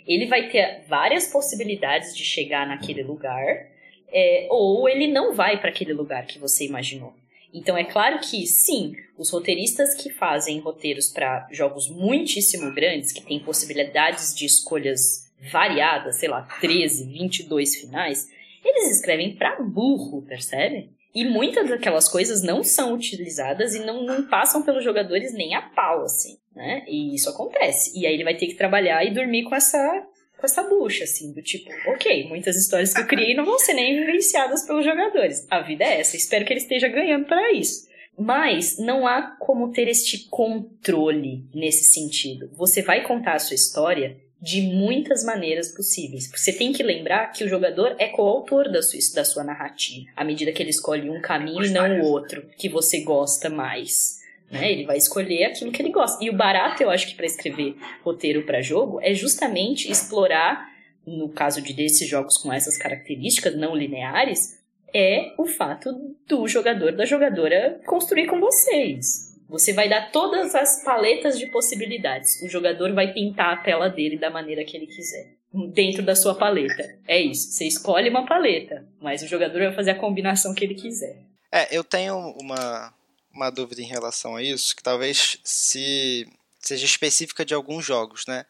Ele 0.05 0.25
vai 0.25 0.49
ter 0.49 0.83
várias 0.87 1.27
possibilidades 1.27 2.15
de 2.15 2.23
chegar 2.23 2.67
naquele 2.67 3.01
lugar, 3.01 3.67
é, 4.11 4.47
ou 4.49 4.89
ele 4.89 5.07
não 5.07 5.33
vai 5.33 5.59
para 5.59 5.69
aquele 5.69 5.93
lugar 5.93 6.25
que 6.25 6.37
você 6.37 6.65
imaginou. 6.65 7.13
Então 7.53 7.77
é 7.77 7.83
claro 7.83 8.19
que 8.19 8.45
sim, 8.45 8.93
os 9.17 9.29
roteiristas 9.29 9.95
que 9.95 10.09
fazem 10.09 10.59
roteiros 10.59 11.07
para 11.07 11.47
jogos 11.49 11.89
muitíssimo 11.89 12.73
grandes, 12.73 13.11
que 13.11 13.21
têm 13.21 13.39
possibilidades 13.39 14.35
de 14.35 14.45
escolhas 14.45 15.26
variadas, 15.51 16.17
sei 16.17 16.29
lá, 16.29 16.41
13, 16.59 17.05
22 17.05 17.75
finais, 17.75 18.27
eles 18.63 18.91
escrevem 18.91 19.35
para 19.35 19.61
burro, 19.61 20.21
percebe? 20.23 20.89
E 21.13 21.25
muitas 21.25 21.69
daquelas 21.69 22.07
coisas 22.07 22.43
não 22.43 22.63
são 22.63 22.93
utilizadas 22.93 23.73
e 23.73 23.79
não, 23.79 24.03
não 24.03 24.27
passam 24.27 24.61
pelos 24.61 24.83
jogadores 24.83 25.33
nem 25.33 25.55
a 25.55 25.61
pau, 25.61 26.03
assim, 26.03 26.37
né? 26.55 26.83
E 26.87 27.15
isso 27.15 27.29
acontece. 27.29 27.97
E 27.99 28.05
aí 28.05 28.13
ele 28.13 28.23
vai 28.23 28.35
ter 28.35 28.47
que 28.47 28.55
trabalhar 28.55 29.03
e 29.03 29.13
dormir 29.13 29.43
com 29.43 29.55
essa 29.55 30.05
com 30.37 30.45
essa 30.45 30.61
bucha, 30.61 31.03
assim, 31.03 31.33
do 31.33 31.41
tipo, 31.41 31.67
ok, 31.87 32.27
muitas 32.27 32.55
histórias 32.55 32.93
que 32.93 33.01
eu 33.01 33.07
criei 33.07 33.33
não 33.33 33.43
vão 33.43 33.57
ser 33.57 33.73
nem 33.73 33.99
vivenciadas 33.99 34.67
pelos 34.67 34.85
jogadores. 34.85 35.47
A 35.49 35.61
vida 35.61 35.83
é 35.83 35.99
essa, 35.99 36.15
espero 36.15 36.45
que 36.45 36.53
ele 36.53 36.59
esteja 36.59 36.87
ganhando 36.87 37.25
para 37.25 37.51
isso. 37.51 37.87
Mas 38.15 38.77
não 38.77 39.07
há 39.07 39.35
como 39.39 39.71
ter 39.71 39.87
este 39.87 40.27
controle 40.29 41.43
nesse 41.53 41.85
sentido. 41.85 42.51
Você 42.53 42.83
vai 42.83 43.01
contar 43.03 43.33
a 43.33 43.39
sua 43.39 43.55
história 43.55 44.17
de 44.41 44.61
muitas 44.61 45.23
maneiras 45.23 45.69
possíveis. 45.69 46.29
Você 46.29 46.53
tem 46.53 46.71
que 46.71 46.83
lembrar 46.83 47.31
que 47.31 47.43
o 47.43 47.49
jogador 47.49 47.95
é 47.97 48.07
coautor 48.07 48.71
da 48.71 48.81
sua, 48.81 48.99
da 49.15 49.25
sua 49.25 49.43
narrativa, 49.43 50.07
à 50.15 50.23
medida 50.23 50.51
que 50.51 50.61
ele 50.61 50.69
escolhe 50.69 51.09
um 51.09 51.21
caminho 51.21 51.65
e 51.65 51.69
não 51.69 51.99
o 51.99 52.05
outro 52.05 52.47
que 52.57 52.69
você 52.69 53.01
gosta 53.01 53.49
mais. 53.49 54.17
Né? 54.51 54.71
Ele 54.71 54.85
vai 54.85 54.97
escolher 54.97 55.45
aquilo 55.45 55.71
que 55.71 55.81
ele 55.81 55.91
gosta. 55.91 56.23
E 56.23 56.29
o 56.29 56.35
barato, 56.35 56.81
eu 56.81 56.89
acho 56.89 57.07
que 57.07 57.15
para 57.15 57.25
escrever 57.25 57.75
roteiro 58.03 58.45
para 58.45 58.61
jogo 58.61 59.01
é 59.01 59.13
justamente 59.13 59.91
explorar, 59.91 60.71
no 61.05 61.29
caso 61.29 61.61
de 61.61 61.73
desses 61.73 62.07
jogos 62.07 62.37
com 62.37 62.53
essas 62.53 62.77
características 62.77 63.57
não 63.57 63.75
lineares, 63.75 64.57
é 64.93 65.33
o 65.37 65.45
fato 65.45 66.15
do 66.27 66.47
jogador, 66.47 66.93
da 66.93 67.05
jogadora 67.05 67.81
construir 67.85 68.27
com 68.27 68.39
vocês. 68.39 69.26
Você 69.49 69.73
vai 69.73 69.87
dar 69.87 70.11
todas 70.11 70.53
as 70.53 70.83
paletas 70.83 71.39
de 71.39 71.47
possibilidades. 71.47 72.41
O 72.41 72.49
jogador 72.49 72.93
vai 72.93 73.13
pintar 73.13 73.53
a 73.53 73.57
tela 73.57 73.89
dele 73.89 74.17
da 74.17 74.29
maneira 74.29 74.65
que 74.65 74.75
ele 74.75 74.87
quiser. 74.87 75.33
Dentro 75.73 76.03
da 76.03 76.15
sua 76.15 76.35
paleta. 76.35 76.97
É 77.07 77.19
isso. 77.19 77.51
Você 77.51 77.65
escolhe 77.65 78.09
uma 78.09 78.25
paleta, 78.25 78.85
mas 79.01 79.23
o 79.23 79.27
jogador 79.27 79.59
vai 79.59 79.73
fazer 79.73 79.91
a 79.91 79.99
combinação 79.99 80.53
que 80.53 80.65
ele 80.65 80.75
quiser. 80.75 81.17
É, 81.51 81.75
eu 81.75 81.83
tenho 81.83 82.35
uma, 82.41 82.93
uma 83.33 83.49
dúvida 83.49 83.81
em 83.81 83.87
relação 83.87 84.35
a 84.35 84.43
isso, 84.43 84.75
que 84.75 84.83
talvez 84.83 85.39
se 85.43 86.27
seja 86.59 86.85
específica 86.85 87.45
de 87.45 87.53
alguns 87.53 87.85
jogos, 87.85 88.25
né? 88.27 88.45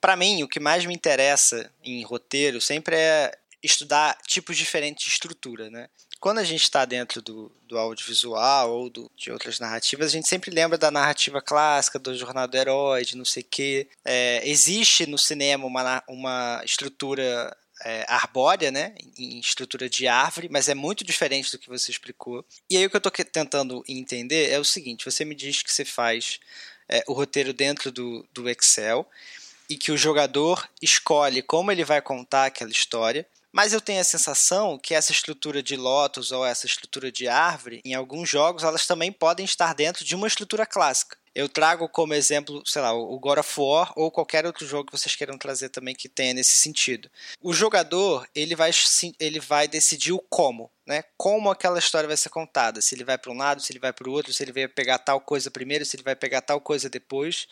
Para 0.00 0.14
mim, 0.14 0.42
o 0.42 0.48
que 0.48 0.60
mais 0.60 0.86
me 0.86 0.94
interessa 0.94 1.72
em 1.82 2.02
roteiro 2.04 2.60
sempre 2.60 2.94
é 2.94 3.36
estudar 3.62 4.16
tipos 4.26 4.56
diferentes 4.56 5.04
de 5.04 5.10
estrutura, 5.10 5.68
né? 5.68 5.88
Quando 6.26 6.38
a 6.38 6.44
gente 6.44 6.64
está 6.64 6.84
dentro 6.84 7.22
do, 7.22 7.52
do 7.68 7.78
audiovisual 7.78 8.72
ou 8.72 8.90
do, 8.90 9.08
de 9.16 9.30
outras 9.30 9.60
narrativas, 9.60 10.08
a 10.08 10.10
gente 10.10 10.26
sempre 10.26 10.50
lembra 10.50 10.76
da 10.76 10.90
narrativa 10.90 11.40
clássica, 11.40 12.00
do 12.00 12.16
Jornal 12.16 12.48
do 12.48 12.56
Herói, 12.56 13.04
de 13.04 13.16
não 13.16 13.24
sei 13.24 13.44
o 13.44 13.46
quê. 13.48 13.86
É, 14.04 14.42
existe 14.44 15.06
no 15.06 15.16
cinema 15.16 15.64
uma, 15.64 16.02
uma 16.08 16.62
estrutura 16.64 17.56
é, 17.84 18.04
arbórea, 18.08 18.72
né, 18.72 18.96
em 19.16 19.38
estrutura 19.38 19.88
de 19.88 20.08
árvore, 20.08 20.48
mas 20.50 20.68
é 20.68 20.74
muito 20.74 21.04
diferente 21.04 21.52
do 21.52 21.60
que 21.60 21.68
você 21.68 21.92
explicou. 21.92 22.44
E 22.68 22.76
aí 22.76 22.84
o 22.84 22.90
que 22.90 22.96
eu 22.96 22.98
estou 22.98 23.12
tentando 23.12 23.84
entender 23.86 24.50
é 24.50 24.58
o 24.58 24.64
seguinte: 24.64 25.04
você 25.04 25.24
me 25.24 25.32
diz 25.32 25.62
que 25.62 25.72
você 25.72 25.84
faz 25.84 26.40
é, 26.88 27.04
o 27.06 27.12
roteiro 27.12 27.52
dentro 27.52 27.92
do, 27.92 28.26
do 28.32 28.50
Excel 28.50 29.08
e 29.70 29.76
que 29.76 29.92
o 29.92 29.96
jogador 29.96 30.68
escolhe 30.82 31.40
como 31.40 31.70
ele 31.70 31.84
vai 31.84 32.02
contar 32.02 32.46
aquela 32.46 32.72
história. 32.72 33.24
Mas 33.56 33.72
eu 33.72 33.80
tenho 33.80 34.02
a 34.02 34.04
sensação 34.04 34.78
que 34.78 34.94
essa 34.94 35.12
estrutura 35.12 35.62
de 35.62 35.76
Lotus 35.76 36.30
ou 36.30 36.44
essa 36.44 36.66
estrutura 36.66 37.10
de 37.10 37.26
árvore, 37.26 37.80
em 37.86 37.94
alguns 37.94 38.28
jogos, 38.28 38.62
elas 38.62 38.86
também 38.86 39.10
podem 39.10 39.46
estar 39.46 39.74
dentro 39.74 40.04
de 40.04 40.14
uma 40.14 40.26
estrutura 40.26 40.66
clássica. 40.66 41.16
Eu 41.34 41.48
trago 41.48 41.88
como 41.88 42.12
exemplo, 42.12 42.62
sei 42.66 42.82
lá, 42.82 42.92
o 42.92 43.18
God 43.18 43.38
of 43.38 43.54
War 43.58 43.94
ou 43.96 44.10
qualquer 44.10 44.44
outro 44.44 44.66
jogo 44.66 44.90
que 44.90 44.98
vocês 44.98 45.16
queiram 45.16 45.38
trazer 45.38 45.70
também 45.70 45.94
que 45.94 46.06
tenha 46.06 46.34
nesse 46.34 46.54
sentido. 46.54 47.10
O 47.40 47.54
jogador, 47.54 48.28
ele 48.34 48.54
vai, 48.54 48.70
ele 49.18 49.40
vai 49.40 49.66
decidir 49.66 50.12
o 50.12 50.18
como, 50.18 50.70
né? 50.86 51.02
Como 51.16 51.50
aquela 51.50 51.78
história 51.78 52.06
vai 52.06 52.16
ser 52.18 52.28
contada. 52.28 52.82
Se 52.82 52.94
ele 52.94 53.04
vai 53.04 53.16
para 53.16 53.32
um 53.32 53.38
lado, 53.38 53.62
se 53.62 53.72
ele 53.72 53.78
vai 53.78 53.90
para 53.92 54.06
o 54.06 54.12
outro, 54.12 54.34
se 54.34 54.42
ele 54.42 54.52
vai 54.52 54.68
pegar 54.68 54.98
tal 54.98 55.18
coisa 55.18 55.50
primeiro, 55.50 55.86
se 55.86 55.96
ele 55.96 56.02
vai 56.02 56.14
pegar 56.14 56.42
tal 56.42 56.60
coisa 56.60 56.90
depois. 56.90 57.46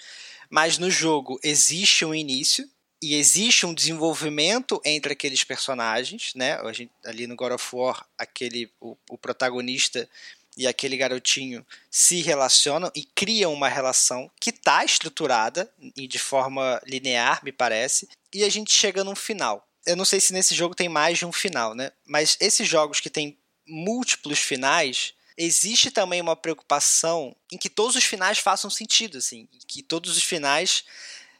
Mas 0.51 0.77
no 0.77 0.91
jogo 0.91 1.41
existe 1.43 2.05
um 2.05 2.15
início 2.15 2.69
e 3.05 3.17
existe 3.17 3.67
um 3.67 3.75
desenvolvimento 3.75 4.81
entre 4.83 5.13
aqueles 5.13 5.45
personagens, 5.45 6.33
né? 6.35 6.55
A 6.55 6.73
gente, 6.73 6.91
ali 7.05 7.27
no 7.27 7.37
God 7.37 7.53
of 7.53 7.77
War, 7.77 8.07
aquele 8.17 8.73
o, 8.81 8.97
o 9.11 9.19
protagonista 9.19 10.09
e 10.57 10.67
aquele 10.67 10.97
garotinho 10.97 11.67
se 11.91 12.23
relacionam 12.23 12.91
e 12.95 13.05
criam 13.05 13.53
uma 13.53 13.69
relação 13.69 14.31
que 14.41 14.49
está 14.49 14.83
estruturada 14.83 15.71
e 15.95 16.07
de 16.07 16.19
forma 16.19 16.81
linear, 16.87 17.45
me 17.45 17.53
parece, 17.53 18.09
e 18.33 18.43
a 18.43 18.49
gente 18.49 18.73
chega 18.73 19.05
num 19.05 19.15
final. 19.15 19.69
Eu 19.85 19.97
não 19.97 20.05
sei 20.07 20.19
se 20.19 20.33
nesse 20.33 20.55
jogo 20.55 20.75
tem 20.75 20.89
mais 20.89 21.19
de 21.19 21.27
um 21.27 21.33
final, 21.33 21.75
né? 21.75 21.93
Mas 22.07 22.39
esses 22.41 22.67
jogos 22.67 23.01
que 23.01 23.11
têm 23.11 23.37
múltiplos 23.67 24.39
finais, 24.39 25.13
existe 25.37 25.91
também 25.91 26.23
uma 26.23 26.37
preocupação 26.37 27.37
em 27.53 27.59
que 27.59 27.69
todos 27.69 27.97
os 27.97 28.05
finais 28.05 28.39
façam 28.39 28.71
sentido, 28.71 29.19
assim, 29.19 29.47
que 29.69 29.83
todos 29.83 30.17
os 30.17 30.23
finais 30.23 30.85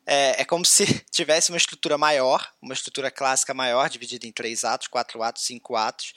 é, 0.07 0.43
é, 0.43 0.45
como 0.45 0.65
se 0.65 0.85
tivesse 1.11 1.51
uma 1.51 1.57
estrutura 1.57 1.97
maior, 1.97 2.53
uma 2.61 2.75
estrutura 2.75 3.11
clássica 3.11 3.55
maior, 3.55 3.89
dividida 3.89 4.27
em 4.27 4.33
três 4.33 4.65
atos, 4.65 4.89
quatro 4.89 5.23
atos, 5.23 5.45
cinco 5.45 5.77
atos, 5.77 6.13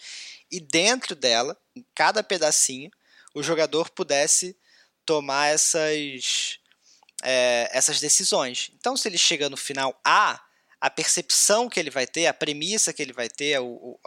e 0.52 0.60
dentro 0.60 1.16
dela, 1.16 1.58
em 1.76 1.86
cada 1.94 2.24
pedacinho, 2.24 2.90
o 3.34 3.44
jogador 3.44 3.90
pudesse 3.90 4.58
tomar 5.06 5.48
essas, 5.48 6.60
é, 7.24 7.70
essas 7.72 8.00
decisões. 8.00 8.72
Então, 8.76 8.98
se 8.98 9.08
ele 9.08 9.18
chega 9.18 9.50
no 9.50 9.58
final 9.58 10.00
A, 10.04 10.42
a 10.80 10.90
percepção 10.90 11.70
que 11.70 11.80
ele 11.80 11.90
vai 11.90 12.06
ter, 12.06 12.28
a 12.28 12.34
premissa 12.34 12.94
que 12.94 13.02
ele 13.02 13.14
vai 13.14 13.30
ter, 13.30 13.56
a, 13.56 13.62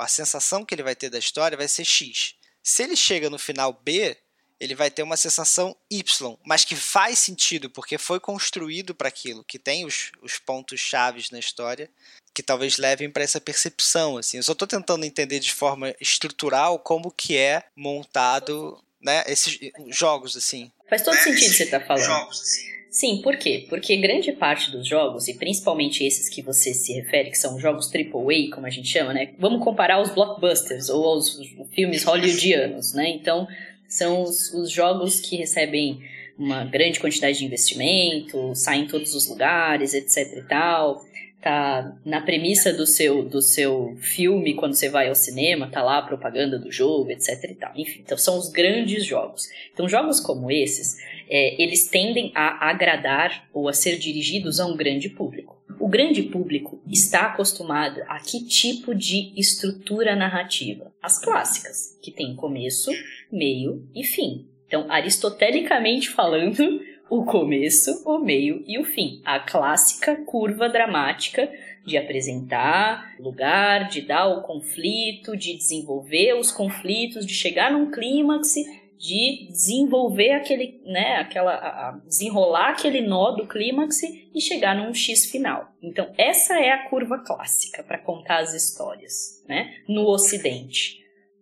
a 0.05 0.09
sensação 0.09 0.64
que 0.64 0.74
ele 0.74 0.83
vai 0.83 0.95
ter 0.95 1.11
da 1.11 1.18
história 1.18 1.57
vai 1.57 1.68
ser 1.68 1.85
X. 1.85 2.35
Se 2.62 2.83
ele 2.83 2.97
chega 2.97 3.31
no 3.31 3.39
final 3.39 3.72
B, 3.72 4.16
ele 4.61 4.75
vai 4.75 4.91
ter 4.91 5.03
uma 5.03 5.17
sensação 5.17 5.75
Y, 5.91 6.39
mas 6.45 6.65
que 6.65 6.77
faz 6.77 7.19
sentido 7.19 7.71
porque 7.71 7.97
foi 7.97 8.21
construído 8.21 8.95
para 8.95 9.09
aquilo, 9.09 9.43
que 9.43 9.59
tem 9.59 9.87
os, 9.87 10.13
os 10.23 10.39
pontos 10.39 10.79
chaves 10.79 11.31
na 11.31 11.39
história 11.39 11.89
que 12.33 12.43
talvez 12.43 12.77
levem 12.77 13.11
para 13.11 13.25
essa 13.25 13.41
percepção. 13.41 14.17
Assim, 14.17 14.37
eu 14.37 14.43
só 14.43 14.53
estou 14.53 14.69
tentando 14.69 15.05
entender 15.05 15.41
de 15.41 15.53
forma 15.53 15.95
estrutural 16.01 16.79
como 16.79 17.11
que 17.11 17.37
é 17.37 17.65
montado, 17.75 18.79
né, 19.01 19.25
esses 19.27 19.59
jogos 19.89 20.37
assim. 20.37 20.71
Faz 20.89 21.03
todo 21.03 21.17
sentido 21.17 21.47
o 21.47 21.51
que 21.51 21.57
você 21.57 21.65
está 21.65 21.81
falando. 21.81 22.05
Jogos 22.05 22.41
assim. 22.41 22.71
Sim, 22.91 23.21
por 23.23 23.37
quê? 23.37 23.67
Porque 23.69 23.97
grande 23.99 24.33
parte 24.33 24.69
dos 24.73 24.87
jogos, 24.87 25.29
e 25.29 25.35
principalmente 25.35 26.05
esses 26.05 26.29
que 26.29 26.43
você 26.43 26.75
se 26.75 26.93
refere, 26.93 27.31
que 27.31 27.39
são 27.39 27.59
jogos 27.61 27.89
AAA, 27.95 28.53
como 28.53 28.67
a 28.67 28.71
gente 28.71 28.89
chama, 28.89 29.15
né? 29.15 29.33
Vamos 29.39 29.63
comparar 29.63 29.95
aos 29.95 30.13
blockbusters 30.13 30.89
ou 30.89 31.05
aos 31.05 31.39
filmes 31.73 32.03
hollywoodianos, 32.03 32.93
né? 32.93 33.09
Então, 33.11 33.47
são 33.91 34.22
os, 34.22 34.55
os 34.55 34.70
jogos 34.70 35.20
que 35.20 35.36
recebem 35.36 36.01
uma 36.38 36.64
grande 36.64 37.01
quantidade 37.01 37.38
de 37.38 37.45
investimento, 37.45 38.55
saem 38.55 38.84
em 38.84 38.86
todos 38.86 39.14
os 39.14 39.28
lugares, 39.28 39.93
etc 39.93 40.38
e 40.38 40.43
tal. 40.43 41.05
Tá 41.43 41.97
na 42.05 42.20
premissa 42.20 42.72
do 42.72 42.86
seu, 42.86 43.22
do 43.22 43.43
seu 43.43 43.97
filme, 43.99 44.55
quando 44.55 44.74
você 44.74 44.88
vai 44.91 45.09
ao 45.09 45.14
cinema, 45.14 45.70
tá 45.70 45.82
lá 45.82 45.99
a 45.99 46.03
propaganda 46.03 46.59
do 46.59 46.70
jogo, 46.70 47.11
etc 47.11 47.45
e 47.45 47.55
tal. 47.55 47.72
Enfim, 47.74 48.01
então 48.05 48.16
são 48.16 48.38
os 48.38 48.49
grandes 48.49 49.05
jogos. 49.05 49.49
Então 49.72 49.88
jogos 49.88 50.20
como 50.20 50.51
esses, 50.51 50.99
é, 51.28 51.61
eles 51.61 51.88
tendem 51.88 52.30
a 52.34 52.70
agradar 52.70 53.49
ou 53.53 53.68
a 53.68 53.72
ser 53.72 53.99
dirigidos 53.99 54.61
a 54.61 54.66
um 54.66 54.76
grande 54.76 55.09
público. 55.09 55.61
O 55.78 55.88
grande 55.88 56.22
público 56.22 56.78
está 56.86 57.26
acostumado 57.26 58.03
a 58.07 58.18
que 58.20 58.45
tipo 58.45 58.95
de 58.95 59.32
estrutura 59.34 60.14
narrativa? 60.14 60.93
As 61.03 61.18
clássicas, 61.18 61.99
que 62.03 62.11
tem 62.11 62.36
começo, 62.36 62.91
meio 63.31 63.89
e 63.95 64.05
fim. 64.05 64.47
Então, 64.66 64.87
aristotelicamente 64.91 66.09
falando, 66.11 66.81
o 67.11 67.24
começo, 67.24 68.03
o 68.07 68.18
meio 68.18 68.62
e 68.66 68.78
o 68.78 68.85
fim. 68.85 69.20
A 69.24 69.41
clássica 69.41 70.16
curva 70.24 70.68
dramática 70.68 71.51
de 71.85 71.97
apresentar 71.97 73.16
lugar, 73.18 73.89
de 73.89 74.03
dar 74.03 74.28
o 74.28 74.43
conflito, 74.43 75.37
de 75.37 75.57
desenvolver 75.57 76.35
os 76.35 76.53
conflitos, 76.53 77.26
de 77.26 77.35
chegar 77.35 77.72
num 77.72 77.91
clímax, 77.91 78.55
de 78.97 79.49
desenvolver 79.51 80.33
aquele, 80.33 80.81
né, 80.85 81.16
aquela, 81.16 81.55
a, 81.55 82.01
desenrolar 82.07 82.70
aquele 82.70 83.01
nó 83.01 83.33
do 83.33 83.47
clímax 83.47 84.03
e 84.03 84.41
chegar 84.41 84.76
num 84.76 84.93
X 84.93 85.31
final. 85.31 85.72
Então, 85.83 86.12
essa 86.18 86.61
é 86.61 86.70
a 86.70 86.89
curva 86.89 87.18
clássica 87.18 87.83
para 87.83 87.99
contar 87.99 88.41
as 88.41 88.55
histórias, 88.55 89.43
né, 89.49 89.74
no 89.89 90.07
Ocidente. 90.07 91.00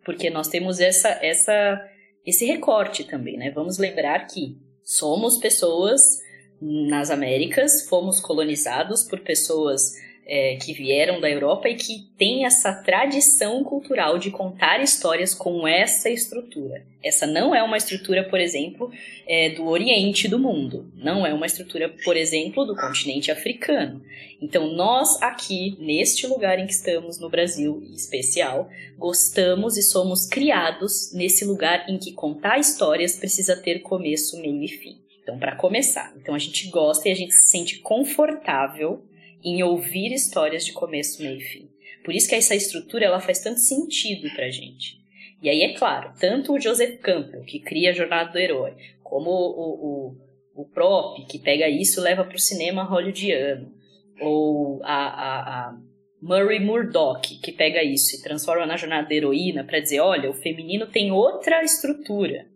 Porque 0.09 0.31
nós 0.31 0.49
temos 0.49 0.81
essa, 0.81 1.11
essa, 1.21 1.87
esse 2.25 2.47
recorte 2.47 3.05
também, 3.05 3.37
né? 3.37 3.51
Vamos 3.51 3.77
lembrar 3.77 4.27
que 4.27 4.57
somos 4.83 5.37
pessoas 5.37 6.01
nas 6.59 7.11
Américas, 7.11 7.87
fomos 7.87 8.19
colonizados 8.19 9.03
por 9.03 9.21
pessoas 9.21 9.93
é, 10.29 10.57
que 10.57 10.75
vieram 10.75 11.21
da 11.21 11.31
Europa 11.31 11.71
e 11.71 11.75
que 11.75 12.07
têm 12.19 12.45
essa 12.45 12.71
tradição 12.75 13.65
cultural 13.65 14.19
de 14.19 14.31
contar 14.31 14.83
histórias 14.83 15.35
com 15.35 15.67
essa 15.67 16.11
estrutura. 16.11 16.85
Essa 17.03 17.27
não 17.27 17.55
é 17.55 17.63
uma 17.63 17.79
estrutura, 17.79 18.23
por 18.25 18.39
exemplo, 18.39 18.93
é, 19.27 19.51
do 19.51 19.67
Oriente 19.67 20.29
do 20.29 20.39
mundo. 20.39 20.93
Não 20.95 21.27
é 21.27 21.33
uma 21.33 21.47
estrutura, 21.47 21.89
por 22.05 22.15
exemplo, 22.15 22.67
do 22.67 22.77
continente 22.77 23.31
africano. 23.31 24.03
Então, 24.41 24.71
nós 24.75 25.21
aqui, 25.23 25.77
neste 25.81 26.27
lugar 26.27 26.59
em 26.59 26.67
que 26.67 26.75
estamos, 26.75 27.19
no 27.19 27.31
Brasil 27.31 27.83
em 27.89 27.95
especial, 27.95 28.69
gostamos 28.99 29.79
e 29.79 29.83
somos 29.83 30.27
criados 30.27 31.11
nesse 31.15 31.47
lugar 31.47 31.89
em 31.89 31.97
que 31.97 32.13
contar 32.13 32.59
histórias 32.59 33.17
precisa 33.17 33.57
ter 33.57 33.79
começo, 33.79 34.39
meio 34.41 34.63
e 34.63 34.69
fim. 34.69 34.99
Então, 35.23 35.39
para 35.39 35.57
começar, 35.57 36.15
então 36.17 36.35
a 36.35 36.39
gente 36.39 36.69
gosta 36.69 37.09
e 37.09 37.13
a 37.13 37.15
gente 37.15 37.33
se 37.33 37.51
sente 37.51 37.79
confortável 37.79 39.03
em 39.49 39.63
ouvir 39.63 40.13
histórias 40.13 40.65
de 40.65 40.73
começo, 40.73 41.23
meio 41.23 41.39
e 41.39 41.45
fim. 41.45 41.69
Por 42.05 42.15
isso 42.15 42.29
que 42.29 42.35
essa 42.35 42.55
estrutura 42.55 43.05
ela 43.05 43.21
faz 43.21 43.41
tanto 43.41 43.61
sentido 43.61 44.31
pra 44.35 44.51
gente. 44.51 44.99
E 45.43 45.49
aí, 45.49 45.63
é 45.63 45.75
claro, 45.75 46.13
tanto 46.19 46.53
o 46.53 46.61
Joseph 46.61 47.01
Campbell, 47.01 47.43
que 47.43 47.61
cria 47.61 47.91
a 47.91 47.95
Jornada 47.95 48.33
do 48.33 48.39
Herói, 48.39 48.75
como 49.03 49.31
o, 49.31 50.17
o, 50.57 50.63
o 50.63 50.65
Prop, 50.65 51.17
que 51.27 51.39
pega 51.39 51.69
isso 51.69 52.01
e 52.01 52.03
leva 52.03 52.25
para 52.25 52.37
o 52.37 52.41
cinema 52.41 52.83
hollywoodiano, 52.83 53.73
ou 54.21 54.81
a, 54.83 54.95
a, 54.95 55.69
a 55.69 55.79
Murray 56.21 56.59
Murdoch, 56.59 57.39
que 57.41 57.53
pega 57.53 57.83
isso 57.83 58.17
e 58.17 58.23
transforma 58.23 58.67
na 58.67 58.77
Jornada 58.77 59.09
da 59.09 59.15
Heroína 59.15 59.63
para 59.63 59.79
dizer, 59.79 60.01
olha, 60.01 60.29
o 60.29 60.35
feminino 60.35 60.87
tem 60.87 61.13
outra 61.13 61.63
estrutura, 61.63 62.47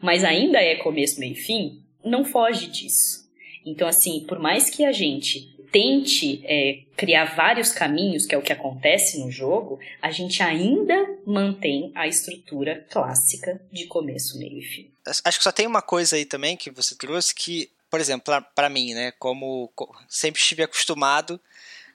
mas 0.00 0.24
ainda 0.24 0.58
é 0.58 0.76
começo, 0.76 1.20
meio 1.20 1.32
e 1.32 1.36
fim, 1.36 1.82
não 2.02 2.24
foge 2.24 2.68
disso. 2.68 3.28
Então, 3.66 3.86
assim, 3.86 4.24
por 4.26 4.38
mais 4.38 4.70
que 4.70 4.84
a 4.84 4.92
gente 4.92 5.54
tente 5.72 6.42
é, 6.44 6.82
criar 6.96 7.36
vários 7.36 7.72
caminhos, 7.72 8.26
que 8.26 8.34
é 8.34 8.38
o 8.38 8.42
que 8.42 8.52
acontece 8.52 9.18
no 9.18 9.30
jogo, 9.30 9.78
a 10.02 10.10
gente 10.10 10.42
ainda 10.42 11.18
mantém 11.24 11.92
a 11.94 12.06
estrutura 12.06 12.86
clássica 12.90 13.60
de 13.72 13.86
começo, 13.86 14.38
meio 14.38 14.58
e 14.58 14.62
fim. 14.62 14.90
Acho 15.24 15.38
que 15.38 15.44
só 15.44 15.52
tem 15.52 15.66
uma 15.66 15.82
coisa 15.82 16.16
aí 16.16 16.24
também 16.24 16.56
que 16.56 16.70
você 16.70 16.94
trouxe 16.94 17.34
que, 17.34 17.70
por 17.88 18.00
exemplo, 18.00 18.34
para 18.54 18.68
mim, 18.68 18.94
né, 18.94 19.12
como 19.18 19.72
sempre 20.08 20.40
estive 20.40 20.62
acostumado 20.62 21.40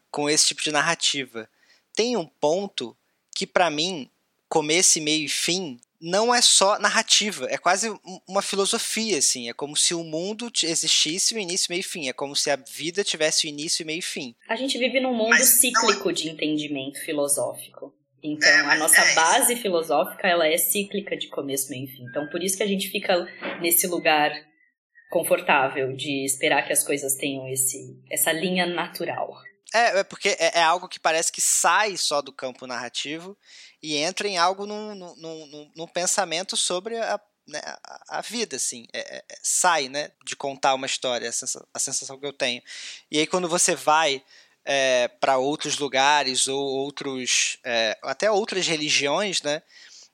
com 0.10 0.30
esse 0.30 0.48
tipo 0.48 0.62
de 0.62 0.72
narrativa, 0.72 1.50
tem 1.94 2.16
um 2.16 2.26
ponto 2.26 2.96
que 3.36 3.46
para 3.46 3.70
mim 3.70 4.10
começo, 4.48 5.02
meio 5.02 5.26
e 5.26 5.30
fim 5.30 5.80
não 6.02 6.34
é 6.34 6.42
só 6.42 6.78
narrativa, 6.80 7.48
é 7.50 7.58
quase 7.58 7.94
uma 8.28 8.42
filosofia, 8.42 9.18
assim. 9.18 9.50
É 9.50 9.54
como 9.54 9.76
se 9.76 9.94
o 9.94 10.04
mundo 10.04 10.52
existisse 10.64 11.34
o 11.34 11.40
início, 11.40 11.68
meio 11.70 11.80
e 11.80 11.84
fim. 11.84 12.10
É 12.10 12.14
como 12.14 12.36
se 12.36 12.50
a 12.52 12.56
vida 12.56 13.04
tivesse 13.04 13.48
o 13.48 13.50
início, 13.50 13.86
meio 13.86 14.00
e 14.00 14.02
fim. 14.02 14.36
A 14.50 14.56
gente 14.56 14.78
vive 14.78 15.00
num 15.00 15.14
mundo 15.14 15.30
mas 15.30 15.46
cíclico 15.46 16.06
não... 16.06 16.14
de 16.14 16.30
entendimento 16.30 17.00
filosófico. 17.00 17.94
Então, 18.24 18.50
é, 18.50 18.60
a 18.62 18.76
nossa 18.76 19.02
é 19.02 19.14
base 19.14 19.56
filosófica, 19.56 20.28
ela 20.28 20.48
é 20.48 20.58
cíclica 20.58 21.16
de 21.16 21.28
começo, 21.28 21.70
meio 21.70 21.86
e 21.86 21.88
fim. 21.88 22.04
Então, 22.10 22.28
por 22.30 22.44
isso 22.44 22.58
que 22.58 22.64
a 22.64 22.68
gente 22.68 22.90
fica 22.90 23.28
nesse 23.62 23.86
lugar 23.86 24.32
confortável 25.12 25.96
de 25.96 26.26
esperar 26.26 26.66
que 26.66 26.74
as 26.74 26.84
coisas 26.84 27.16
tenham 27.16 27.48
esse, 27.48 27.96
essa 28.12 28.32
linha 28.32 28.66
natural. 28.66 29.32
É, 29.74 30.00
é 30.00 30.04
porque 30.04 30.30
é, 30.30 30.60
é, 30.60 30.64
algo 30.64 30.88
que 30.88 31.00
parece 31.00 31.32
que 31.32 31.42
sai 31.42 31.98
só 31.98 32.22
do 32.22 32.34
campo 32.34 32.66
narrativo 32.66 33.38
e 33.82 33.98
entra 33.98 34.28
em 34.28 34.38
algo 34.38 34.66
num, 34.66 34.96
num, 34.96 35.16
num, 35.16 35.72
num 35.76 35.88
pensamento 35.88 36.56
sobre 36.58 36.98
a, 36.98 37.20
né, 37.48 37.62
a, 38.10 38.22
vida, 38.22 38.56
assim. 38.56 38.88
É, 38.94 39.00
é, 39.00 39.18
é, 39.18 39.38
sai, 39.42 39.90
né, 39.90 40.12
de 40.26 40.36
contar 40.36 40.74
uma 40.74 40.86
história, 40.86 41.30
a 41.30 41.32
sensação, 41.32 41.68
a 41.74 41.80
sensação 41.80 42.20
que 42.20 42.26
eu 42.26 42.34
tenho. 42.34 42.62
E 43.12 43.20
aí 43.20 43.28
quando 43.28 43.48
você 43.48 43.76
vai 43.76 44.24
é, 44.64 45.08
para 45.08 45.38
outros 45.38 45.78
lugares 45.78 46.48
ou 46.48 46.60
outros, 46.60 47.58
é, 47.64 47.98
até 48.04 48.32
outras 48.32 48.68
religiões, 48.68 49.42
né, 49.42 49.62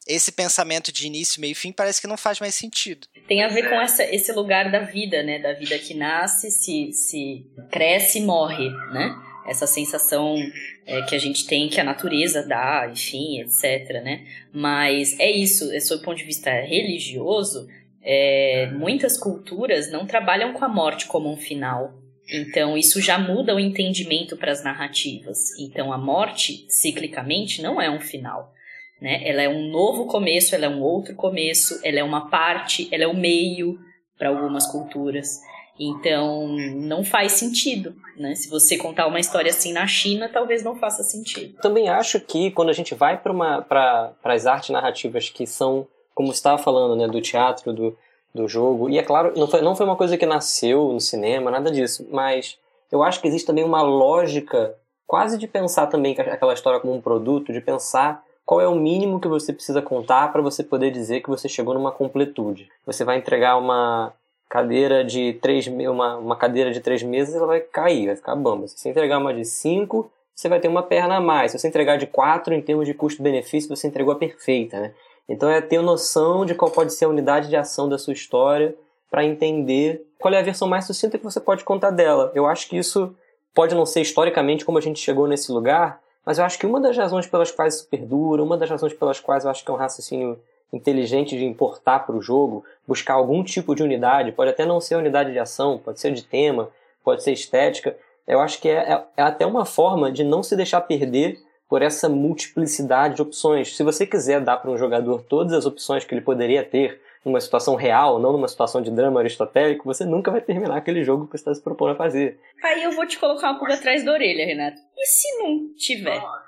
esse 0.08 0.32
pensamento 0.32 0.92
de 0.92 1.08
início, 1.08 1.40
meio 1.40 1.52
e 1.52 1.56
fim 1.56 1.72
parece 1.72 2.02
que 2.02 2.08
não 2.08 2.18
faz 2.18 2.40
mais 2.40 2.56
sentido. 2.56 3.08
Tem 3.28 3.44
a 3.44 3.48
ver 3.48 3.70
com 3.70 3.76
essa, 3.76 4.04
esse 4.04 4.32
lugar 4.34 4.72
da 4.72 4.80
vida, 4.80 5.22
né? 5.22 5.40
Da 5.40 5.54
vida 5.54 5.78
que 5.78 5.94
nasce, 5.94 6.50
se, 6.50 6.92
se 6.92 7.46
cresce 7.72 8.18
e 8.18 8.22
morre, 8.22 8.70
né? 8.92 9.16
Essa 9.46 9.66
sensação 9.66 10.38
é, 10.86 11.02
que 11.04 11.16
a 11.16 11.20
gente 11.20 11.46
tem 11.48 11.68
que 11.68 11.80
a 11.80 11.84
natureza 11.84 12.46
dá, 12.46 12.88
enfim, 12.92 13.40
etc, 13.40 14.04
né? 14.04 14.26
Mas 14.54 15.20
é 15.20 15.30
isso, 15.30 15.72
é, 15.72 15.80
sob 15.80 16.02
o 16.02 16.06
ponto 16.06 16.18
de 16.18 16.24
vista 16.24 16.50
religioso, 16.52 17.68
é, 18.04 18.70
muitas 18.74 19.18
culturas 19.18 19.92
não 19.92 20.06
trabalham 20.06 20.54
com 20.54 20.66
a 20.66 20.70
morte 20.70 21.08
como 21.08 21.32
um 21.32 21.38
final. 21.38 21.94
Então, 22.32 22.78
isso 22.78 23.02
já 23.02 23.18
muda 23.18 23.56
o 23.56 23.60
entendimento 23.60 24.38
para 24.38 24.52
as 24.52 24.64
narrativas. 24.64 25.58
Então, 25.60 25.92
a 25.92 25.98
morte, 25.98 26.66
ciclicamente, 26.70 27.62
não 27.62 27.82
é 27.82 27.90
um 27.90 28.00
final. 28.00 28.54
Né? 29.02 29.28
Ela 29.28 29.42
é 29.42 29.50
um 29.50 29.70
novo 29.70 30.06
começo, 30.06 30.56
ela 30.56 30.66
é 30.66 30.70
um 30.70 30.82
outro 30.82 31.16
começo, 31.16 31.80
ela 31.84 32.00
é 32.00 32.04
uma 32.04 32.30
parte, 32.30 32.88
ela 32.92 33.04
é 33.04 33.08
o 33.08 33.12
um 33.12 33.20
meio 33.20 33.80
para 34.18 34.30
algumas 34.30 34.66
culturas. 34.68 35.42
Então, 35.80 36.48
não 36.48 37.04
faz 37.04 37.34
sentido, 37.34 37.96
né? 38.18 38.36
Se 38.36 38.50
você 38.50 38.78
contar 38.78 39.08
uma 39.08 39.20
história 39.20 39.50
assim 39.50 39.74
na 39.74 39.88
China, 39.88 40.30
talvez 40.32 40.64
não 40.64 40.76
faça 40.76 41.04
sentido. 41.04 41.58
Também 41.62 41.90
acho 41.90 42.20
que 42.20 42.52
quando 42.52 42.70
a 42.70 42.74
gente 42.74 42.94
vai 42.94 43.18
para 43.18 44.14
as 44.24 44.46
artes 44.46 44.70
narrativas 44.70 45.30
que 45.30 45.48
são, 45.48 45.88
como 46.14 46.28
você 46.32 46.38
estava 46.38 46.58
falando, 46.58 46.96
né, 46.96 47.08
do 47.08 47.22
teatro, 47.22 47.74
do, 47.74 47.98
do 48.34 48.48
jogo, 48.48 48.90
e 48.90 48.98
é 48.98 49.04
claro, 49.04 49.34
não 49.36 49.48
foi, 49.48 49.62
não 49.62 49.76
foi 49.76 49.86
uma 49.86 49.96
coisa 49.96 50.18
que 50.18 50.26
nasceu 50.26 50.92
no 50.92 51.00
cinema, 51.00 51.50
nada 51.50 51.72
disso, 51.72 52.08
mas 52.12 52.60
eu 52.92 53.02
acho 53.02 53.20
que 53.22 53.28
existe 53.28 53.48
também 53.48 53.64
uma 53.64 53.82
lógica 53.82 54.76
quase 55.08 55.38
de 55.38 55.48
pensar 55.48 55.88
também 55.88 56.16
aquela 56.20 56.54
história 56.54 56.80
como 56.80 56.94
um 56.94 57.02
produto, 57.02 57.52
de 57.52 57.60
pensar 57.60 58.24
qual 58.46 58.62
é 58.62 58.68
o 58.68 58.76
mínimo 58.76 59.20
que 59.20 59.28
você 59.28 59.54
precisa 59.54 59.82
contar 59.82 60.32
para 60.32 60.42
você 60.42 60.64
poder 60.64 60.92
dizer 60.92 61.22
que 61.22 61.30
você 61.30 61.48
chegou 61.48 61.74
numa 61.74 61.92
completude. 61.92 62.70
Você 62.86 63.04
vai 63.04 63.18
entregar 63.18 63.58
uma 63.58 64.14
cadeira 64.52 65.02
de 65.02 65.32
três 65.42 65.66
uma, 65.66 66.18
uma 66.18 66.36
cadeira 66.36 66.72
de 66.72 66.82
três 66.82 67.02
meses 67.02 67.34
ela 67.34 67.48
vai 67.48 67.62
cair, 67.62 68.08
vai 68.08 68.18
ficar 68.18 68.36
bamba. 68.36 68.68
Se 68.68 68.78
você 68.78 68.90
entregar 68.90 69.18
uma 69.18 69.34
de 69.34 69.46
cinco, 69.46 70.12
você 70.36 70.50
vai 70.50 70.60
ter 70.60 70.68
uma 70.68 70.84
perna 70.84 71.16
a 71.16 71.22
mais. 71.22 71.54
Se 71.54 71.58
você 71.58 71.70
entregar 71.70 71.98
de 71.98 72.06
quatro, 72.06 72.54
em 72.54 72.62
termos 72.62 72.86
de 72.86 72.94
custo-benefício, 72.94 73.74
você 73.74 73.88
entregou 73.88 74.14
a 74.14 74.18
perfeita, 74.18 74.78
né? 74.78 74.94
Então 75.30 75.50
é 75.50 75.62
ter 75.62 75.82
noção 75.82 76.46
de 76.46 76.54
qual 76.54 76.70
pode 76.70 76.92
ser 76.94 77.06
a 77.06 77.08
unidade 77.08 77.48
de 77.48 77.56
ação 77.56 77.88
da 77.88 77.98
sua 77.98 78.12
história 78.12 78.76
para 79.10 79.24
entender 79.24 80.06
qual 80.20 80.34
é 80.34 80.40
a 80.40 80.44
versão 80.44 80.68
mais 80.68 80.84
sucinta 80.84 81.18
que 81.18 81.24
você 81.24 81.40
pode 81.40 81.64
contar 81.64 81.92
dela. 81.92 82.30
Eu 82.36 82.46
acho 82.46 82.68
que 82.68 82.76
isso 82.76 83.16
pode 83.56 83.74
não 83.74 83.86
ser 83.86 84.02
historicamente 84.02 84.66
como 84.66 84.78
a 84.78 84.82
gente 84.82 85.00
chegou 85.00 85.28
nesse 85.28 85.50
lugar, 85.50 86.02
mas 86.26 86.40
eu 86.40 86.44
acho 86.44 86.60
que 86.60 86.66
uma 86.66 86.82
das 86.82 86.98
razões 86.98 87.26
pelas 87.26 87.52
quais 87.52 87.76
isso 87.76 87.88
perdura, 87.88 88.44
uma 88.44 88.58
das 88.58 88.70
razões 88.70 88.92
pelas 88.92 89.22
quais 89.22 89.46
eu 89.46 89.50
acho 89.50 89.64
que 89.64 89.72
é 89.72 89.74
um 89.74 89.78
raciocínio 89.78 90.38
inteligente 90.72 91.38
de 91.38 91.46
importar 91.46 92.00
para 92.00 92.16
o 92.16 92.22
jogo, 92.22 92.64
buscar 92.88 93.16
algum 93.16 93.44
tipo 93.44 93.76
de 93.76 93.84
unidade, 93.84 94.32
pode 94.32 94.52
até 94.52 94.66
não 94.66 94.80
ser 94.80 94.96
unidade 94.96 95.32
de 95.32 95.40
ação, 95.40 95.78
pode 95.78 96.00
ser 96.00 96.14
de 96.14 96.24
tema, 96.24 96.70
pode 97.04 97.24
ser 97.24 97.34
estética. 97.34 97.96
Eu 98.28 98.40
acho 98.40 98.62
que 98.62 98.70
é, 98.70 98.94
é, 98.94 99.04
é 99.18 99.24
até 99.24 99.46
uma 99.46 99.66
forma 99.66 100.12
de 100.12 100.24
não 100.24 100.42
se 100.42 100.56
deixar 100.56 100.82
perder 100.82 101.40
por 101.68 101.82
essa 101.82 102.10
multiplicidade 102.10 103.16
de 103.16 103.22
opções. 103.22 103.76
Se 103.76 103.84
você 103.84 104.06
quiser 104.06 104.42
dar 104.42 104.58
para 104.58 104.72
um 104.72 104.78
jogador 104.78 105.24
todas 105.24 105.54
as 105.54 105.66
opções 105.66 106.04
que 106.04 106.14
ele 106.14 106.22
poderia 106.22 106.64
ter 106.64 107.02
numa 107.24 107.40
situação 107.40 107.76
real, 107.76 108.20
não 108.20 108.32
numa 108.32 108.48
situação 108.48 108.82
de 108.82 108.92
drama 108.92 109.20
aristotélico, 109.20 109.86
você 109.86 110.04
nunca 110.04 110.32
vai 110.32 110.42
terminar 110.42 110.76
aquele 110.76 111.04
jogo 111.04 111.26
que 111.26 111.32
você 111.32 111.38
está 111.38 111.54
se 111.54 111.62
propondo 111.62 111.92
a 111.92 111.96
fazer. 111.96 112.40
Aí 112.64 112.84
eu 112.84 112.92
vou 112.92 113.06
te 113.06 113.20
colocar 113.20 113.52
uma 113.52 113.60
pulga 113.60 113.76
atrás 113.76 114.04
da 114.04 114.12
orelha, 114.12 114.46
Renato. 114.46 114.82
E 114.98 115.06
se 115.06 115.38
não 115.38 115.74
tiver? 115.76 116.18
Ah, 116.18 116.44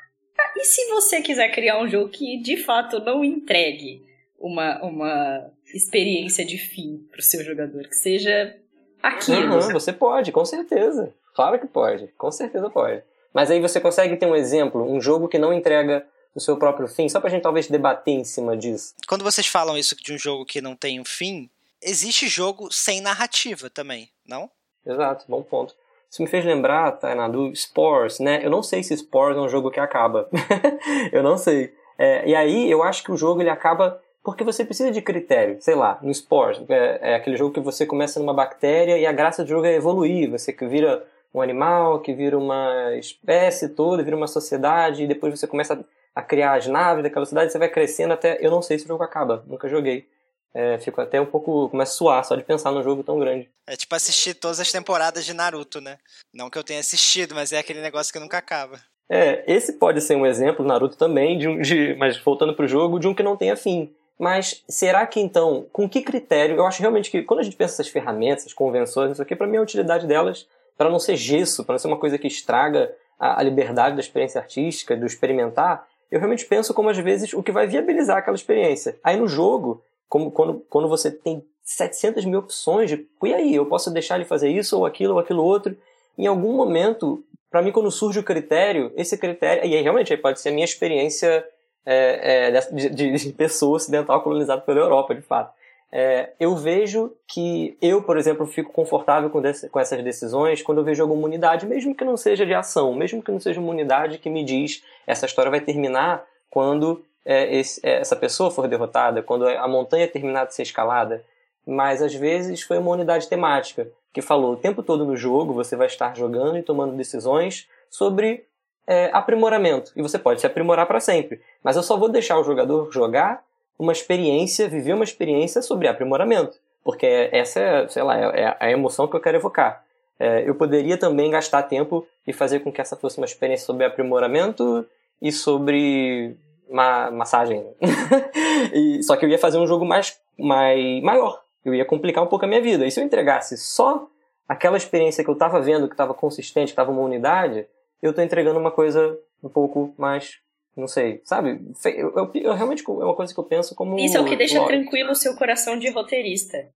e 0.58 0.66
se 0.66 0.90
você 0.90 1.22
quiser 1.22 1.50
criar 1.50 1.82
um 1.82 1.88
jogo 1.88 2.10
que 2.10 2.42
de 2.42 2.58
fato 2.58 3.00
não 3.00 3.24
entregue 3.24 4.04
uma, 4.44 4.84
uma 4.84 5.50
experiência 5.74 6.46
de 6.46 6.58
fim 6.58 7.08
para 7.10 7.22
o 7.22 7.24
seu 7.24 7.42
jogador, 7.42 7.88
que 7.88 7.96
seja 7.96 8.54
aquilo. 9.02 9.56
Uhum, 9.56 9.72
você 9.72 9.94
pode, 9.94 10.34
com 10.34 10.44
certeza. 10.44 11.14
Claro 11.34 11.58
que 11.58 11.66
pode, 11.66 12.08
com 12.18 12.30
certeza 12.30 12.70
pode. 12.70 13.02
Mas 13.34 13.50
aí 13.50 13.62
você 13.62 13.80
consegue 13.80 14.18
ter 14.18 14.26
um 14.26 14.36
exemplo, 14.36 14.84
um 14.84 15.00
jogo 15.00 15.30
que 15.30 15.40
não 15.40 15.54
entrega 15.54 16.06
o 16.36 16.42
seu 16.42 16.58
próprio 16.58 16.90
fim, 16.90 17.08
só 17.08 17.22
pra 17.22 17.30
gente 17.30 17.42
talvez 17.42 17.70
debater 17.70 18.14
em 18.14 18.26
cima 18.26 18.58
disso. 18.58 18.94
Quando 19.08 19.24
vocês 19.24 19.48
falam 19.48 19.78
isso 19.78 19.96
de 19.96 20.14
um 20.14 20.18
jogo 20.18 20.46
que 20.46 20.62
não 20.62 20.76
tem 20.76 21.00
um 21.00 21.06
fim, 21.06 21.50
existe 21.82 22.28
jogo 22.28 22.72
sem 22.72 23.00
narrativa 23.00 23.70
também, 23.70 24.10
não? 24.28 24.52
Exato, 24.86 25.24
bom 25.30 25.42
ponto. 25.42 25.74
Isso 26.12 26.22
me 26.22 26.28
fez 26.28 26.44
lembrar, 26.44 26.92
Tainá, 26.92 27.30
do 27.30 27.56
Spores, 27.56 28.20
né? 28.20 28.46
Eu 28.46 28.50
não 28.50 28.62
sei 28.62 28.84
se 28.84 28.96
Spores 28.98 29.38
é 29.38 29.40
um 29.40 29.50
jogo 29.50 29.72
que 29.72 29.80
acaba. 29.80 30.30
eu 31.14 31.24
não 31.24 31.38
sei. 31.38 31.74
É, 31.98 32.28
e 32.28 32.36
aí 32.36 32.70
eu 32.70 32.84
acho 32.84 33.04
que 33.04 33.12
o 33.12 33.18
jogo 33.18 33.42
ele 33.42 33.50
acaba 33.50 34.00
porque 34.24 34.44
você 34.44 34.64
precisa 34.64 34.90
de 34.90 35.02
critério. 35.02 35.58
Sei 35.60 35.76
lá, 35.76 36.00
no 36.02 36.14
Spores, 36.14 36.62
é, 36.70 37.12
é, 37.12 37.16
aquele 37.16 37.36
jogo 37.36 37.54
que 37.54 37.60
você 37.60 37.86
começa 37.86 38.20
numa 38.20 38.34
bactéria 38.34 38.98
e 38.98 39.06
a 39.06 39.12
graça 39.12 39.44
do 39.44 39.50
jogo 39.50 39.66
é 39.66 39.76
evoluir. 39.76 40.32
Você 40.32 40.54
que 40.54 40.66
vira 40.66 41.06
um 41.34 41.42
animal, 41.42 42.00
que 42.00 42.14
vira 42.14 42.38
uma 42.38 42.96
espécie 42.96 43.70
toda, 43.70 44.04
vira 44.04 44.16
uma 44.16 44.28
sociedade, 44.28 45.04
e 45.04 45.08
depois 45.08 45.38
você 45.38 45.46
começa 45.46 45.84
a 46.16 46.22
criar 46.22 46.54
as 46.56 46.68
naves 46.68 47.04
daquela 47.04 47.26
cidade, 47.26 47.52
você 47.52 47.58
vai 47.58 47.70
crescendo 47.70 48.14
até. 48.14 48.38
Eu 48.40 48.52
não 48.52 48.62
sei 48.62 48.80
se 48.80 48.86
o 48.86 48.88
jogo 48.88 49.04
acaba, 49.04 49.44
nunca 49.48 49.68
joguei. 49.68 50.08
É, 50.54 50.78
fico 50.78 51.02
até 51.02 51.20
um 51.20 51.26
pouco. 51.26 51.68
começa 51.70 51.92
a 51.92 51.96
suar 51.96 52.24
só 52.24 52.36
de 52.36 52.44
pensar 52.44 52.72
num 52.72 52.84
jogo 52.84 53.04
tão 53.04 53.20
grande. 53.20 53.50
É 53.68 53.76
tipo 53.76 53.94
assistir 53.96 54.36
todas 54.36 54.60
as 54.60 54.72
temporadas 54.72 55.26
de 55.26 55.34
Naruto, 55.34 55.82
né? 55.82 55.98
Não 56.32 56.50
que 56.50 56.58
eu 56.58 56.64
tenha 56.64 56.80
assistido, 56.80 57.34
mas 57.34 57.52
é 57.52 57.58
aquele 57.58 57.82
negócio 57.82 58.14
que 58.14 58.20
nunca 58.20 58.38
acaba. 58.38 58.80
É, 59.10 59.44
esse 59.52 59.74
pode 59.74 60.00
ser 60.00 60.16
um 60.16 60.26
exemplo, 60.26 60.66
Naruto 60.66 60.96
também, 60.96 61.38
de 61.38 61.48
um, 61.48 61.60
de, 61.60 61.96
mas 61.96 62.18
voltando 62.20 62.56
pro 62.56 62.68
jogo, 62.68 63.00
de 63.00 63.08
um 63.08 63.14
que 63.14 63.24
não 63.24 63.36
tenha 63.36 63.58
fim. 63.58 63.94
Mas 64.18 64.64
será 64.70 65.06
que 65.08 65.20
então, 65.20 65.66
com 65.72 65.90
que 65.90 66.02
critério? 66.02 66.56
Eu 66.56 66.66
acho 66.66 66.82
realmente 66.82 67.10
que 67.10 67.24
quando 67.24 67.40
a 67.40 67.44
gente 67.44 67.56
pensa 67.56 67.76
essas 67.76 67.88
ferramentas, 67.88 68.44
essas 68.44 68.54
convenções, 68.54 69.12
isso 69.12 69.22
aqui, 69.22 69.36
para 69.36 69.48
mim 69.48 69.58
a 69.58 69.62
utilidade 69.62 70.08
delas, 70.08 70.48
para 70.78 70.90
não 70.90 71.00
ser 71.00 71.16
gesso, 71.16 71.64
para 71.64 71.74
não 71.74 71.80
ser 71.80 71.88
uma 71.88 72.00
coisa 72.00 72.18
que 72.18 72.28
estraga 72.28 72.94
a, 73.20 73.40
a 73.40 73.44
liberdade 73.44 73.96
da 73.96 74.02
experiência 74.02 74.40
artística, 74.40 74.96
do 74.96 75.06
experimentar, 75.06 75.88
eu 76.12 76.20
realmente 76.20 76.46
penso 76.46 76.74
como 76.74 76.90
às 76.90 76.98
vezes 76.98 77.34
o 77.34 77.42
que 77.42 77.52
vai 77.52 77.66
viabilizar 77.66 78.18
aquela 78.18 78.36
experiência. 78.36 79.00
Aí 79.04 79.18
no 79.18 79.28
jogo, 79.28 79.84
como 80.08 80.32
quando, 80.32 80.64
quando 80.70 80.88
você 80.88 81.10
tem 81.10 81.44
700 81.64 82.26
mil 82.26 82.40
opções 82.40 82.90
de, 82.90 83.08
e 83.24 83.34
aí, 83.34 83.56
eu 83.56 83.66
posso 83.66 83.90
deixar 83.90 84.16
ele 84.16 84.26
fazer 84.26 84.50
isso 84.50 84.78
ou 84.78 84.86
aquilo 84.86 85.14
ou 85.14 85.20
aquilo 85.20 85.44
outro, 85.44 85.76
em 86.18 86.28
algum 86.28 86.54
momento, 86.54 87.24
para 87.50 87.62
mim 87.62 87.72
quando 87.72 87.90
surge 87.90 88.20
o 88.20 88.24
critério, 88.24 88.92
esse 88.96 89.18
critério, 89.18 89.66
e 89.66 89.76
aí 89.76 89.82
realmente 89.82 90.16
pode 90.18 90.40
ser 90.40 90.50
a 90.50 90.52
minha 90.52 90.66
experiência 90.66 91.44
é, 91.86 92.48
é, 92.48 92.62
de, 92.72 92.90
de, 92.90 93.12
de, 93.12 93.34
pessoa 93.34 93.76
ocidental 93.76 94.22
colonizada 94.22 94.62
pela 94.62 94.80
Europa, 94.80 95.14
de 95.14 95.22
fato. 95.22 95.54
É, 95.92 96.32
eu 96.40 96.56
vejo 96.56 97.14
que 97.28 97.78
eu, 97.80 98.02
por 98.02 98.18
exemplo, 98.18 98.48
fico 98.48 98.72
confortável 98.74 99.30
com, 99.30 99.40
desse, 99.40 99.70
com, 99.70 99.80
essas 99.80 100.04
decisões 100.04 100.62
quando 100.62 100.80
eu 100.80 100.84
vejo 100.84 101.04
alguma 101.04 101.26
unidade, 101.26 101.68
mesmo 101.68 101.94
que 101.94 102.04
não 102.04 102.18
seja 102.18 102.46
de 102.46 102.54
ação, 102.54 102.96
mesmo 102.96 103.22
que 103.22 103.32
não 103.32 103.40
seja 103.40 103.60
uma 103.60 103.70
unidade 103.70 104.18
que 104.18 104.30
me 104.30 104.44
diz 104.44 104.84
essa 105.06 105.28
história 105.28 105.52
vai 105.52 105.62
terminar 105.62 106.26
quando 106.50 107.04
é, 107.24 107.56
esse, 107.56 107.80
é, 107.86 108.00
essa 108.00 108.16
pessoa 108.16 108.50
for 108.50 108.68
derrotada, 108.68 109.22
quando 109.22 109.48
a 109.48 109.68
montanha 109.68 110.08
terminar 110.08 110.48
de 110.48 110.56
ser 110.56 110.64
escalada. 110.64 111.24
Mas 111.66 112.02
às 112.02 112.14
vezes 112.14 112.64
foi 112.64 112.80
uma 112.80 112.92
unidade 112.92 113.30
temática 113.30 113.88
que 114.12 114.22
falou 114.22 114.54
o 114.54 114.58
tempo 114.58 114.84
todo 114.84 115.06
no 115.06 115.16
jogo 115.16 115.54
você 115.54 115.76
vai 115.76 115.88
estar 115.88 116.16
jogando 116.16 116.58
e 116.58 116.64
tomando 116.64 116.96
decisões 116.96 117.68
sobre 117.90 118.46
é, 118.88 119.10
aprimoramento. 119.14 119.92
E 119.96 120.02
você 120.02 120.20
pode 120.20 120.42
se 120.42 120.48
aprimorar 120.48 120.86
para 120.86 121.00
sempre. 121.00 121.42
Mas 121.64 121.76
eu 121.76 121.84
só 121.84 121.98
vou 121.98 122.10
deixar 122.10 122.38
o 122.38 122.44
jogador 122.44 122.92
jogar 122.92 123.44
uma 123.78 123.92
experiência, 123.92 124.68
viver 124.68 124.94
uma 124.94 125.04
experiência 125.04 125.62
sobre 125.62 125.88
aprimoramento. 125.88 126.58
Porque 126.84 127.30
essa 127.32 127.60
é, 127.60 127.88
sei 127.88 128.04
lá, 128.04 128.20
é, 128.20 128.42
é 128.42 128.58
a 128.60 128.72
emoção 128.72 129.08
que 129.08 129.16
eu 129.16 129.22
quero 129.22 129.38
evocar. 129.38 129.84
É, 130.20 130.48
eu 130.48 130.56
poderia 130.56 130.98
também 130.98 131.32
gastar 131.32 131.64
tempo 131.64 132.06
e 132.26 132.34
fazer 132.34 132.60
com 132.60 132.72
que 132.72 132.82
essa 132.82 132.96
fosse 132.96 133.18
uma 133.18 133.26
experiência 133.26 133.66
sobre 133.66 133.86
aprimoramento 133.86 134.86
e 135.22 135.32
sobre 135.32 136.36
ma 136.70 137.10
massagem. 137.12 137.66
e, 138.74 139.02
só 139.04 139.16
que 139.16 139.26
eu 139.26 139.30
ia 139.30 139.40
fazer 139.40 139.58
um 139.58 139.68
jogo 139.68 139.86
mais, 139.86 140.20
mais 140.38 141.02
maior. 141.02 141.42
Eu 141.64 141.74
ia 141.74 141.86
complicar 141.86 142.24
um 142.24 142.28
pouco 142.28 142.46
a 142.46 142.48
minha 142.48 142.62
vida. 142.62 142.86
E 142.86 142.92
se 142.92 143.00
eu 143.00 143.04
entregasse 143.06 143.58
só 143.58 144.08
aquela 144.48 144.78
experiência 144.78 145.24
que 145.24 145.30
eu 145.30 145.34
estava 145.34 145.62
vendo, 145.62 145.88
que 145.88 145.94
estava 145.94 146.14
consistente, 146.14 146.68
que 146.68 146.72
estava 146.74 146.92
uma 146.92 147.02
unidade, 147.02 147.66
eu 148.04 148.10
estou 148.10 148.24
entregando 148.24 148.60
uma 148.60 148.70
coisa 148.70 149.18
um 149.42 149.48
pouco 149.48 149.96
mais 149.98 150.42
não 150.76 150.88
sei, 150.88 151.22
sabe? 151.24 151.62
Eu, 151.86 152.14
eu, 152.16 152.32
eu, 152.34 152.54
realmente 152.54 152.84
é 152.88 152.92
uma 152.92 153.16
coisa 153.16 153.32
que 153.32 153.40
eu 153.40 153.44
penso 153.44 153.76
como. 153.76 154.00
Isso 154.00 154.18
é 154.18 154.20
o 154.20 154.26
que 154.26 154.36
deixa 154.36 154.60
lógico. 154.60 154.76
tranquilo 154.76 155.12
o 155.12 155.16
seu 155.16 155.36
coração 155.36 155.78
de 155.78 155.90
roteirista. 155.92 156.68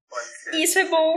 Isso 0.54 0.78
é 0.80 0.86
bom. 0.86 1.16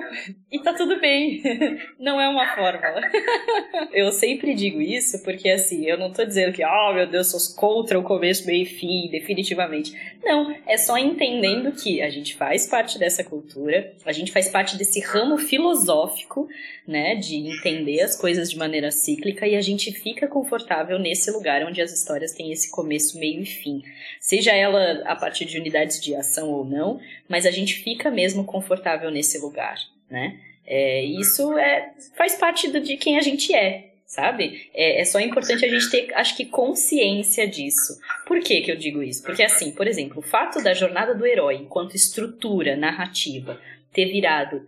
E 0.50 0.60
tá 0.60 0.72
tudo 0.72 0.98
bem. 0.98 1.42
Não 2.00 2.20
é 2.20 2.28
uma 2.28 2.54
fórmula. 2.54 3.00
Eu 3.92 4.10
sempre 4.12 4.54
digo 4.54 4.80
isso 4.80 5.22
porque, 5.22 5.48
assim, 5.48 5.86
eu 5.86 5.98
não 5.98 6.12
tô 6.12 6.24
dizendo 6.24 6.52
que, 6.52 6.64
oh 6.64 6.92
meu 6.92 7.06
Deus, 7.06 7.30
sou 7.30 7.56
contra 7.56 7.98
o 7.98 8.02
começo, 8.02 8.46
meio 8.46 8.62
e 8.62 8.66
fim, 8.66 9.08
definitivamente. 9.10 9.92
Não, 10.22 10.54
é 10.66 10.76
só 10.76 10.96
entendendo 10.96 11.72
que 11.72 12.00
a 12.00 12.08
gente 12.08 12.36
faz 12.36 12.66
parte 12.66 12.98
dessa 12.98 13.24
cultura, 13.24 13.92
a 14.04 14.12
gente 14.12 14.32
faz 14.32 14.48
parte 14.48 14.76
desse 14.76 15.00
ramo 15.00 15.38
filosófico, 15.38 16.48
né, 16.86 17.14
de 17.14 17.36
entender 17.36 18.00
as 18.02 18.16
coisas 18.16 18.50
de 18.50 18.58
maneira 18.58 18.90
cíclica 18.90 19.46
e 19.46 19.56
a 19.56 19.60
gente 19.60 19.92
fica 19.92 20.26
confortável 20.26 20.98
nesse 20.98 21.30
lugar 21.30 21.64
onde 21.64 21.80
as 21.80 21.92
histórias 21.92 22.32
têm 22.32 22.52
esse 22.52 22.69
começo, 22.70 23.18
meio 23.18 23.42
e 23.42 23.46
fim. 23.46 23.82
Seja 24.20 24.52
ela 24.52 25.02
a 25.04 25.16
partir 25.16 25.44
de 25.44 25.58
unidades 25.58 26.00
de 26.00 26.14
ação 26.14 26.50
ou 26.50 26.64
não, 26.64 27.00
mas 27.28 27.46
a 27.46 27.50
gente 27.50 27.74
fica 27.74 28.10
mesmo 28.10 28.44
confortável 28.44 29.10
nesse 29.10 29.38
lugar, 29.38 29.76
né? 30.10 30.38
É, 30.66 31.02
isso 31.02 31.58
é, 31.58 31.92
faz 32.16 32.36
parte 32.36 32.70
de 32.80 32.96
quem 32.96 33.18
a 33.18 33.20
gente 33.20 33.52
é, 33.52 33.90
sabe? 34.06 34.70
É, 34.72 35.00
é, 35.00 35.04
só 35.04 35.18
importante 35.18 35.64
a 35.64 35.68
gente 35.68 35.90
ter, 35.90 36.14
acho 36.14 36.36
que, 36.36 36.44
consciência 36.44 37.46
disso. 37.46 37.98
Por 38.26 38.40
que, 38.40 38.60
que 38.60 38.70
eu 38.70 38.76
digo 38.76 39.02
isso? 39.02 39.22
Porque, 39.22 39.42
assim, 39.42 39.72
por 39.72 39.88
exemplo, 39.88 40.18
o 40.18 40.22
fato 40.22 40.62
da 40.62 40.72
jornada 40.72 41.14
do 41.14 41.26
herói, 41.26 41.56
enquanto 41.56 41.96
estrutura 41.96 42.76
narrativa, 42.76 43.60
ter 43.92 44.06
virado 44.06 44.66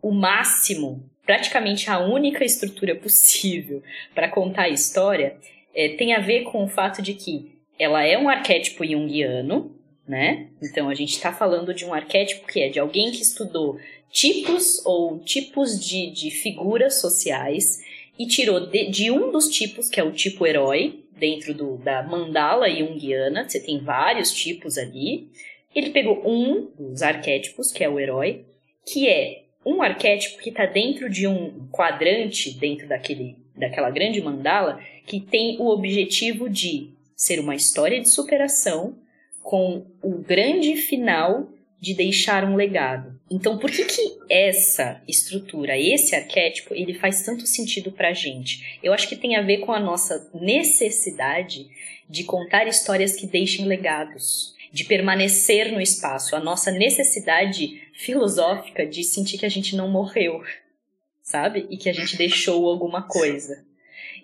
o 0.00 0.12
máximo 0.12 1.10
praticamente 1.26 1.88
a 1.88 2.00
única 2.00 2.44
estrutura 2.44 2.94
possível 2.96 3.82
para 4.14 4.28
contar 4.28 4.62
a 4.62 4.68
história, 4.68 5.36
é, 5.74 5.90
tem 5.90 6.14
a 6.14 6.20
ver 6.20 6.42
com 6.44 6.64
o 6.64 6.68
fato 6.68 7.02
de 7.02 7.14
que 7.14 7.58
ela 7.78 8.04
é 8.04 8.18
um 8.18 8.28
arquétipo 8.28 8.84
junguiano, 8.84 9.74
né? 10.06 10.48
Então 10.62 10.88
a 10.88 10.94
gente 10.94 11.14
está 11.14 11.32
falando 11.32 11.72
de 11.72 11.84
um 11.84 11.94
arquétipo 11.94 12.46
que 12.46 12.60
é 12.60 12.68
de 12.68 12.78
alguém 12.78 13.10
que 13.10 13.22
estudou 13.22 13.78
tipos 14.10 14.84
ou 14.84 15.18
tipos 15.20 15.78
de, 15.84 16.10
de 16.10 16.30
figuras 16.30 17.00
sociais 17.00 17.80
e 18.18 18.26
tirou 18.26 18.66
de, 18.66 18.90
de, 18.90 19.10
um 19.10 19.30
dos 19.30 19.48
tipos, 19.48 19.88
que 19.88 19.98
é 19.98 20.04
o 20.04 20.12
tipo 20.12 20.46
herói, 20.46 21.04
dentro 21.16 21.54
do, 21.54 21.76
da 21.76 22.02
mandala 22.02 22.68
junguiana, 22.68 23.48
você 23.48 23.60
tem 23.60 23.78
vários 23.78 24.32
tipos 24.32 24.76
ali. 24.76 25.28
Ele 25.74 25.90
pegou 25.90 26.22
um 26.26 26.68
dos 26.78 27.02
arquétipos, 27.02 27.70
que 27.70 27.84
é 27.84 27.88
o 27.88 28.00
herói, 28.00 28.44
que 28.84 29.06
é 29.08 29.39
um 29.64 29.82
arquétipo 29.82 30.38
que 30.42 30.50
está 30.50 30.66
dentro 30.66 31.10
de 31.10 31.26
um 31.26 31.68
quadrante, 31.70 32.52
dentro 32.52 32.88
daquele, 32.88 33.36
daquela 33.54 33.90
grande 33.90 34.20
mandala, 34.20 34.80
que 35.06 35.20
tem 35.20 35.56
o 35.58 35.68
objetivo 35.68 36.48
de 36.48 36.90
ser 37.14 37.40
uma 37.40 37.54
história 37.54 38.00
de 38.00 38.08
superação 38.08 38.96
com 39.42 39.84
o 40.02 40.18
grande 40.18 40.76
final 40.76 41.48
de 41.80 41.94
deixar 41.94 42.44
um 42.44 42.56
legado. 42.56 43.18
Então, 43.30 43.58
por 43.58 43.70
que 43.70 43.84
que 43.84 44.18
essa 44.28 45.00
estrutura, 45.08 45.78
esse 45.78 46.14
arquétipo, 46.14 46.74
ele 46.74 46.94
faz 46.94 47.22
tanto 47.22 47.46
sentido 47.46 47.90
pra 47.90 48.12
gente? 48.12 48.78
Eu 48.82 48.92
acho 48.92 49.08
que 49.08 49.16
tem 49.16 49.36
a 49.36 49.42
ver 49.42 49.58
com 49.58 49.72
a 49.72 49.80
nossa 49.80 50.30
necessidade 50.34 51.68
de 52.08 52.24
contar 52.24 52.66
histórias 52.66 53.14
que 53.14 53.26
deixem 53.26 53.66
legados, 53.66 54.54
de 54.72 54.84
permanecer 54.84 55.72
no 55.72 55.80
espaço, 55.80 56.36
a 56.36 56.40
nossa 56.40 56.70
necessidade 56.70 57.80
filosófica 58.00 58.86
de 58.86 59.04
sentir 59.04 59.36
que 59.36 59.44
a 59.44 59.50
gente 59.50 59.76
não 59.76 59.88
morreu, 59.88 60.42
sabe? 61.22 61.66
E 61.68 61.76
que 61.76 61.88
a 61.88 61.92
gente 61.92 62.16
deixou 62.16 62.66
alguma 62.66 63.02
coisa. 63.02 63.62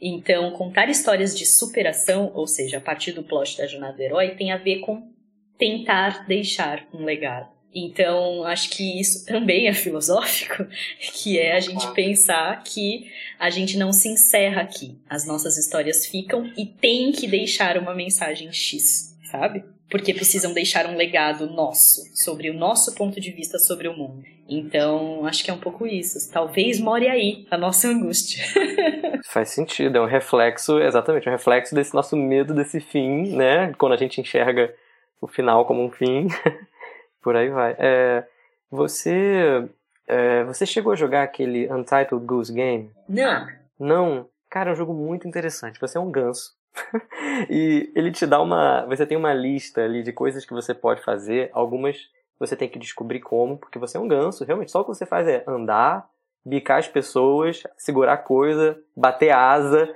Então, 0.01 0.51
contar 0.53 0.89
histórias 0.89 1.37
de 1.37 1.45
superação, 1.45 2.33
ou 2.35 2.47
seja, 2.47 2.79
a 2.79 2.81
partir 2.81 3.13
do 3.13 3.23
plot 3.23 3.57
da 3.59 3.67
jornada 3.67 3.95
do 3.95 4.03
herói, 4.03 4.31
tem 4.31 4.51
a 4.51 4.57
ver 4.57 4.81
com 4.81 5.13
tentar 5.59 6.27
deixar 6.27 6.89
um 6.93 7.05
legado. 7.05 7.55
Então, 7.75 8.45
acho 8.45 8.71
que 8.71 8.99
isso 8.99 9.27
também 9.27 9.69
é 9.69 9.75
filosófico, 9.75 10.67
que 11.13 11.39
é 11.39 11.55
a 11.55 11.61
gente 11.61 11.87
pensar 11.93 12.63
que 12.63 13.11
a 13.39 13.51
gente 13.51 13.77
não 13.77 13.93
se 13.93 14.09
encerra 14.09 14.63
aqui. 14.63 14.99
As 15.09 15.27
nossas 15.27 15.59
histórias 15.59 16.07
ficam 16.07 16.51
e 16.57 16.65
tem 16.65 17.13
que 17.13 17.27
deixar 17.27 17.77
uma 17.77 17.95
mensagem 17.95 18.51
X, 18.51 19.15
sabe? 19.31 19.76
Porque 19.91 20.13
precisam 20.13 20.53
deixar 20.53 20.87
um 20.87 20.97
legado 20.97 21.47
nosso, 21.49 22.03
sobre 22.15 22.51
o 22.51 22.55
nosso 22.55 22.95
ponto 22.95 23.21
de 23.21 23.31
vista 23.31 23.59
sobre 23.59 23.87
o 23.87 23.97
mundo. 23.97 24.25
Então, 24.49 25.25
acho 25.27 25.45
que 25.45 25.51
é 25.51 25.55
um 25.55 25.59
pouco 25.59 25.87
isso. 25.87 26.31
Talvez 26.33 26.81
more 26.81 27.09
aí 27.09 27.47
a 27.51 27.57
nossa 27.57 27.89
angústia. 27.89 28.45
Faz 29.27 29.51
sentido, 29.51 29.99
é 29.99 30.01
um 30.01 30.07
reflexo, 30.07 30.81
exatamente, 30.81 31.29
um 31.29 31.33
reflexo 31.33 31.75
desse 31.75 31.95
nosso 31.95 32.17
medo 32.17 32.55
desse 32.55 32.81
fim, 32.81 33.35
né? 33.37 33.73
Quando 33.79 33.93
a 33.93 33.97
gente 33.97 34.21
enxerga 34.21 34.75
o 35.21 35.27
final 35.27 35.65
como 35.65 35.85
um 35.85 35.91
fim, 35.91 36.29
por 37.23 37.37
aí 37.37 37.49
vai. 37.49 37.77
É, 37.79 38.25
você, 38.71 39.69
é, 40.07 40.45
você 40.45 40.67
chegou 40.67 40.93
a 40.93 40.97
jogar 40.97 41.23
aquele 41.23 41.73
Untitled 41.73 42.25
Goose 42.25 42.53
Game? 42.53 42.91
Não. 43.09 43.47
Não? 43.79 44.29
Cara, 44.49 44.71
é 44.71 44.73
um 44.73 44.77
jogo 44.77 44.95
muito 44.95 45.27
interessante. 45.27 45.81
Você 45.81 45.99
é 45.99 46.01
um 46.01 46.11
ganso. 46.11 46.55
e 47.51 47.91
ele 47.95 48.11
te 48.11 48.27
dá 48.27 48.41
uma. 48.41 48.85
Você 48.87 49.07
tem 49.07 49.17
uma 49.17 49.33
lista 49.33 49.83
ali 49.83 50.03
de 50.03 50.13
coisas 50.13 50.45
que 50.45 50.53
você 50.53 50.75
pode 50.75 51.03
fazer. 51.03 51.51
Algumas 51.53 52.09
você 52.39 52.55
tem 52.55 52.69
que 52.69 52.79
descobrir 52.79 53.21
como, 53.21 53.57
porque 53.57 53.79
você 53.79 53.97
é 53.97 54.01
um 54.01 54.09
ganso. 54.09 54.45
Realmente, 54.45 54.71
só 54.71 54.81
o 54.81 54.85
que 54.85 54.95
você 54.95 55.07
faz 55.07 55.27
é 55.27 55.43
andar, 55.47 56.09
bicar 56.45 56.79
as 56.79 56.89
pessoas, 56.89 57.63
segurar 57.77 58.19
coisa, 58.19 58.79
bater 58.95 59.31
asa. 59.31 59.89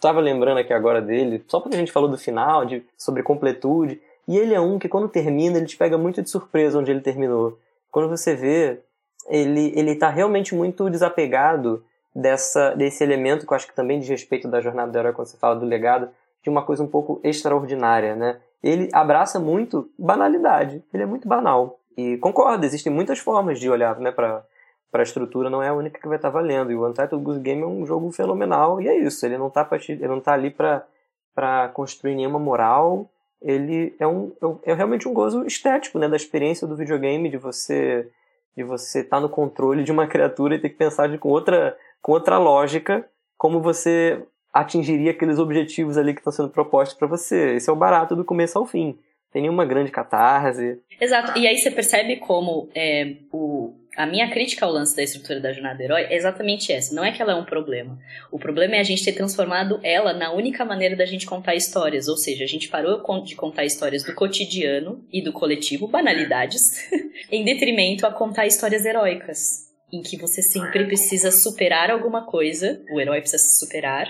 Tava 0.00 0.20
lembrando 0.20 0.58
aqui 0.58 0.72
agora 0.72 1.00
dele, 1.00 1.44
só 1.46 1.60
porque 1.60 1.76
a 1.76 1.78
gente 1.78 1.92
falou 1.92 2.08
do 2.08 2.18
final, 2.18 2.64
de, 2.64 2.84
sobre 2.96 3.22
completude. 3.22 4.00
E 4.26 4.38
ele 4.38 4.54
é 4.54 4.60
um 4.60 4.78
que 4.78 4.88
quando 4.88 5.08
termina, 5.08 5.58
ele 5.58 5.66
te 5.66 5.76
pega 5.76 5.98
muito 5.98 6.22
de 6.22 6.30
surpresa 6.30 6.78
onde 6.78 6.90
ele 6.90 7.00
terminou. 7.00 7.58
Quando 7.90 8.08
você 8.08 8.34
vê, 8.34 8.80
ele, 9.28 9.72
ele 9.76 9.94
tá 9.94 10.08
realmente 10.08 10.54
muito 10.54 10.88
desapegado 10.88 11.84
dessa, 12.14 12.74
desse 12.74 13.02
elemento 13.04 13.46
que 13.46 13.52
eu 13.52 13.56
acho 13.56 13.66
que 13.66 13.74
também 13.74 14.00
diz 14.00 14.08
respeito 14.08 14.48
da 14.48 14.60
jornada 14.60 14.90
do 14.90 14.98
herói 14.98 15.12
quando 15.12 15.28
você 15.28 15.36
fala 15.36 15.56
do 15.56 15.66
legado, 15.66 16.08
de 16.42 16.50
uma 16.50 16.62
coisa 16.62 16.82
um 16.82 16.88
pouco 16.88 17.20
extraordinária, 17.22 18.16
né? 18.16 18.40
Ele 18.62 18.88
abraça 18.92 19.38
muito 19.38 19.90
banalidade, 19.98 20.82
ele 20.92 21.02
é 21.02 21.06
muito 21.06 21.28
banal. 21.28 21.80
E 21.96 22.16
concordo, 22.18 22.64
existem 22.64 22.92
muitas 22.92 23.18
formas 23.18 23.58
de 23.58 23.68
olhar 23.68 23.98
né, 23.98 24.10
para 24.10 24.44
a 24.92 25.02
estrutura, 25.02 25.50
não 25.50 25.62
é 25.62 25.68
a 25.68 25.74
única 25.74 26.00
que 26.00 26.08
vai 26.08 26.16
estar 26.16 26.30
tá 26.30 26.38
valendo. 26.38 26.70
E 26.70 26.74
o 26.74 26.86
Untitled 26.86 27.22
Goose 27.22 27.40
Game 27.40 27.62
é 27.62 27.66
um 27.66 27.84
jogo 27.84 28.10
fenomenal 28.12 28.80
e 28.80 28.88
é 28.88 28.96
isso, 28.96 29.24
ele 29.26 29.38
não 29.38 29.48
está 29.48 29.64
tá 29.64 30.32
ali 30.32 30.50
para 30.50 31.68
construir 31.74 32.14
nenhuma 32.14 32.38
moral, 32.38 33.10
ele 33.40 33.94
é, 33.98 34.06
um, 34.06 34.32
é 34.64 34.72
realmente 34.72 35.08
um 35.08 35.12
gozo 35.12 35.44
estético, 35.44 35.98
né, 35.98 36.08
da 36.08 36.16
experiência 36.16 36.66
do 36.66 36.76
videogame, 36.76 37.28
de 37.28 37.36
você 37.36 38.08
de 38.54 38.62
você 38.62 39.00
estar 39.00 39.16
tá 39.16 39.20
no 39.20 39.30
controle 39.30 39.82
de 39.82 39.90
uma 39.90 40.06
criatura 40.06 40.54
e 40.54 40.58
ter 40.58 40.68
que 40.68 40.76
pensar 40.76 41.08
de, 41.08 41.16
com 41.16 41.30
outra 41.30 41.76
com 42.02 42.12
outra 42.12 42.36
lógica 42.36 43.08
como 43.38 43.60
você 43.60 44.22
atingiria 44.52 45.12
aqueles 45.12 45.38
objetivos 45.38 45.96
ali 45.96 46.12
que 46.12 46.20
estão 46.20 46.32
sendo 46.32 46.50
propostos 46.50 46.96
para 46.96 47.08
você. 47.08 47.54
Esse 47.56 47.70
é 47.70 47.72
o 47.72 47.76
barato 47.76 48.14
do 48.14 48.24
começo 48.24 48.58
ao 48.58 48.66
fim. 48.66 48.98
Tem 49.32 49.42
nenhuma 49.42 49.64
grande 49.64 49.90
catarse. 49.90 50.78
Exato. 51.00 51.38
E 51.38 51.46
aí 51.46 51.56
você 51.56 51.70
percebe 51.70 52.16
como 52.16 52.68
é, 52.74 53.16
o, 53.32 53.72
a 53.96 54.04
minha 54.04 54.30
crítica 54.30 54.66
ao 54.66 54.72
lance 54.72 54.94
da 54.94 55.02
estrutura 55.02 55.40
da 55.40 55.52
jornada 55.54 55.78
do 55.78 55.82
herói 55.82 56.02
é 56.02 56.14
exatamente 56.14 56.70
essa. 56.70 56.94
Não 56.94 57.02
é 57.02 57.10
que 57.12 57.22
ela 57.22 57.32
é 57.32 57.34
um 57.34 57.44
problema. 57.44 57.98
O 58.30 58.38
problema 58.38 58.76
é 58.76 58.80
a 58.80 58.82
gente 58.82 59.02
ter 59.02 59.12
transformado 59.12 59.80
ela 59.82 60.12
na 60.12 60.32
única 60.32 60.66
maneira 60.66 60.94
da 60.94 61.06
gente 61.06 61.24
contar 61.24 61.54
histórias. 61.54 62.08
Ou 62.08 62.16
seja, 62.18 62.44
a 62.44 62.46
gente 62.46 62.68
parou 62.68 63.02
de 63.22 63.34
contar 63.34 63.64
histórias 63.64 64.04
do 64.04 64.14
cotidiano 64.14 65.02
e 65.10 65.22
do 65.22 65.32
coletivo, 65.32 65.88
banalidades, 65.88 66.90
em 67.32 67.42
detrimento 67.42 68.06
a 68.06 68.12
contar 68.12 68.46
histórias 68.46 68.84
heróicas. 68.84 69.72
Em 69.90 70.02
que 70.02 70.18
você 70.18 70.42
sempre 70.42 70.84
precisa 70.84 71.30
superar 71.30 71.90
alguma 71.90 72.26
coisa, 72.26 72.82
o 72.90 73.00
herói 73.00 73.20
precisa 73.20 73.42
se 73.42 73.58
superar, 73.58 74.08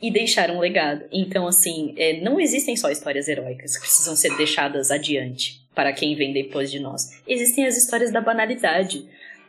e 0.00 0.10
deixar 0.10 0.50
um 0.50 0.58
legado. 0.58 1.04
Então, 1.12 1.46
assim, 1.46 1.94
é, 1.96 2.20
não 2.20 2.40
existem 2.40 2.76
só 2.76 2.90
histórias 2.90 3.28
heróicas 3.28 3.76
que 3.76 3.82
precisam 3.82 4.16
ser 4.16 4.36
deixadas 4.36 4.90
adiante 4.90 5.60
para 5.74 5.92
quem 5.92 6.14
vem 6.14 6.32
depois 6.32 6.70
de 6.70 6.80
nós. 6.80 7.20
Existem 7.26 7.66
as 7.66 7.76
histórias 7.76 8.10
da 8.10 8.20
banalidade 8.20 9.06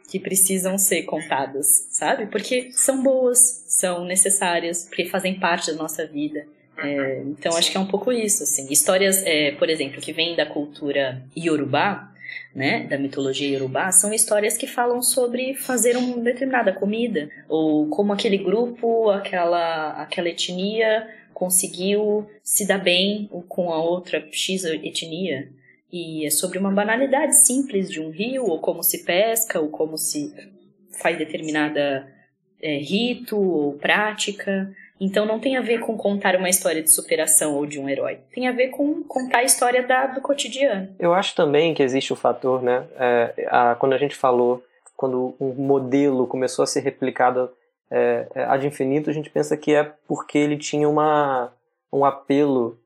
que 0.09 0.19
precisam 0.19 0.77
ser 0.77 1.03
contadas, 1.03 1.87
sabe? 1.89 2.25
Porque 2.25 2.69
são 2.73 3.01
boas, 3.01 3.63
são 3.67 4.03
necessárias, 4.03 4.85
porque 4.85 5.05
fazem 5.05 5.39
parte 5.39 5.71
da 5.71 5.77
nossa 5.77 6.05
vida. 6.05 6.45
É, 6.77 7.21
então 7.25 7.55
acho 7.55 7.71
que 7.71 7.77
é 7.77 7.79
um 7.79 7.85
pouco 7.85 8.11
isso, 8.11 8.43
assim. 8.43 8.67
Histórias, 8.69 9.23
é, 9.25 9.51
por 9.51 9.69
exemplo, 9.69 10.01
que 10.01 10.11
vêm 10.11 10.35
da 10.35 10.45
cultura 10.45 11.21
iorubá, 11.37 12.10
né, 12.53 12.85
da 12.87 12.97
mitologia 12.97 13.49
iorubá, 13.49 13.91
são 13.91 14.13
histórias 14.13 14.57
que 14.57 14.67
falam 14.67 15.01
sobre 15.01 15.53
fazer 15.53 15.97
uma 15.97 16.17
determinada 16.17 16.73
comida, 16.73 17.29
ou 17.47 17.87
como 17.87 18.13
aquele 18.13 18.37
grupo, 18.37 19.09
aquela, 19.09 19.91
aquela 20.01 20.29
etnia 20.29 21.07
conseguiu 21.33 22.29
se 22.43 22.67
dar 22.67 22.77
bem 22.77 23.29
com 23.47 23.71
a 23.71 23.81
outra 23.81 24.23
X 24.31 24.63
etnia. 24.65 25.49
E 25.91 26.25
é 26.25 26.29
sobre 26.29 26.57
uma 26.57 26.71
banalidade 26.71 27.35
simples 27.35 27.89
de 27.89 27.99
um 27.99 28.11
rio, 28.11 28.45
ou 28.45 28.59
como 28.59 28.83
se 28.83 29.03
pesca, 29.03 29.59
ou 29.59 29.69
como 29.69 29.97
se 29.97 30.33
faz 31.01 31.17
determinada 31.17 32.07
é, 32.61 32.77
rito 32.77 33.37
ou 33.37 33.73
prática. 33.73 34.71
Então 35.03 35.25
não 35.25 35.39
tem 35.39 35.57
a 35.57 35.61
ver 35.61 35.79
com 35.79 35.97
contar 35.97 36.35
uma 36.35 36.47
história 36.47 36.83
de 36.83 36.91
superação 36.91 37.55
ou 37.55 37.65
de 37.65 37.79
um 37.79 37.89
herói. 37.89 38.19
Tem 38.31 38.47
a 38.47 38.51
ver 38.51 38.67
com 38.67 39.01
contar 39.03 39.39
a 39.39 39.43
história 39.43 39.81
da, 39.81 40.05
do 40.05 40.21
cotidiano. 40.21 40.89
Eu 40.99 41.11
acho 41.11 41.33
também 41.33 41.73
que 41.73 41.81
existe 41.81 42.13
o 42.13 42.15
fator, 42.15 42.61
né? 42.61 42.85
É, 42.99 43.47
a, 43.49 43.73
quando 43.73 43.93
a 43.93 43.97
gente 43.97 44.15
falou, 44.15 44.63
quando 44.95 45.35
um 45.39 45.53
modelo 45.53 46.27
começou 46.27 46.61
a 46.61 46.67
ser 46.67 46.81
replicado 46.81 47.49
é, 47.89 48.27
é 48.35 48.43
ad 48.43 48.65
infinito, 48.65 49.09
a 49.09 49.13
gente 49.13 49.31
pensa 49.31 49.57
que 49.57 49.73
é 49.73 49.91
porque 50.07 50.37
ele 50.37 50.55
tinha 50.55 50.87
uma 50.87 51.51
um 51.91 52.05
apelo, 52.05 52.77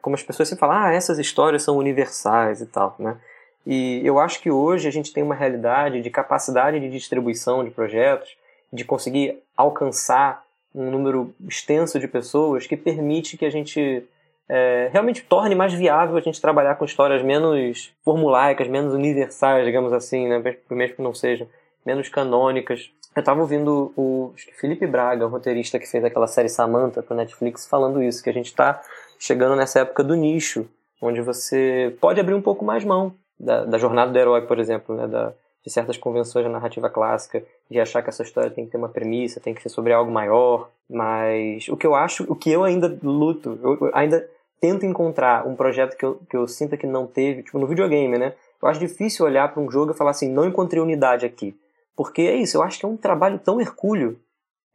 como 0.00 0.16
as 0.16 0.22
pessoas 0.22 0.48
sempre 0.48 0.60
falam, 0.60 0.76
ah, 0.76 0.92
essas 0.92 1.18
histórias 1.18 1.62
são 1.62 1.76
universais 1.76 2.62
e 2.62 2.66
tal, 2.66 2.96
né? 2.98 3.18
E 3.66 4.00
eu 4.02 4.18
acho 4.18 4.40
que 4.40 4.50
hoje 4.50 4.88
a 4.88 4.90
gente 4.90 5.12
tem 5.12 5.22
uma 5.22 5.34
realidade 5.34 6.00
de 6.00 6.08
capacidade 6.08 6.80
de 6.80 6.88
distribuição 6.88 7.62
de 7.62 7.70
projetos, 7.70 8.36
de 8.72 8.84
conseguir 8.84 9.42
alcançar 9.56 10.44
um 10.74 10.90
número 10.90 11.34
extenso 11.46 12.00
de 12.00 12.08
pessoas 12.08 12.66
que 12.66 12.76
permite 12.76 13.36
que 13.36 13.44
a 13.44 13.50
gente 13.50 14.04
é, 14.48 14.88
realmente 14.92 15.22
torne 15.22 15.54
mais 15.54 15.72
viável 15.72 16.16
a 16.16 16.20
gente 16.20 16.40
trabalhar 16.40 16.74
com 16.74 16.84
histórias 16.84 17.22
menos 17.22 17.92
formulaicas, 18.04 18.68
menos 18.68 18.92
universais, 18.92 19.64
digamos 19.64 19.92
assim, 19.92 20.28
né? 20.28 20.42
mesmo 20.70 20.96
que 20.96 21.02
não 21.02 21.14
sejam, 21.14 21.46
menos 21.84 22.08
canônicas. 22.08 22.90
Eu 23.14 23.20
estava 23.20 23.40
ouvindo 23.40 23.92
o 23.96 24.34
Felipe 24.60 24.86
Braga, 24.86 25.24
o 25.24 25.30
roteirista 25.30 25.78
que 25.78 25.86
fez 25.86 26.04
aquela 26.04 26.26
série 26.26 26.48
Samantha 26.48 27.02
para 27.02 27.16
Netflix, 27.16 27.66
falando 27.66 28.02
isso, 28.02 28.22
que 28.22 28.30
a 28.30 28.32
gente 28.32 28.46
está 28.46 28.82
chegando 29.18 29.54
nessa 29.54 29.80
época 29.80 30.02
do 30.02 30.16
nicho, 30.16 30.68
onde 31.00 31.20
você 31.20 31.96
pode 32.00 32.20
abrir 32.20 32.34
um 32.34 32.42
pouco 32.42 32.64
mais 32.64 32.84
mão 32.84 33.14
da, 33.38 33.64
da 33.64 33.78
jornada 33.78 34.10
do 34.10 34.18
herói, 34.18 34.42
por 34.42 34.58
exemplo, 34.58 34.96
né? 34.96 35.06
da, 35.06 35.32
de 35.64 35.72
certas 35.72 35.96
convenções 35.96 36.44
da 36.44 36.50
narrativa 36.50 36.90
clássica, 36.90 37.42
de 37.70 37.80
achar 37.80 38.02
que 38.02 38.10
essa 38.10 38.22
história 38.22 38.50
tem 38.50 38.66
que 38.66 38.72
ter 38.72 38.76
uma 38.76 38.88
premissa, 38.88 39.40
tem 39.40 39.54
que 39.54 39.62
ser 39.62 39.70
sobre 39.70 39.92
algo 39.92 40.10
maior, 40.10 40.68
mas 40.88 41.66
o 41.68 41.76
que 41.76 41.86
eu 41.86 41.94
acho, 41.94 42.24
o 42.30 42.36
que 42.36 42.50
eu 42.50 42.64
ainda 42.64 42.98
luto, 43.02 43.58
eu 43.62 43.90
ainda 43.94 44.28
tento 44.60 44.84
encontrar 44.84 45.46
um 45.46 45.56
projeto 45.56 45.96
que 45.96 46.04
eu, 46.04 46.20
que 46.28 46.36
eu 46.36 46.46
sinta 46.46 46.76
que 46.76 46.86
não 46.86 47.06
teve, 47.06 47.42
tipo 47.42 47.58
no 47.58 47.66
videogame, 47.66 48.18
né? 48.18 48.34
Eu 48.62 48.68
acho 48.68 48.78
difícil 48.80 49.24
olhar 49.24 49.52
para 49.52 49.62
um 49.62 49.70
jogo 49.70 49.92
e 49.92 49.94
falar 49.94 50.10
assim, 50.10 50.28
não 50.28 50.46
encontrei 50.46 50.80
unidade 50.82 51.24
aqui. 51.24 51.58
Porque 51.96 52.22
é 52.22 52.34
isso, 52.34 52.56
eu 52.56 52.62
acho 52.62 52.78
que 52.78 52.84
é 52.84 52.88
um 52.88 52.96
trabalho 52.96 53.38
tão 53.38 53.60
hercúleo, 53.60 54.18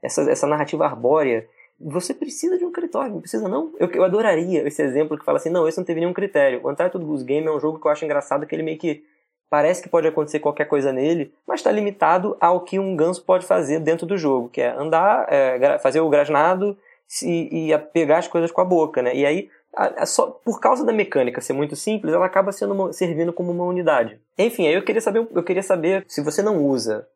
essa, 0.01 0.21
essa 0.29 0.47
narrativa 0.47 0.85
arbórea. 0.85 1.47
Você 1.79 2.13
precisa 2.13 2.57
de 2.57 2.65
um 2.65 2.71
critério, 2.71 3.13
não 3.13 3.21
precisa 3.21 3.47
não? 3.47 3.71
Eu, 3.79 3.89
eu 3.91 4.03
adoraria 4.03 4.67
esse 4.67 4.81
exemplo 4.81 5.17
que 5.17 5.25
fala 5.25 5.37
assim, 5.37 5.49
não, 5.49 5.67
esse 5.67 5.77
não 5.77 5.85
teve 5.85 5.99
nenhum 5.99 6.13
critério. 6.13 6.61
O 6.63 6.69
Untitled 6.69 7.05
Goose 7.05 7.23
Game 7.23 7.45
é 7.45 7.51
um 7.51 7.59
jogo 7.59 7.79
que 7.79 7.87
eu 7.87 7.91
acho 7.91 8.03
engraçado, 8.05 8.45
que 8.45 8.55
ele 8.55 8.63
meio 8.63 8.77
que 8.77 9.03
parece 9.49 9.81
que 9.81 9.89
pode 9.89 10.07
acontecer 10.07 10.39
qualquer 10.39 10.65
coisa 10.65 10.93
nele, 10.93 11.33
mas 11.47 11.59
está 11.59 11.71
limitado 11.71 12.37
ao 12.39 12.61
que 12.61 12.77
um 12.77 12.95
ganso 12.95 13.23
pode 13.23 13.45
fazer 13.45 13.79
dentro 13.79 14.05
do 14.05 14.17
jogo, 14.17 14.49
que 14.49 14.61
é 14.61 14.69
andar, 14.69 15.25
é, 15.29 15.79
fazer 15.79 15.99
o 16.01 16.09
grasnado 16.09 16.77
e, 17.23 17.71
e 17.71 17.77
pegar 17.77 18.19
as 18.19 18.27
coisas 18.27 18.51
com 18.51 18.61
a 18.61 18.65
boca, 18.65 19.01
né? 19.01 19.15
E 19.15 19.25
aí, 19.25 19.49
a, 19.75 20.03
a, 20.03 20.05
só, 20.05 20.27
por 20.27 20.59
causa 20.59 20.85
da 20.85 20.93
mecânica 20.93 21.41
ser 21.41 21.53
muito 21.53 21.75
simples, 21.75 22.13
ela 22.13 22.25
acaba 22.25 22.51
sendo 22.51 22.73
uma, 22.73 22.93
servindo 22.93 23.33
como 23.33 23.51
uma 23.51 23.65
unidade. 23.65 24.19
Enfim, 24.37 24.67
aí 24.67 24.73
eu 24.73 24.83
queria 24.83 25.01
saber, 25.01 25.27
eu 25.33 25.43
queria 25.43 25.63
saber 25.63 26.05
se 26.07 26.21
você 26.21 26.41
não 26.43 26.63
usa 26.63 27.07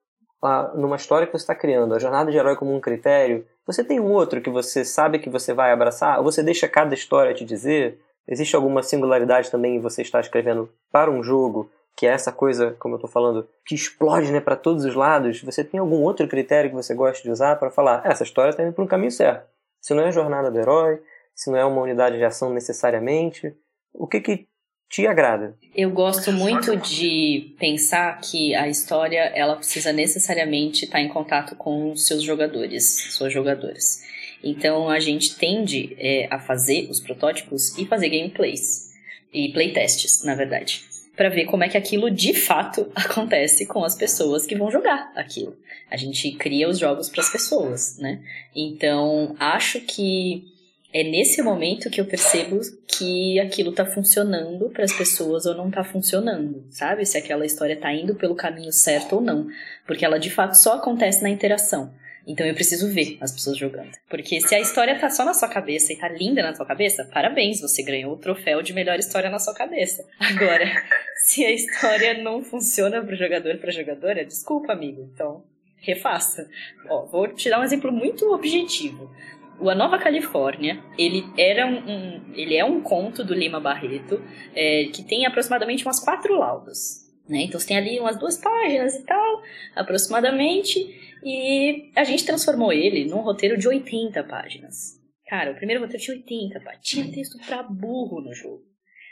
a, 0.42 0.72
numa 0.76 0.96
história 0.96 1.28
que 1.28 1.34
você 1.34 1.44
está 1.44 1.56
criando 1.56 1.94
a 1.94 2.00
jornada 2.00 2.32
de 2.32 2.38
herói 2.38 2.56
como 2.56 2.76
um 2.76 2.82
critério, 2.82 3.46
você 3.66 3.84
tem 3.84 4.00
um 4.00 4.12
outro 4.12 4.42
que 4.42 4.50
você 4.50 4.84
sabe 4.84 5.20
que 5.20 5.30
você 5.30 5.54
vai 5.54 5.72
abraçar? 5.72 6.18
Ou 6.18 6.24
você 6.24 6.44
deixa 6.44 6.68
cada 6.68 6.94
história 6.94 7.34
te 7.34 7.46
dizer? 7.46 8.00
Existe 8.28 8.56
alguma 8.56 8.84
singularidade 8.84 9.52
também 9.52 9.76
em 9.76 9.80
você 9.80 10.02
estar 10.02 10.20
escrevendo 10.20 10.70
para 10.92 11.12
um 11.12 11.24
jogo 11.24 11.70
que 11.96 12.08
é 12.08 12.10
essa 12.10 12.32
coisa, 12.32 12.76
como 12.80 12.96
eu 12.96 12.98
estou 12.98 13.10
falando, 13.10 13.48
que 13.66 13.76
explode 13.76 14.32
né, 14.32 14.40
para 14.40 14.56
todos 14.56 14.84
os 14.84 14.96
lados, 14.96 15.42
você 15.42 15.64
tem 15.64 15.80
algum 15.80 16.02
outro 16.02 16.28
critério 16.28 16.70
que 16.70 16.76
você 16.76 16.94
gosta 16.94 17.22
de 17.22 17.30
usar 17.30 17.56
para 17.58 17.70
falar, 17.70 18.02
ah, 18.04 18.12
essa 18.12 18.24
história 18.24 18.50
está 18.50 18.64
indo 18.64 18.74
para 18.74 18.84
um 18.84 18.88
caminho 18.88 19.12
certo. 19.12 19.48
Se 19.80 19.94
não 19.94 20.04
é 20.04 20.08
a 20.08 20.12
jornada 20.12 20.50
do 20.50 20.60
herói, 20.60 21.02
se 21.36 21.52
não 21.52 21.58
é 21.58 21.66
uma 21.66 21.82
unidade 21.82 22.18
de 22.18 22.24
ação 22.24 22.54
necessariamente, 22.54 23.56
o 23.94 24.08
que 24.08 24.22
que 24.22 24.48
te 24.90 25.06
agrada? 25.08 25.56
Eu 25.76 25.92
gosto 25.92 26.32
muito 26.32 26.76
de 26.78 27.56
pensar 27.60 28.20
que 28.22 28.56
a 28.56 28.68
história 28.68 29.32
ela 29.36 29.56
precisa 29.56 29.92
necessariamente 29.92 30.86
estar 30.86 30.98
tá 30.98 31.02
em 31.02 31.10
contato 31.10 31.56
com 31.56 31.92
os 31.92 32.08
seus 32.08 32.24
jogadores, 32.24 33.14
suas 33.14 33.34
jogadoras. 33.34 34.04
Então 34.44 34.90
a 34.90 35.00
gente 35.00 35.38
tende 35.38 35.96
é, 36.00 36.28
a 36.30 36.40
fazer 36.40 36.90
os 36.90 37.00
protótipos 37.00 37.78
e 37.78 37.86
fazer 37.86 38.10
gameplays 38.10 38.94
e 39.32 39.52
playtests, 39.52 40.24
na 40.24 40.36
verdade 40.36 40.93
para 41.16 41.30
ver 41.30 41.46
como 41.46 41.64
é 41.64 41.70
que 41.70 41.78
aquilo 41.78 42.10
de 42.10 42.34
fato 42.34 42.92
acontece 42.96 43.66
com 43.66 43.84
as 43.84 43.96
pessoas 43.96 44.46
que 44.46 44.56
vão 44.56 44.72
jogar 44.72 45.12
aquilo. 45.16 45.56
A 45.90 45.98
gente 45.98 46.32
cria 46.32 46.68
os 46.68 46.80
jogos 46.80 47.10
para 47.10 47.22
as 47.22 47.32
pessoas, 47.32 47.98
né? 47.98 48.20
Então, 48.56 49.36
acho 49.40 49.80
que 49.82 50.52
é 50.94 51.04
nesse 51.04 51.42
momento 51.42 51.90
que 51.90 52.00
eu 52.00 52.06
percebo 52.06 52.60
que 52.88 53.40
aquilo 53.40 53.72
tá 53.72 53.84
funcionando 53.84 54.70
para 54.70 54.84
as 54.84 54.94
pessoas 54.94 55.46
ou 55.46 55.56
não 55.56 55.72
tá 55.72 55.84
funcionando, 55.84 56.64
sabe? 56.70 57.04
Se 57.06 57.18
aquela 57.18 57.46
história 57.46 57.76
tá 57.76 57.92
indo 57.92 58.14
pelo 58.14 58.36
caminho 58.36 58.72
certo 58.72 59.16
ou 59.16 59.22
não, 59.22 59.48
porque 59.88 60.06
ela 60.06 60.20
de 60.20 60.30
fato 60.30 60.54
só 60.54 60.76
acontece 60.76 61.24
na 61.24 61.30
interação. 61.30 61.92
Então 62.26 62.46
eu 62.46 62.54
preciso 62.54 62.90
ver 62.94 63.18
as 63.20 63.32
pessoas 63.32 63.58
jogando. 63.58 63.92
Porque 64.10 64.40
se 64.40 64.56
a 64.56 64.60
história 64.60 64.98
tá 64.98 65.10
só 65.10 65.26
na 65.26 65.34
sua 65.34 65.50
cabeça 65.50 65.92
e 65.92 65.98
tá 65.98 66.08
linda 66.08 66.42
na 66.42 66.56
sua 66.56 66.66
cabeça, 66.66 67.10
parabéns, 67.14 67.60
você 67.60 67.84
ganhou 67.84 68.14
o 68.14 68.18
troféu 68.18 68.62
de 68.62 68.74
melhor 68.74 68.98
história 68.98 69.30
na 69.30 69.40
sua 69.40 69.54
cabeça. 69.54 70.06
Agora, 70.20 70.66
se 71.26 71.46
a 71.46 71.52
história 71.52 72.22
não 72.22 72.42
funciona 72.42 73.04
pro 73.04 73.16
jogador 73.16 73.58
para 73.58 73.72
jogadora, 73.72 74.26
desculpa, 74.26 74.72
amigo. 74.72 75.10
Então, 75.14 75.44
refaça. 75.78 76.48
Ó, 76.90 77.06
vou 77.06 77.28
te 77.28 77.50
dar 77.50 77.60
um 77.60 77.64
exemplo 77.64 77.92
muito 77.92 78.34
objetivo. 78.34 79.12
O 79.60 79.70
A 79.70 79.76
Nova 79.76 79.98
Califórnia, 79.98 80.82
ele 80.98 81.24
era 81.38 81.68
um, 81.68 81.78
um 81.78 82.34
ele 82.34 82.56
é 82.56 82.66
um 82.66 82.82
conto 82.82 83.24
do 83.24 83.34
Lima 83.34 83.60
Barreto, 83.60 84.22
é, 84.56 84.86
que 84.86 85.04
tem 85.04 85.26
aproximadamente 85.26 85.86
umas 85.86 86.00
quatro 86.00 86.36
laudas. 86.36 87.03
Né? 87.28 87.44
Então 87.44 87.60
você 87.60 87.68
tem 87.68 87.78
ali 87.78 88.00
umas 88.00 88.18
duas 88.18 88.38
páginas 88.38 88.96
e 88.96 89.04
tal, 89.04 89.42
aproximadamente. 89.76 90.80
E 91.24 91.92
a 91.96 92.04
gente 92.04 92.26
transformou 92.26 92.74
ele 92.74 93.06
num 93.06 93.22
roteiro 93.22 93.58
de 93.58 93.68
80 93.68 94.24
páginas. 94.26 95.00
Cara, 95.28 95.52
o 95.52 95.56
primeiro 95.56 95.82
roteiro 95.82 96.04
tinha 96.04 96.18
80 96.18 96.60
páginas. 96.60 96.86
Tinha 96.86 97.12
texto 97.12 97.38
pra 97.46 97.64
burro 97.64 98.22
no 98.22 98.34
jogo. 98.34 98.62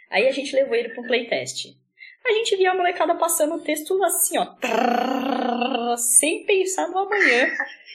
Aí 0.10 0.28
a 0.28 0.32
gente 0.32 0.54
levou 0.54 0.76
ele 0.76 0.90
pra 0.90 1.02
um 1.02 1.08
playtest. 1.08 1.68
A 2.24 2.34
gente 2.34 2.56
via 2.56 2.72
a 2.72 2.76
molecada 2.76 3.16
passando 3.16 3.56
o 3.56 3.62
texto 3.62 4.04
assim, 4.04 4.38
ó. 4.38 4.46
Trrr, 4.46 5.98
sem 5.98 6.46
pensar 6.46 6.88
no 6.90 7.00
amanhã. 7.00 7.48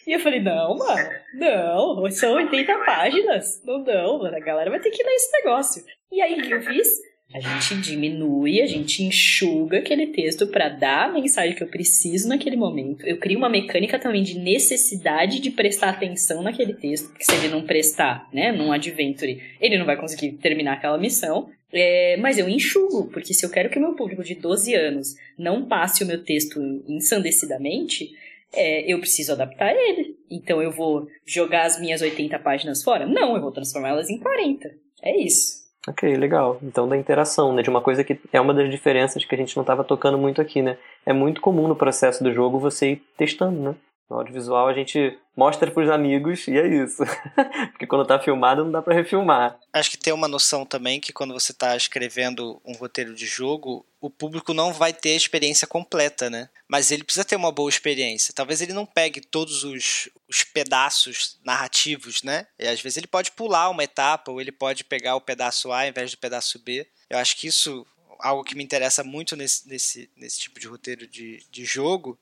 E 0.07 0.13
eu 0.13 0.21
falei, 0.21 0.41
não, 0.41 0.77
mano, 0.77 1.11
não, 1.35 2.11
são 2.11 2.35
80 2.35 2.79
páginas. 2.85 3.63
Não, 3.65 3.79
não, 3.79 4.25
a 4.25 4.41
galera 4.41 4.71
vai 4.71 4.81
ter 4.81 4.91
que 4.91 5.03
ler 5.03 5.15
esse 5.15 5.33
negócio. 5.33 5.85
E 6.11 6.23
aí 6.23 6.41
o 6.41 6.43
que 6.43 6.55
eu 6.55 6.63
fiz? 6.63 6.89
A 7.35 7.41
gente 7.41 7.83
diminui, 7.83 8.63
a 8.63 8.67
gente 8.67 9.03
enxuga 9.03 9.79
aquele 9.79 10.07
texto 10.07 10.47
para 10.47 10.69
dar 10.69 11.09
a 11.09 11.13
mensagem 11.13 11.57
que 11.57 11.63
eu 11.63 11.69
preciso 11.69 12.29
naquele 12.29 12.57
momento. 12.57 13.05
Eu 13.05 13.19
crio 13.19 13.37
uma 13.37 13.49
mecânica 13.49 13.99
também 13.99 14.23
de 14.23 14.39
necessidade 14.39 15.41
de 15.41 15.51
prestar 15.51 15.91
atenção 15.91 16.43
naquele 16.43 16.73
texto, 16.73 17.09
porque 17.09 17.25
se 17.25 17.35
ele 17.35 17.49
não 17.49 17.67
prestar, 17.67 18.29
né, 18.33 18.53
num 18.53 18.71
adventure, 18.71 19.43
ele 19.61 19.77
não 19.77 19.85
vai 19.85 19.97
conseguir 19.97 20.33
terminar 20.35 20.75
aquela 20.75 20.97
missão. 20.97 21.51
É, 21.73 22.17
mas 22.19 22.39
eu 22.39 22.49
enxugo, 22.49 23.09
porque 23.09 23.35
se 23.35 23.45
eu 23.45 23.51
quero 23.51 23.69
que 23.69 23.79
meu 23.79 23.95
público 23.95 24.23
de 24.23 24.37
12 24.37 24.75
anos 24.75 25.17
não 25.37 25.67
passe 25.67 26.05
o 26.05 26.07
meu 26.07 26.23
texto 26.23 26.61
ensandecidamente, 26.87 28.09
é, 28.55 28.91
eu 28.91 29.01
preciso 29.01 29.33
adaptar 29.33 29.75
ele. 29.75 30.17
Então 30.31 30.63
eu 30.63 30.71
vou 30.71 31.09
jogar 31.27 31.67
as 31.67 31.79
minhas 31.81 32.01
80 32.01 32.39
páginas 32.39 32.85
fora? 32.85 33.05
Não, 33.05 33.35
eu 33.35 33.43
vou 33.43 33.51
transformá-las 33.51 34.09
em 34.09 34.19
40. 34.19 34.75
É 35.03 35.21
isso. 35.21 35.66
Ok, 35.89 36.17
legal. 36.17 36.59
Então 36.63 36.89
da 36.89 36.97
interação, 36.97 37.53
né? 37.53 37.63
De 37.63 37.71
uma 37.71 37.81
coisa 37.81 38.03
que 38.03 38.19
é 38.33 38.41
uma 38.41 38.53
das 38.53 38.69
diferenças 38.71 39.25
que 39.25 39.35
a 39.35 39.39
gente 39.39 39.57
não 39.57 39.63
estava 39.63 39.85
tocando 39.85 40.19
muito 40.19 40.41
aqui, 40.41 40.61
né? 40.61 40.77
É 41.05 41.13
muito 41.13 41.41
comum 41.41 41.69
no 41.69 41.77
processo 41.77 42.25
do 42.25 42.33
jogo 42.33 42.59
você 42.59 42.93
ir 42.93 43.03
testando, 43.17 43.61
né? 43.61 43.75
No 44.11 44.17
audiovisual 44.17 44.67
a 44.67 44.73
gente 44.73 45.17
mostra 45.37 45.71
para 45.71 45.85
os 45.85 45.91
amigos 45.91 46.49
e 46.49 46.57
é 46.57 46.67
isso. 46.67 47.03
Porque 47.73 47.87
quando 47.87 48.07
tá 48.07 48.19
filmado 48.19 48.65
não 48.65 48.73
dá 48.73 48.81
para 48.81 48.95
refilmar. 48.95 49.59
Acho 49.73 49.91
que 49.91 49.99
tem 49.99 50.13
uma 50.13 50.27
noção 50.27 50.65
também 50.65 50.99
que 50.99 51.13
quando 51.13 51.35
você 51.35 51.53
está 51.53 51.77
escrevendo 51.77 52.61
um 52.65 52.73
roteiro 52.73 53.15
de 53.15 53.27
jogo, 53.27 53.85
o 54.01 54.09
público 54.09 54.55
não 54.55 54.73
vai 54.73 54.93
ter 54.93 55.11
a 55.11 55.17
experiência 55.17 55.67
completa, 55.67 56.31
né? 56.31 56.49
Mas 56.67 56.91
ele 56.91 57.05
precisa 57.05 57.25
ter 57.25 57.37
uma 57.37 57.53
boa 57.53 57.69
experiência. 57.69 58.33
Talvez 58.35 58.63
ele 58.63 58.73
não 58.73 58.87
pegue 58.87 59.21
todos 59.21 59.63
os, 59.63 60.09
os 60.29 60.43
pedaços 60.43 61.39
narrativos, 61.45 62.23
né? 62.23 62.47
E 62.59 62.67
às 62.67 62.81
vezes 62.81 62.97
ele 62.97 63.07
pode 63.07 63.33
pular 63.33 63.69
uma 63.69 63.85
etapa 63.85 64.31
ou 64.31 64.41
ele 64.41 64.53
pode 64.53 64.85
pegar 64.85 65.17
o 65.17 65.21
pedaço 65.21 65.71
A 65.71 65.83
ao 65.83 65.89
invés 65.89 66.11
do 66.11 66.19
pedaço 66.19 66.59
B. 66.59 66.87
Eu 67.11 67.19
acho 67.19 67.37
que 67.37 67.47
isso 67.47 67.87
algo 68.21 68.43
que 68.43 68.55
me 68.55 68.65
interessa 68.65 69.05
muito 69.05 69.37
nesse, 69.37 69.69
nesse, 69.69 70.11
nesse 70.17 70.41
tipo 70.41 70.59
de 70.59 70.67
roteiro 70.67 71.07
de, 71.07 71.45
de 71.51 71.65
jogo 71.67 72.19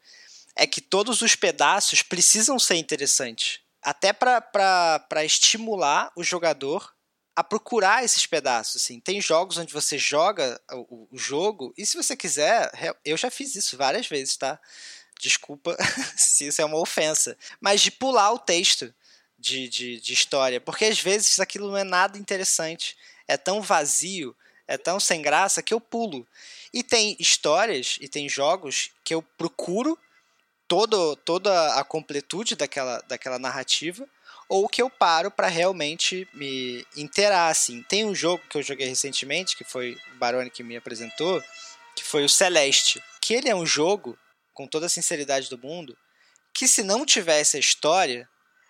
é 0.56 0.66
que 0.66 0.80
todos 0.80 1.22
os 1.22 1.34
pedaços 1.34 2.02
precisam 2.02 2.58
ser 2.58 2.76
interessantes. 2.76 3.60
Até 3.82 4.12
para 4.12 5.24
estimular 5.24 6.10
o 6.16 6.22
jogador 6.22 6.94
a 7.36 7.42
procurar 7.42 8.04
esses 8.04 8.26
pedaços. 8.26 8.82
Assim. 8.82 9.00
Tem 9.00 9.20
jogos 9.20 9.58
onde 9.58 9.72
você 9.72 9.98
joga 9.98 10.60
o, 10.70 11.08
o, 11.10 11.18
jogo, 11.18 11.74
e 11.76 11.84
se 11.84 11.96
você 11.96 12.16
quiser, 12.16 12.70
eu 13.04 13.16
já 13.16 13.30
fiz 13.30 13.54
isso 13.56 13.76
várias 13.76 14.06
vezes, 14.06 14.36
tá? 14.36 14.58
Desculpa 15.20 15.76
se 16.16 16.46
isso 16.46 16.62
é 16.62 16.64
uma 16.64 16.78
ofensa. 16.78 17.36
Mas 17.60 17.80
de 17.80 17.90
pular 17.90 18.32
o 18.32 18.38
texto 18.38 18.94
de, 19.38 19.68
de, 19.68 20.00
de 20.00 20.12
história, 20.12 20.60
porque 20.60 20.84
às 20.84 21.00
vezes 21.00 21.40
aquilo 21.40 21.68
não 21.68 21.76
é 21.76 21.84
nada 21.84 22.16
interessante. 22.16 22.96
É 23.26 23.36
tão 23.36 23.60
vazio, 23.60 24.36
é 24.66 24.78
tão 24.78 25.00
sem 25.00 25.20
graça 25.20 25.62
que 25.62 25.74
eu 25.74 25.80
pulo. 25.80 26.26
E 26.72 26.82
tem 26.82 27.16
histórias 27.18 27.98
e 28.00 28.08
tem 28.08 28.28
jogos 28.28 28.90
que 29.04 29.14
eu 29.14 29.22
procuro 29.22 29.98
todo, 30.68 31.16
toda 31.16 31.74
a 31.74 31.84
completude 31.84 32.56
daquela, 32.56 33.00
daquela 33.08 33.38
narrativa, 33.38 34.06
ou 34.48 34.68
que 34.68 34.82
eu 34.82 34.90
paro 34.90 35.30
para 35.30 35.48
realmente 35.48 36.28
me 36.34 36.86
inteirar, 36.96 37.48
assim. 37.48 37.82
Tem 37.82 38.04
um 38.04 38.14
jogo 38.14 38.42
que 38.48 38.58
eu 38.58 38.62
joguei 38.62 38.86
recentemente, 38.86 39.56
que 39.56 39.64
foi 39.64 39.96
o 40.14 40.18
Barone 40.18 40.50
que 40.50 40.62
me 40.62 40.76
apresentou, 40.76 41.42
que 41.94 42.04
foi 42.04 42.24
o 42.24 42.28
Celeste, 42.28 43.02
que 43.20 43.34
ele 43.34 43.48
é 43.48 43.54
um 43.54 43.66
jogo, 43.66 44.18
com 44.52 44.66
toda 44.66 44.86
a 44.86 44.90
sinceridade 44.90 45.48
do 45.48 45.58
mundo, 45.58 45.96
que 46.52 46.68
se 46.68 46.82
não 46.82 47.04
tivesse 47.04 47.56
a 47.56 47.60
história, 47.60 48.28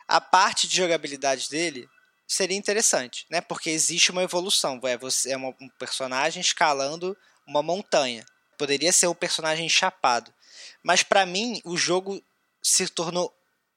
a 0.08 0.20
parte 0.20 0.66
de 0.66 0.76
jogabilidade 0.76 1.48
dele 1.48 1.88
seria 2.26 2.56
interessante, 2.56 3.26
né? 3.30 3.40
Porque 3.40 3.70
existe 3.70 4.10
uma 4.10 4.22
evolução, 4.22 4.80
é 4.84 4.96
você 4.96 5.32
é 5.32 5.36
um 5.38 5.52
personagem 5.78 6.40
escalando 6.40 7.16
uma 7.46 7.62
montanha. 7.62 8.24
Poderia 8.56 8.92
ser 8.92 9.06
um 9.06 9.14
personagem 9.14 9.68
chapado. 9.68 10.32
Mas 10.82 11.02
para 11.02 11.24
mim, 11.26 11.60
o 11.64 11.76
jogo 11.76 12.22
se 12.62 12.88
tornou 12.88 13.34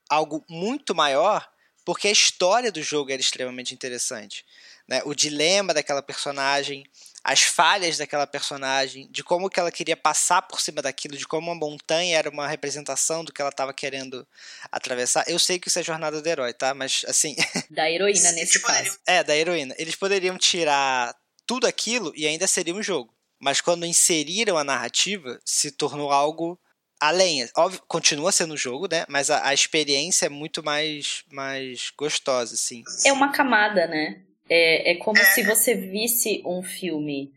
algo 0.09 0.43
muito 0.49 0.95
maior 0.95 1.47
porque 1.87 2.09
a 2.09 2.11
história 2.11 2.69
do 2.69 2.83
jogo 2.83 3.11
era 3.11 3.21
extremamente 3.21 3.73
interessante. 3.73 4.45
né, 4.85 5.01
o 5.05 5.15
dilema 5.15 5.73
daquela 5.73 6.01
personagem, 6.01 6.85
as 7.23 7.43
falhas 7.43 7.97
daquela 7.97 8.27
personagem, 8.27 9.07
de 9.09 9.23
como 9.23 9.49
que 9.49 9.57
ela 9.57 9.71
queria 9.71 9.95
passar 9.95 10.41
por 10.41 10.59
cima 10.59 10.81
daquilo, 10.81 11.15
de 11.17 11.25
como 11.25 11.49
a 11.49 11.55
montanha 11.55 12.17
era 12.17 12.29
uma 12.29 12.45
representação 12.45 13.23
do 13.23 13.31
que 13.31 13.41
ela 13.41 13.51
estava 13.51 13.73
querendo 13.73 14.27
atravessar. 14.69 15.23
Eu 15.29 15.39
sei 15.39 15.59
que 15.59 15.69
isso 15.69 15.79
é 15.79 15.83
jornada 15.83 16.21
do 16.21 16.27
herói, 16.27 16.53
tá? 16.53 16.73
Mas 16.73 17.05
assim. 17.07 17.37
Da 17.71 17.89
heroína 17.89 18.33
nesse 18.33 18.61
caso. 18.61 18.99
É, 19.05 19.23
da 19.23 19.35
heroína. 19.35 19.73
Eles 19.77 19.95
poderiam 19.95 20.37
tirar 20.37 21.15
tudo 21.45 21.67
aquilo 21.67 22.11
e 22.17 22.27
ainda 22.27 22.47
seria 22.47 22.75
um 22.75 22.83
jogo. 22.83 23.13
Mas 23.39 23.61
quando 23.61 23.85
inseriram 23.85 24.57
a 24.57 24.63
narrativa, 24.65 25.39
se 25.45 25.71
tornou 25.71 26.11
algo 26.11 26.59
além. 26.99 27.47
Óbvio, 27.55 27.81
continua 27.87 28.31
sendo 28.31 28.53
um 28.53 28.57
jogo, 28.57 28.87
né? 28.89 29.05
Mas 29.07 29.29
a, 29.29 29.47
a 29.47 29.53
experiência 29.53 30.25
é 30.25 30.29
muito 30.29 30.63
mais, 30.63 31.23
mais 31.31 31.91
gostosa, 31.97 32.55
assim. 32.55 32.83
É 33.05 33.11
uma 33.11 33.31
camada, 33.31 33.87
né? 33.87 34.21
É, 34.49 34.91
é 34.91 34.95
como 34.95 35.17
é. 35.17 35.23
se 35.23 35.43
você 35.43 35.75
visse 35.75 36.41
um 36.45 36.61
filme 36.63 37.31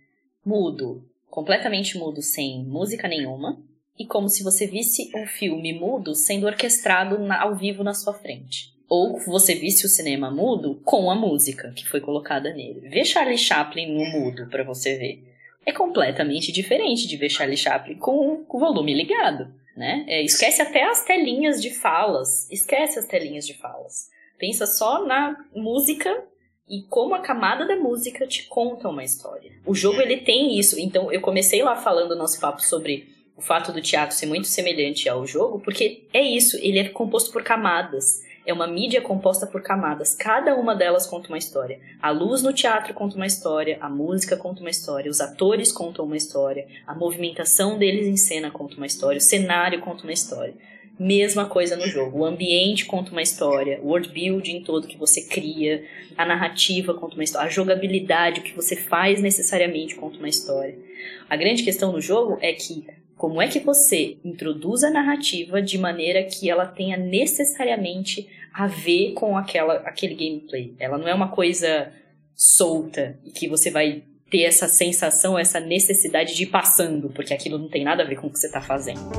mudo, 0.44 1.04
completamente 1.28 1.98
mudo, 1.98 2.22
sem 2.22 2.64
música 2.64 3.08
nenhuma, 3.08 3.60
e 3.98 4.06
como 4.06 4.28
se 4.28 4.42
você 4.42 4.66
visse 4.66 5.10
um 5.14 5.26
filme 5.26 5.72
mudo 5.72 6.14
sendo 6.14 6.46
orquestrado 6.46 7.18
na, 7.18 7.42
ao 7.42 7.54
vivo 7.54 7.84
na 7.84 7.92
sua 7.92 8.14
frente. 8.14 8.72
Ou 8.88 9.20
você 9.20 9.54
visse 9.54 9.86
o 9.86 9.88
cinema 9.88 10.30
mudo 10.30 10.80
com 10.84 11.10
a 11.10 11.14
música 11.14 11.70
que 11.72 11.86
foi 11.86 12.00
colocada 12.00 12.52
nele. 12.52 12.88
Ver 12.88 13.04
Charlie 13.04 13.38
Chaplin 13.38 13.92
no 13.92 14.04
mudo 14.06 14.48
para 14.48 14.64
você 14.64 14.96
ver 14.96 15.29
é 15.64 15.72
completamente 15.72 16.52
diferente 16.52 17.06
de 17.06 17.16
ver 17.16 17.28
Charlie 17.28 17.56
Chaplin 17.56 17.96
com 17.96 18.44
o 18.48 18.58
volume 18.58 18.94
ligado, 18.94 19.52
né? 19.76 20.04
É, 20.08 20.22
esquece 20.22 20.62
até 20.62 20.84
as 20.84 21.04
telinhas 21.04 21.60
de 21.60 21.70
falas, 21.70 22.50
esquece 22.50 22.98
as 22.98 23.06
telinhas 23.06 23.46
de 23.46 23.54
falas. 23.54 24.08
Pensa 24.38 24.66
só 24.66 25.04
na 25.04 25.36
música 25.54 26.24
e 26.68 26.82
como 26.88 27.14
a 27.14 27.20
camada 27.20 27.66
da 27.66 27.76
música 27.76 28.26
te 28.26 28.44
conta 28.44 28.88
uma 28.88 29.04
história. 29.04 29.52
O 29.66 29.74
jogo 29.74 30.00
ele 30.00 30.18
tem 30.18 30.58
isso. 30.58 30.78
Então 30.78 31.12
eu 31.12 31.20
comecei 31.20 31.62
lá 31.62 31.76
falando 31.76 32.16
nosso 32.16 32.40
papo 32.40 32.62
sobre 32.62 33.08
o 33.36 33.42
fato 33.42 33.72
do 33.72 33.82
teatro 33.82 34.14
ser 34.14 34.26
muito 34.26 34.46
semelhante 34.46 35.08
ao 35.08 35.26
jogo, 35.26 35.60
porque 35.60 36.06
é 36.12 36.22
isso, 36.22 36.58
ele 36.58 36.78
é 36.78 36.88
composto 36.88 37.32
por 37.32 37.42
camadas. 37.42 38.22
É 38.46 38.52
uma 38.52 38.66
mídia 38.66 39.02
composta 39.02 39.46
por 39.46 39.62
camadas. 39.62 40.14
Cada 40.14 40.54
uma 40.56 40.74
delas 40.74 41.06
conta 41.06 41.28
uma 41.28 41.38
história. 41.38 41.78
A 42.00 42.10
luz 42.10 42.42
no 42.42 42.52
teatro 42.52 42.94
conta 42.94 43.16
uma 43.16 43.26
história, 43.26 43.76
a 43.80 43.88
música 43.88 44.36
conta 44.36 44.60
uma 44.60 44.70
história, 44.70 45.10
os 45.10 45.20
atores 45.20 45.70
contam 45.70 46.04
uma 46.04 46.16
história, 46.16 46.66
a 46.86 46.94
movimentação 46.94 47.78
deles 47.78 48.06
em 48.06 48.16
cena 48.16 48.50
conta 48.50 48.76
uma 48.76 48.86
história, 48.86 49.18
o 49.18 49.20
cenário 49.20 49.80
conta 49.80 50.04
uma 50.04 50.12
história. 50.12 50.54
Mesma 50.98 51.46
coisa 51.46 51.76
no 51.76 51.86
jogo. 51.86 52.18
O 52.18 52.24
ambiente 52.24 52.84
conta 52.84 53.10
uma 53.10 53.22
história, 53.22 53.80
o 53.82 53.88
world 53.88 54.08
building 54.08 54.62
todo 54.62 54.86
que 54.86 54.98
você 54.98 55.22
cria, 55.22 55.84
a 56.16 56.26
narrativa 56.26 56.92
conta 56.92 57.14
uma 57.14 57.24
história, 57.24 57.46
a 57.46 57.50
jogabilidade, 57.50 58.40
o 58.40 58.42
que 58.42 58.54
você 58.54 58.76
faz 58.76 59.20
necessariamente 59.20 59.94
conta 59.94 60.18
uma 60.18 60.28
história. 60.28 60.78
A 61.28 61.36
grande 61.36 61.62
questão 61.62 61.92
no 61.92 62.00
jogo 62.00 62.38
é 62.42 62.52
que 62.52 62.84
como 63.20 63.42
é 63.42 63.46
que 63.46 63.60
você 63.60 64.16
introduz 64.24 64.82
a 64.82 64.88
narrativa 64.88 65.60
de 65.60 65.76
maneira 65.76 66.24
que 66.24 66.48
ela 66.48 66.64
tenha 66.64 66.96
necessariamente 66.96 68.26
a 68.50 68.66
ver 68.66 69.12
com 69.12 69.36
aquela, 69.36 69.74
aquele 69.80 70.14
gameplay. 70.14 70.74
Ela 70.78 70.96
não 70.96 71.06
é 71.06 71.12
uma 71.12 71.28
coisa 71.28 71.92
solta 72.34 73.18
e 73.22 73.30
que 73.30 73.46
você 73.46 73.70
vai 73.70 74.04
ter 74.30 74.44
essa 74.44 74.66
sensação, 74.68 75.38
essa 75.38 75.60
necessidade 75.60 76.34
de 76.34 76.44
ir 76.44 76.46
passando, 76.46 77.10
porque 77.10 77.34
aquilo 77.34 77.58
não 77.58 77.68
tem 77.68 77.84
nada 77.84 78.04
a 78.04 78.06
ver 78.06 78.16
com 78.16 78.28
o 78.28 78.30
que 78.30 78.38
você 78.38 78.46
está 78.46 78.62
fazendo. 78.62 79.10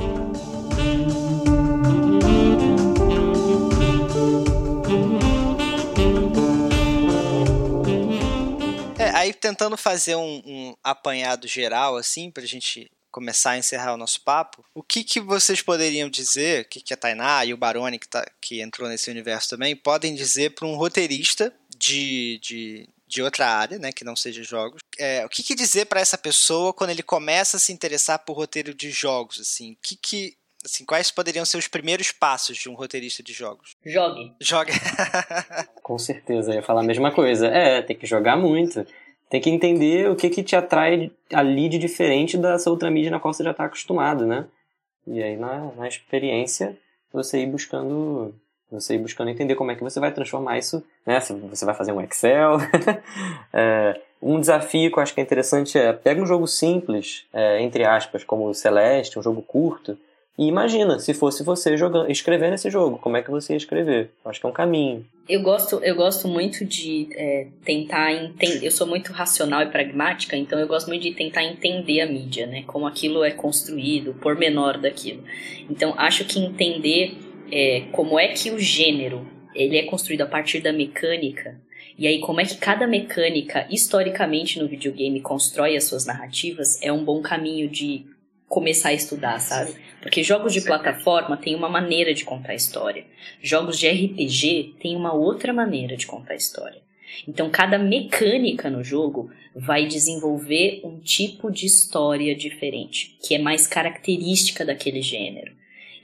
aí 9.14 9.32
tentando 9.32 9.76
fazer 9.76 10.16
um, 10.16 10.42
um 10.44 10.74
apanhado 10.82 11.46
geral, 11.46 11.96
assim, 11.96 12.28
pra 12.28 12.44
gente 12.44 12.90
começar 13.12 13.52
a 13.52 13.58
encerrar 13.58 13.92
o 13.92 13.96
nosso 13.98 14.22
papo, 14.22 14.64
o 14.74 14.82
que, 14.82 15.04
que 15.04 15.20
vocês 15.20 15.60
poderiam 15.60 16.08
dizer, 16.08 16.64
o 16.64 16.68
que, 16.68 16.80
que 16.80 16.94
a 16.94 16.96
Tainá 16.96 17.44
e 17.44 17.52
o 17.52 17.56
Baroni, 17.56 17.98
que, 17.98 18.08
tá, 18.08 18.26
que 18.40 18.60
entrou 18.60 18.88
nesse 18.88 19.10
universo 19.10 19.50
também, 19.50 19.76
podem 19.76 20.14
dizer 20.14 20.54
para 20.54 20.66
um 20.66 20.74
roteirista 20.74 21.54
de, 21.76 22.38
de, 22.42 22.88
de 23.06 23.22
outra 23.22 23.46
área, 23.46 23.78
né, 23.78 23.92
que 23.92 24.04
não 24.04 24.16
seja 24.16 24.42
jogos, 24.42 24.80
é, 24.98 25.24
o 25.24 25.28
que, 25.28 25.42
que 25.42 25.54
dizer 25.54 25.86
para 25.86 26.00
essa 26.00 26.18
pessoa 26.18 26.72
quando 26.72 26.90
ele 26.90 27.02
começa 27.02 27.58
a 27.58 27.60
se 27.60 27.72
interessar 27.72 28.18
por 28.20 28.36
roteiro 28.36 28.74
de 28.74 28.90
jogos, 28.90 29.38
assim, 29.40 29.72
o 29.72 29.76
que, 29.82 29.96
que 29.96 30.36
assim, 30.64 30.84
quais 30.84 31.10
poderiam 31.10 31.44
ser 31.44 31.56
os 31.56 31.68
primeiros 31.68 32.12
passos 32.12 32.56
de 32.56 32.68
um 32.68 32.74
roteirista 32.74 33.22
de 33.22 33.32
jogos? 33.32 33.76
Jogue. 33.84 34.32
Jogue. 34.40 34.72
Com 35.82 35.98
certeza, 35.98 36.52
eu 36.52 36.56
ia 36.56 36.62
falar 36.62 36.82
a 36.82 36.84
mesma 36.84 37.10
coisa. 37.10 37.48
É, 37.48 37.82
tem 37.82 37.96
que 37.96 38.06
jogar 38.06 38.36
muito 38.36 38.86
tem 39.32 39.40
que 39.40 39.48
entender 39.48 40.10
o 40.10 40.14
que, 40.14 40.28
que 40.28 40.42
te 40.42 40.54
atrai 40.54 41.10
ali 41.32 41.66
de 41.66 41.78
diferente 41.78 42.36
dessa 42.36 42.68
outra 42.68 42.90
mídia 42.90 43.10
na 43.10 43.18
qual 43.18 43.32
você 43.32 43.42
já 43.42 43.52
está 43.52 43.64
acostumado, 43.64 44.26
né? 44.26 44.44
E 45.06 45.22
aí, 45.22 45.38
na, 45.38 45.72
na 45.74 45.88
experiência, 45.88 46.76
você 47.10 47.38
ir 47.38 47.46
buscando 47.46 48.34
você 48.70 48.94
ir 48.94 48.98
buscando 48.98 49.30
entender 49.30 49.54
como 49.54 49.70
é 49.70 49.74
que 49.74 49.82
você 49.82 49.98
vai 49.98 50.12
transformar 50.12 50.58
isso, 50.58 50.84
né? 51.06 51.18
Se 51.20 51.32
você 51.32 51.64
vai 51.64 51.74
fazer 51.74 51.92
um 51.92 52.00
Excel. 52.02 52.58
é, 53.54 53.98
um 54.20 54.38
desafio 54.38 54.92
que 54.92 54.98
eu 54.98 55.02
acho 55.02 55.14
que 55.14 55.20
é 55.20 55.24
interessante 55.24 55.78
é 55.78 55.94
pega 55.94 56.20
um 56.20 56.26
jogo 56.26 56.46
simples, 56.46 57.24
é, 57.32 57.62
entre 57.62 57.86
aspas, 57.86 58.24
como 58.24 58.46
o 58.46 58.54
Celeste, 58.54 59.18
um 59.18 59.22
jogo 59.22 59.40
curto, 59.40 59.98
e 60.38 60.46
imagina, 60.46 60.98
se 60.98 61.12
fosse 61.12 61.42
você 61.42 61.76
jogando, 61.76 62.10
escrevendo 62.10 62.54
esse 62.54 62.70
jogo, 62.70 62.98
como 62.98 63.16
é 63.16 63.22
que 63.22 63.30
você 63.30 63.52
ia 63.52 63.56
escrever? 63.56 64.10
Acho 64.24 64.40
que 64.40 64.46
é 64.46 64.48
um 64.48 64.52
caminho. 64.52 65.04
Eu 65.28 65.42
gosto, 65.42 65.76
eu 65.84 65.94
gosto 65.94 66.26
muito 66.26 66.64
de 66.64 67.08
é, 67.14 67.48
tentar 67.64 68.12
entender. 68.12 68.66
Eu 68.66 68.70
sou 68.70 68.86
muito 68.86 69.12
racional 69.12 69.62
e 69.62 69.66
pragmática, 69.66 70.36
então 70.36 70.58
eu 70.58 70.66
gosto 70.66 70.88
muito 70.88 71.02
de 71.02 71.12
tentar 71.12 71.44
entender 71.44 72.00
a 72.00 72.06
mídia, 72.06 72.46
né? 72.46 72.62
Como 72.66 72.86
aquilo 72.86 73.22
é 73.22 73.30
construído, 73.30 74.12
o 74.12 74.14
pormenor 74.14 74.78
daquilo. 74.78 75.22
Então 75.70 75.94
acho 75.98 76.24
que 76.24 76.38
entender 76.38 77.14
é, 77.50 77.84
como 77.92 78.18
é 78.18 78.28
que 78.28 78.50
o 78.50 78.58
gênero 78.58 79.26
ele 79.54 79.76
é 79.76 79.82
construído 79.82 80.22
a 80.22 80.26
partir 80.26 80.60
da 80.60 80.72
mecânica 80.72 81.60
e 81.98 82.06
aí, 82.06 82.20
como 82.20 82.40
é 82.40 82.44
que 82.44 82.56
cada 82.56 82.86
mecânica, 82.86 83.66
historicamente 83.70 84.58
no 84.58 84.66
videogame, 84.66 85.20
constrói 85.20 85.76
as 85.76 85.84
suas 85.84 86.06
narrativas, 86.06 86.80
é 86.82 86.90
um 86.92 87.04
bom 87.04 87.20
caminho 87.20 87.68
de 87.68 88.06
começar 88.48 88.90
a 88.90 88.94
estudar, 88.94 89.38
sabe? 89.38 89.74
Porque 90.02 90.22
jogos 90.24 90.52
de 90.52 90.60
plataforma 90.60 91.36
têm 91.36 91.54
uma 91.54 91.68
maneira 91.68 92.12
de 92.12 92.24
contar 92.24 92.54
história. 92.54 93.04
Jogos 93.40 93.78
de 93.78 93.88
RPG 93.88 94.74
têm 94.80 94.96
uma 94.96 95.14
outra 95.14 95.52
maneira 95.52 95.96
de 95.96 96.06
contar 96.06 96.34
história. 96.34 96.82
Então, 97.26 97.48
cada 97.48 97.78
mecânica 97.78 98.68
no 98.68 98.82
jogo 98.82 99.30
vai 99.54 99.86
desenvolver 99.86 100.80
um 100.82 100.98
tipo 100.98 101.52
de 101.52 101.66
história 101.66 102.34
diferente, 102.34 103.16
que 103.22 103.34
é 103.34 103.38
mais 103.38 103.66
característica 103.68 104.64
daquele 104.64 105.00
gênero. 105.00 105.52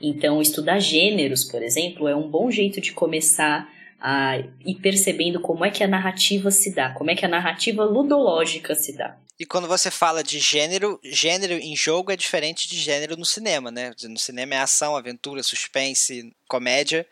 Então, 0.01 0.41
estudar 0.41 0.79
gêneros, 0.79 1.43
por 1.43 1.61
exemplo, 1.61 2.07
é 2.07 2.15
um 2.15 2.29
bom 2.29 2.51
jeito 2.53 2.81
de 2.81 2.93
começar 2.93 3.69
a 4.01 4.39
ir 4.65 4.77
percebendo 4.77 5.41
como 5.41 5.65
é 5.65 5.71
que 5.71 5.83
a 5.83 5.89
narrativa 5.89 6.51
se 6.51 6.75
dá, 6.75 6.91
como 6.91 7.11
é 7.11 7.15
que 7.15 7.25
a 7.25 7.29
narrativa 7.29 7.85
ludológica 7.85 8.75
se 8.75 8.93
dá. 8.97 9.17
E 9.39 9.47
quando 9.47 9.69
você 9.69 9.91
fala 9.91 10.23
de 10.23 10.41
gênero, 10.41 10.99
gênero 11.05 11.55
em 11.55 11.77
jogo 11.77 12.11
é 12.11 12.17
diferente 12.17 12.69
de 12.69 12.77
gênero 12.77 13.17
no 13.17 13.25
cinema, 13.25 13.71
né? 13.71 13.93
No 14.03 14.19
cinema 14.19 14.57
é 14.57 14.59
ação, 14.59 14.97
aventura, 14.97 15.45
suspense, 15.45 16.35
comédia. 16.49 17.07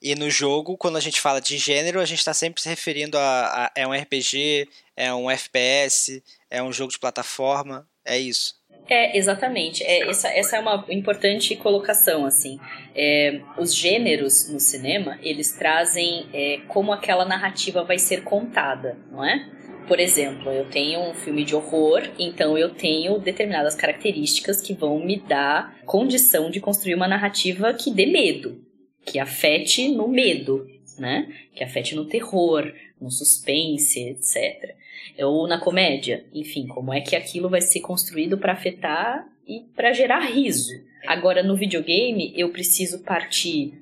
E 0.00 0.14
no 0.14 0.28
jogo, 0.28 0.76
quando 0.76 0.96
a 0.96 1.00
gente 1.00 1.18
fala 1.18 1.40
de 1.40 1.56
gênero, 1.56 2.00
a 2.00 2.04
gente 2.04 2.18
está 2.18 2.34
sempre 2.34 2.60
se 2.60 2.68
referindo 2.68 3.16
a, 3.16 3.64
a, 3.64 3.72
é 3.74 3.86
um 3.86 3.92
RPG, 3.94 4.68
é 4.94 5.14
um 5.14 5.30
FPS, 5.30 6.22
é 6.50 6.62
um 6.62 6.70
jogo 6.70 6.92
de 6.92 6.98
plataforma, 6.98 7.88
é 8.04 8.18
isso. 8.18 8.56
É, 8.88 9.16
exatamente. 9.16 9.82
É, 9.82 10.08
essa, 10.08 10.28
essa 10.28 10.56
é 10.56 10.60
uma 10.60 10.84
importante 10.88 11.56
colocação, 11.56 12.26
assim. 12.26 12.58
É, 12.94 13.40
os 13.58 13.74
gêneros 13.74 14.48
no 14.50 14.60
cinema, 14.60 15.18
eles 15.22 15.52
trazem 15.52 16.26
é, 16.32 16.60
como 16.68 16.92
aquela 16.92 17.24
narrativa 17.24 17.82
vai 17.82 17.98
ser 17.98 18.22
contada, 18.22 18.98
não 19.10 19.24
é? 19.24 19.48
Por 19.88 20.00
exemplo, 20.00 20.50
eu 20.50 20.64
tenho 20.70 21.00
um 21.00 21.14
filme 21.14 21.44
de 21.44 21.54
horror, 21.54 22.02
então 22.18 22.56
eu 22.56 22.70
tenho 22.70 23.18
determinadas 23.18 23.74
características 23.74 24.60
que 24.60 24.72
vão 24.72 24.98
me 24.98 25.18
dar 25.18 25.76
condição 25.84 26.50
de 26.50 26.58
construir 26.58 26.94
uma 26.94 27.08
narrativa 27.08 27.72
que 27.74 27.90
dê 27.90 28.06
medo, 28.06 28.64
que 29.04 29.18
afete 29.18 29.88
no 29.88 30.08
medo, 30.08 30.66
né? 30.98 31.28
Que 31.54 31.62
afete 31.62 31.94
no 31.94 32.06
terror, 32.06 32.72
no 32.98 33.10
suspense, 33.10 34.00
etc. 34.00 34.74
Ou 35.18 35.46
na 35.46 35.58
comédia, 35.58 36.24
enfim, 36.32 36.66
como 36.66 36.92
é 36.92 37.00
que 37.00 37.16
aquilo 37.16 37.48
vai 37.48 37.60
ser 37.60 37.80
construído 37.80 38.38
para 38.38 38.52
afetar 38.52 39.26
e 39.46 39.60
para 39.74 39.92
gerar 39.92 40.20
riso. 40.20 40.72
Agora, 41.06 41.42
no 41.42 41.56
videogame, 41.56 42.32
eu 42.34 42.50
preciso 42.50 43.00
partir. 43.00 43.74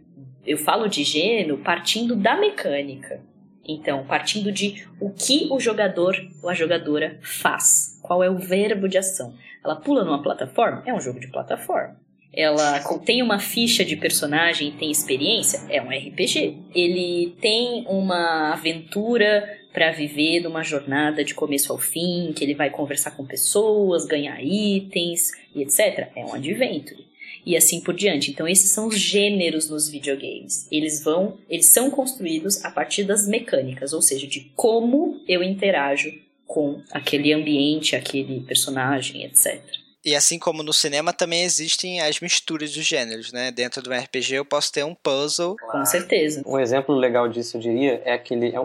Eu 0.45 0.59
falo 0.59 0.89
de 0.89 1.05
gênero 1.05 1.59
partindo 1.59 2.17
da 2.17 2.37
mecânica. 2.37 3.21
Então, 3.67 4.05
partindo 4.05 4.51
de 4.51 4.85
o 5.01 5.11
que 5.11 5.47
o 5.51 5.61
jogador 5.61 6.17
ou 6.43 6.51
a 6.51 6.55
jogadora 6.55 7.19
faz, 7.23 8.01
qual 8.03 8.23
é 8.23 8.29
o 8.29 8.39
verbo 8.39 8.89
de 8.89 8.99
ação. 8.99 9.35
Ela 9.65 9.77
pula 9.77 10.05
numa 10.05 10.21
plataforma? 10.21 10.83
É 10.85 10.93
um 10.93 11.01
jogo 11.01 11.21
de 11.21 11.29
plataforma. 11.29 11.97
Ela 12.33 12.81
tem 13.05 13.23
uma 13.23 13.39
ficha 13.39 13.85
de 13.85 13.95
personagem 13.95 14.69
e 14.69 14.73
tem 14.73 14.91
experiência? 14.91 15.61
É 15.69 15.81
um 15.83 15.91
RPG. 15.91 16.57
Ele 16.75 17.37
tem 17.41 17.85
uma 17.87 18.53
aventura 18.53 19.59
para 19.73 19.91
viver 19.91 20.41
numa 20.41 20.62
jornada 20.62 21.25
de 21.25 21.35
começo 21.35 21.73
ao 21.73 21.79
fim, 21.79 22.33
que 22.35 22.45
ele 22.45 22.55
vai 22.55 22.70
conversar 22.70 23.12
com 23.12 23.25
pessoas, 23.25 24.05
ganhar 24.05 24.43
itens 24.43 25.31
e 25.55 25.62
etc. 25.62 26.11
É 26.14 26.25
um 26.25 26.35
adventure. 26.35 27.07
E 27.45 27.57
assim 27.57 27.81
por 27.81 27.95
diante. 27.95 28.31
Então 28.31 28.47
esses 28.47 28.70
são 28.70 28.87
os 28.87 28.99
gêneros 28.99 29.68
nos 29.68 29.89
videogames. 29.89 30.68
Eles 30.70 31.03
vão, 31.03 31.39
eles 31.49 31.66
são 31.66 31.91
construídos 31.91 32.64
a 32.64 32.70
partir 32.70 33.05
das 33.05 33.27
mecânicas, 33.27 33.93
ou 33.93 34.03
seja, 34.03 34.27
de 34.27 34.53
como 34.55 35.20
eu 35.27 35.43
interajo 35.43 36.12
com 36.47 36.83
aquele 36.93 37.33
ambiente, 37.33 37.97
aquele 37.97 38.41
personagem, 38.41 39.25
etc. 39.25 39.61
E 40.05 40.16
assim 40.16 40.39
como 40.39 40.62
no 40.62 40.73
cinema, 40.73 41.12
também 41.12 41.45
existem 41.45 42.01
as 42.01 42.18
misturas 42.20 42.73
dos 42.75 42.85
gêneros, 42.85 43.33
né? 43.33 43.53
Dentro 43.53 43.81
do 43.81 43.93
RPG 43.93 44.35
eu 44.35 44.45
posso 44.45 44.73
ter 44.73 44.85
um 44.85 44.95
puzzle. 44.95 45.57
Com 45.70 45.85
certeza. 45.87 46.43
Um 46.45 46.59
exemplo 46.59 46.95
legal 46.95 47.29
disso, 47.29 47.57
eu 47.57 47.61
diria, 47.61 48.03
é 48.05 48.12
aquele. 48.12 48.55
É 48.55 48.61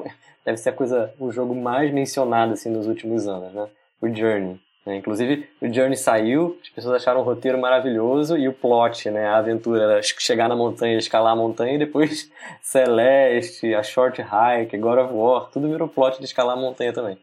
deve 0.48 0.58
ser 0.58 0.70
a 0.70 0.74
coisa, 0.74 1.14
o 1.20 1.30
jogo 1.30 1.54
mais 1.54 1.92
mencionado 1.92 2.54
assim, 2.54 2.70
nos 2.70 2.88
últimos 2.88 3.28
anos, 3.28 3.54
né? 3.54 3.68
O 4.02 4.08
Journey. 4.08 4.58
Né? 4.86 4.96
Inclusive, 4.96 5.46
o 5.62 5.72
Journey 5.72 5.98
saiu, 5.98 6.58
as 6.64 6.70
pessoas 6.70 6.96
acharam 6.96 7.20
o 7.20 7.24
roteiro 7.24 7.58
maravilhoso 7.58 8.38
e 8.38 8.48
o 8.48 8.54
plot, 8.54 9.12
né? 9.12 9.28
A 9.28 9.40
aventura 9.40 9.84
era 9.84 10.02
chegar 10.02 10.48
na 10.48 10.56
montanha, 10.56 10.98
escalar 10.98 11.34
a 11.34 11.36
montanha 11.36 11.74
e 11.74 11.78
depois 11.78 12.32
Celeste, 12.64 13.76
a 13.76 13.84
Short 13.84 14.22
Hike, 14.22 14.78
God 14.78 15.00
of 15.00 15.14
War, 15.14 15.50
tudo 15.52 15.68
virou 15.68 15.90
plot 15.90 16.18
de 16.20 16.24
escalar 16.24 16.58
a 16.58 16.60
montanha 16.62 16.94
também. 16.94 17.18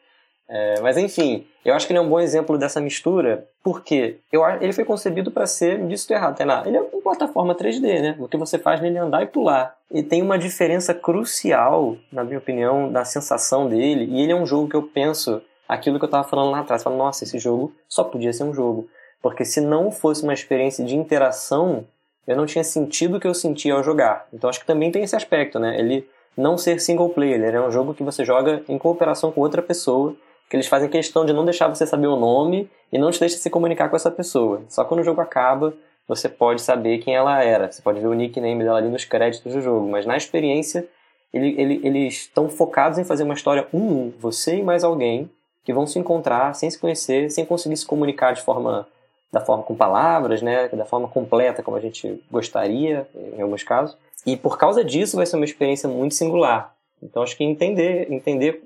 É, 0.49 0.81
mas 0.81 0.97
enfim, 0.97 1.47
eu 1.65 1.75
acho 1.75 1.87
que 1.87 1.93
ele 1.93 1.99
é 1.99 2.03
um 2.03 2.09
bom 2.09 2.21
exemplo 2.21 2.59
dessa 2.59 2.81
mistura, 2.81 3.49
porque 3.63 4.19
eu, 4.31 4.45
ele 4.61 4.73
foi 4.73 4.85
concebido 4.85 5.31
para 5.31 5.47
ser, 5.47 5.87
disse 5.87 6.13
errado, 6.13 6.37
Tainá, 6.37 6.63
ele 6.67 6.77
é 6.77 6.81
uma 6.81 7.01
plataforma 7.01 7.55
3D, 7.55 8.03
né? 8.03 8.17
O 8.19 8.29
que 8.29 8.37
você 8.37 8.59
faz 8.59 8.81
nele 8.81 8.99
é 8.99 9.01
andar 9.01 9.23
e 9.23 9.27
pular. 9.27 9.75
E 9.91 10.03
tem 10.03 10.21
uma 10.21 10.39
diferença 10.39 10.93
crucial, 10.93 11.97
na 12.13 12.23
minha 12.23 12.39
opinião, 12.39 12.93
da 12.93 13.05
sensação 13.05 13.69
dele, 13.69 14.05
e 14.05 14.21
ele 14.21 14.33
é 14.33 14.37
um 14.37 14.47
jogo 14.47 14.69
que 14.69 14.77
eu 14.77 14.83
penso 14.83 15.41
aquilo 15.67 15.99
que 15.99 16.05
eu 16.05 16.09
estava 16.09 16.29
falando 16.29 16.51
lá 16.51 16.61
atrás. 16.61 16.83
Falo, 16.83 16.97
nossa, 16.97 17.25
esse 17.25 17.39
jogo 17.39 17.73
só 17.89 18.05
podia 18.05 18.33
ser 18.33 18.45
um 18.45 18.53
jogo. 18.53 18.87
Porque 19.23 19.45
se 19.45 19.61
não 19.61 19.91
fosse 19.91 20.23
uma 20.23 20.35
experiência 20.35 20.85
de 20.85 20.95
interação, 20.95 21.87
eu 22.27 22.37
não 22.37 22.45
tinha 22.45 22.63
sentido 22.63 23.17
o 23.17 23.21
que 23.21 23.27
eu 23.27 23.35
sentia 23.35 23.73
ao 23.73 23.83
jogar. 23.83 24.27
Então 24.33 24.51
acho 24.51 24.61
que 24.61 24.67
também 24.67 24.91
tem 24.91 25.03
esse 25.03 25.17
aspecto, 25.17 25.59
né? 25.59 25.79
Ele 25.79 26.07
não 26.37 26.59
ser 26.59 26.81
single 26.81 27.09
player, 27.09 27.43
ele 27.43 27.57
é 27.57 27.61
um 27.61 27.71
jogo 27.71 27.95
que 27.95 28.03
você 28.03 28.25
joga 28.25 28.63
em 28.69 28.77
cooperação 28.77 29.31
com 29.31 29.41
outra 29.41 29.63
pessoa 29.63 30.15
que 30.55 30.57
eles 30.57 30.69
fazem 30.69 30.89
questão 30.89 31.27
de 31.27 31.33
não 31.33 31.45
deixar 31.45 31.67
você 31.67 31.85
saber 31.85 32.07
o 32.07 32.15
nome 32.15 32.71
e 32.93 32.97
não 32.97 33.11
te 33.11 33.19
deixa 33.19 33.37
se 33.37 33.51
comunicar 33.51 33.89
com 33.89 33.97
essa 33.97 34.09
pessoa. 34.09 34.63
Só 34.69 34.85
quando 34.85 35.01
o 35.01 35.03
jogo 35.03 35.21
acaba, 35.21 35.75
você 36.07 36.29
pode 36.29 36.63
saber 36.63 36.99
quem 36.99 37.17
ela 37.17 37.43
era. 37.43 37.73
Você 37.73 37.83
pode 37.83 37.99
ver 37.99 38.07
o 38.07 38.15
nickname 38.15 38.63
dela 38.63 38.79
ali 38.79 38.89
nos 38.89 39.05
créditos 39.05 39.53
do 39.53 39.61
jogo. 39.61 39.89
Mas 39.89 40.07
na 40.07 40.17
experiência, 40.17 40.87
ele, 41.33 41.61
ele, 41.61 41.81
eles 41.83 42.15
estão 42.15 42.49
focados 42.49 43.01
em 43.01 43.05
fazer 43.05 43.25
uma 43.25 43.35
história 43.35 43.67
um, 43.75 44.13
você 44.17 44.59
e 44.59 44.63
mais 44.63 44.85
alguém, 44.85 45.29
que 45.65 45.73
vão 45.73 45.89
se 45.89 45.99
encontrar 45.99 46.55
sem 46.55 46.71
se 46.71 46.79
conhecer, 46.79 47.33
sem 47.33 47.45
conseguir 47.45 47.77
se 47.77 47.85
comunicar 47.85 48.33
de 48.33 48.43
forma 48.43 48.87
da 49.33 49.41
forma 49.41 49.65
com 49.65 49.75
palavras, 49.75 50.41
né, 50.41 50.69
da 50.69 50.85
forma 50.85 51.09
completa 51.09 51.65
como 51.65 51.77
a 51.77 51.81
gente 51.81 52.23
gostaria 52.31 53.09
em 53.37 53.43
alguns 53.43 53.65
casos. 53.65 53.99
E 54.25 54.37
por 54.37 54.57
causa 54.57 54.85
disso 54.85 55.17
vai 55.17 55.27
ser 55.27 55.35
uma 55.35 55.45
experiência 55.45 55.89
muito 55.89 56.15
singular. 56.15 56.73
Então 57.05 57.23
acho 57.23 57.37
que 57.37 57.45
entender, 57.45 58.11
entender 58.11 58.63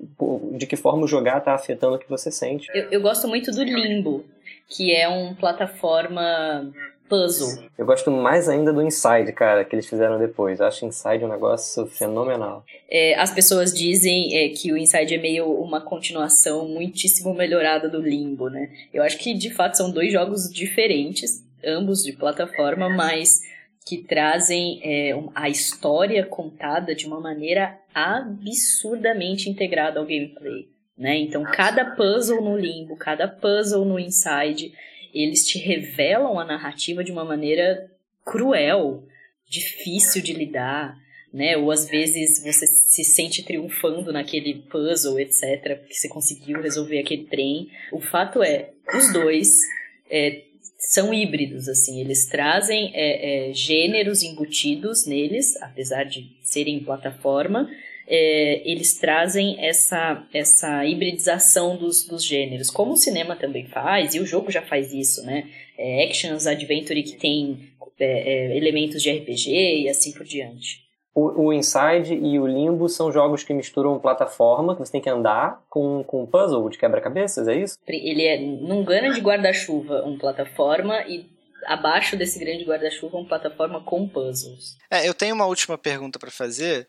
de 0.53 0.65
que 0.65 0.77
forma 0.77 1.03
o 1.03 1.07
jogar 1.07 1.39
está 1.39 1.53
afetando 1.53 1.95
o 1.95 1.99
que 1.99 2.09
você 2.09 2.31
sente. 2.31 2.67
Eu, 2.73 2.89
eu, 2.91 3.01
gosto 3.01 3.27
muito 3.27 3.51
do 3.51 3.63
Limbo, 3.63 4.23
que 4.67 4.95
é 4.95 5.09
um 5.09 5.35
plataforma 5.35 6.71
puzzle. 7.09 7.63
Eu 7.77 7.85
gosto 7.85 8.11
mais 8.11 8.47
ainda 8.47 8.71
do 8.71 8.81
Inside, 8.83 9.33
cara, 9.33 9.65
que 9.65 9.75
eles 9.75 9.87
fizeram 9.87 10.19
depois. 10.19 10.59
Eu 10.59 10.67
acho 10.67 10.85
Inside 10.85 11.25
um 11.25 11.27
negócio 11.27 11.87
fenomenal. 11.87 12.63
É, 12.89 13.15
as 13.19 13.33
pessoas 13.33 13.73
dizem 13.73 14.37
é, 14.37 14.49
que 14.49 14.71
o 14.71 14.77
Inside 14.77 15.15
é 15.15 15.17
meio 15.17 15.51
uma 15.51 15.81
continuação 15.81 16.67
muitíssimo 16.67 17.33
melhorada 17.33 17.89
do 17.89 17.99
Limbo, 17.99 18.49
né? 18.49 18.69
Eu 18.93 19.03
acho 19.03 19.17
que 19.17 19.33
de 19.33 19.49
fato 19.53 19.75
são 19.75 19.91
dois 19.91 20.13
jogos 20.13 20.49
diferentes, 20.49 21.43
ambos 21.65 22.03
de 22.03 22.13
plataforma, 22.13 22.87
mas 22.89 23.41
que 23.85 23.97
trazem 23.97 24.79
é, 24.83 25.19
a 25.33 25.49
história 25.49 26.23
contada 26.23 26.93
de 26.93 27.07
uma 27.07 27.19
maneira 27.19 27.79
absurdamente 27.93 29.49
integrada 29.49 29.99
ao 29.99 30.05
gameplay. 30.05 30.67
Né? 30.97 31.17
Então, 31.17 31.43
cada 31.43 31.95
puzzle 31.95 32.41
no 32.41 32.57
limbo, 32.57 32.97
cada 32.97 33.27
puzzle 33.27 33.85
no 33.85 33.97
inside, 33.97 34.73
eles 35.13 35.47
te 35.47 35.57
revelam 35.57 36.37
a 36.37 36.45
narrativa 36.45 37.03
de 37.03 37.11
uma 37.11 37.23
maneira 37.23 37.89
cruel, 38.25 39.03
difícil 39.47 40.21
de 40.21 40.33
lidar, 40.33 40.97
né? 41.33 41.57
Ou 41.57 41.71
às 41.71 41.87
vezes 41.87 42.43
você 42.43 42.67
se 42.67 43.03
sente 43.03 43.43
triunfando 43.43 44.11
naquele 44.11 44.55
puzzle, 44.55 45.19
etc., 45.19 45.77
porque 45.79 45.93
você 45.93 46.09
conseguiu 46.09 46.61
resolver 46.61 46.99
aquele 46.99 47.25
trem. 47.25 47.69
O 47.91 48.01
fato 48.01 48.43
é, 48.43 48.71
os 48.93 49.13
dois 49.13 49.61
é, 50.09 50.43
são 50.89 51.13
híbridos, 51.13 51.69
assim, 51.69 52.01
eles 52.01 52.25
trazem 52.25 52.91
é, 52.95 53.49
é, 53.49 53.53
gêneros 53.53 54.23
embutidos 54.23 55.05
neles, 55.05 55.55
apesar 55.61 56.03
de 56.03 56.35
serem 56.41 56.79
plataforma, 56.79 57.69
é, 58.07 58.63
eles 58.65 58.97
trazem 58.97 59.63
essa, 59.63 60.27
essa 60.33 60.83
hibridização 60.87 61.77
dos, 61.77 62.07
dos 62.07 62.25
gêneros, 62.25 62.71
como 62.71 62.93
o 62.93 62.97
cinema 62.97 63.35
também 63.35 63.67
faz, 63.67 64.15
e 64.15 64.19
o 64.19 64.25
jogo 64.25 64.49
já 64.49 64.63
faz 64.63 64.91
isso, 64.91 65.23
né? 65.23 65.47
É, 65.77 66.05
actions, 66.05 66.47
adventure 66.47 67.03
que 67.03 67.17
tem 67.17 67.69
é, 67.99 68.05
é, 68.05 68.57
elementos 68.57 69.03
de 69.03 69.11
RPG 69.11 69.83
e 69.83 69.89
assim 69.89 70.11
por 70.11 70.25
diante. 70.25 70.88
O, 71.13 71.47
o, 71.47 71.53
Inside 71.53 72.13
e 72.13 72.39
o 72.39 72.45
Limbo 72.45 72.87
são 72.87 73.11
jogos 73.11 73.43
que 73.43 73.53
misturam 73.53 73.99
plataforma, 73.99 74.75
que 74.75 74.79
você 74.79 74.91
tem 74.91 75.01
que 75.01 75.09
andar, 75.09 75.61
com, 75.69 76.03
com 76.03 76.25
puzzle 76.25 76.69
de 76.69 76.77
quebra-cabeças, 76.77 77.47
é 77.47 77.55
isso? 77.55 77.77
Ele 77.87 78.25
é 78.25 78.39
num 78.39 78.83
grande 78.83 79.19
guarda-chuva, 79.19 80.03
um 80.05 80.17
plataforma, 80.17 81.01
e 81.07 81.29
abaixo 81.65 82.15
desse 82.15 82.39
grande 82.39 82.63
guarda-chuva, 82.63 83.17
uma 83.17 83.27
plataforma 83.27 83.81
com 83.81 84.07
puzzles. 84.07 84.77
É, 84.89 85.07
eu 85.07 85.13
tenho 85.13 85.35
uma 85.35 85.45
última 85.45 85.77
pergunta 85.77 86.19
para 86.19 86.31
fazer, 86.31 86.87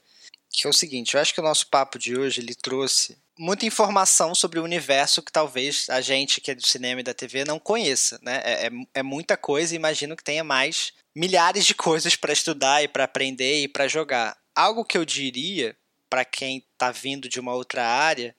que 0.50 0.66
é 0.66 0.70
o 0.70 0.72
seguinte: 0.72 1.14
eu 1.14 1.20
acho 1.20 1.34
que 1.34 1.40
o 1.40 1.44
nosso 1.44 1.68
papo 1.68 1.98
de 1.98 2.16
hoje 2.16 2.40
ele 2.40 2.54
trouxe 2.54 3.16
muita 3.38 3.64
informação 3.64 4.34
sobre 4.34 4.60
o 4.60 4.64
universo 4.64 5.22
que 5.22 5.32
talvez 5.32 5.86
a 5.88 6.02
gente 6.02 6.42
que 6.42 6.50
é 6.50 6.54
do 6.54 6.66
cinema 6.66 7.00
e 7.00 7.04
da 7.04 7.14
TV 7.14 7.42
não 7.44 7.58
conheça, 7.58 8.20
né? 8.22 8.42
É, 8.44 8.66
é, 8.66 8.70
é 8.96 9.02
muita 9.02 9.34
coisa, 9.36 9.74
imagino 9.74 10.14
que 10.14 10.22
tenha 10.22 10.44
mais 10.44 10.92
milhares 11.14 11.66
de 11.66 11.74
coisas 11.74 12.16
para 12.16 12.32
estudar 12.32 12.82
e 12.82 12.88
para 12.88 13.04
aprender 13.04 13.62
e 13.62 13.68
para 13.68 13.88
jogar. 13.88 14.36
Algo 14.54 14.84
que 14.84 14.98
eu 14.98 15.04
diria 15.04 15.76
para 16.08 16.24
quem 16.24 16.58
está 16.72 16.90
vindo 16.90 17.28
de 17.28 17.38
uma 17.38 17.54
outra 17.54 17.86
área 17.86 18.34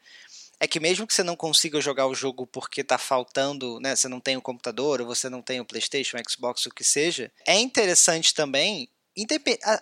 é 0.59 0.67
que 0.67 0.79
mesmo 0.79 1.07
que 1.07 1.13
você 1.13 1.23
não 1.23 1.35
consiga 1.35 1.81
jogar 1.81 2.05
o 2.05 2.13
jogo 2.13 2.45
porque 2.45 2.81
está 2.81 2.97
faltando, 2.97 3.79
né, 3.79 3.95
você 3.95 4.07
não 4.07 4.19
tem 4.19 4.37
o 4.37 4.41
computador 4.41 5.01
ou 5.01 5.07
você 5.07 5.27
não 5.27 5.41
tem 5.41 5.59
o 5.59 5.65
PlayStation, 5.65 6.17
Xbox, 6.29 6.67
o 6.67 6.69
que 6.69 6.83
seja, 6.83 7.31
é 7.47 7.59
interessante 7.59 8.31
também, 8.31 8.87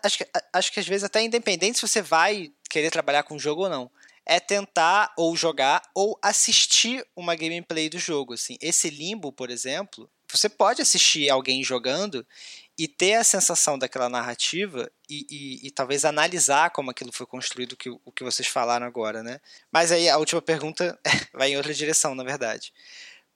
acho 0.02 0.18
que, 0.20 0.28
acho 0.54 0.72
que 0.72 0.80
às 0.80 0.88
vezes 0.88 1.04
até 1.04 1.22
independente 1.22 1.80
se 1.80 1.88
você 1.88 2.02
vai 2.02 2.52
querer 2.70 2.92
trabalhar 2.92 3.24
com 3.24 3.36
o 3.36 3.40
jogo 3.40 3.64
ou 3.64 3.70
não, 3.70 3.92
é 4.26 4.40
tentar 4.40 5.12
ou 5.18 5.36
jogar 5.36 5.82
ou 5.94 6.18
assistir 6.22 7.06
uma 7.14 7.36
gameplay 7.36 7.90
do 7.90 8.00
jogo, 8.00 8.36
assim. 8.36 8.58
Esse 8.62 8.90
Limbo, 8.90 9.34
por 9.34 9.50
exemplo, 9.50 10.10
você 10.32 10.48
pode 10.48 10.82
assistir 10.82 11.30
alguém 11.30 11.64
jogando 11.64 12.26
e 12.80 12.88
ter 12.88 13.16
a 13.16 13.26
sensação 13.26 13.78
daquela 13.78 14.08
narrativa 14.08 14.90
e, 15.10 15.28
e, 15.30 15.68
e, 15.68 15.72
talvez 15.72 16.06
analisar 16.06 16.70
como 16.70 16.90
aquilo 16.90 17.12
foi 17.12 17.26
construído, 17.26 17.76
que, 17.76 17.90
o 17.90 18.12
que 18.16 18.24
vocês 18.24 18.48
falaram 18.48 18.86
agora, 18.88 19.22
né? 19.22 19.42
Mas 19.70 19.92
aí 19.92 20.08
a 20.08 20.18
última 20.18 20.42
pergunta 20.42 20.98
vai 21.34 21.52
em 21.52 21.58
outra 21.58 21.74
direção, 21.74 22.16
na 22.16 22.24
verdade. 22.24 22.72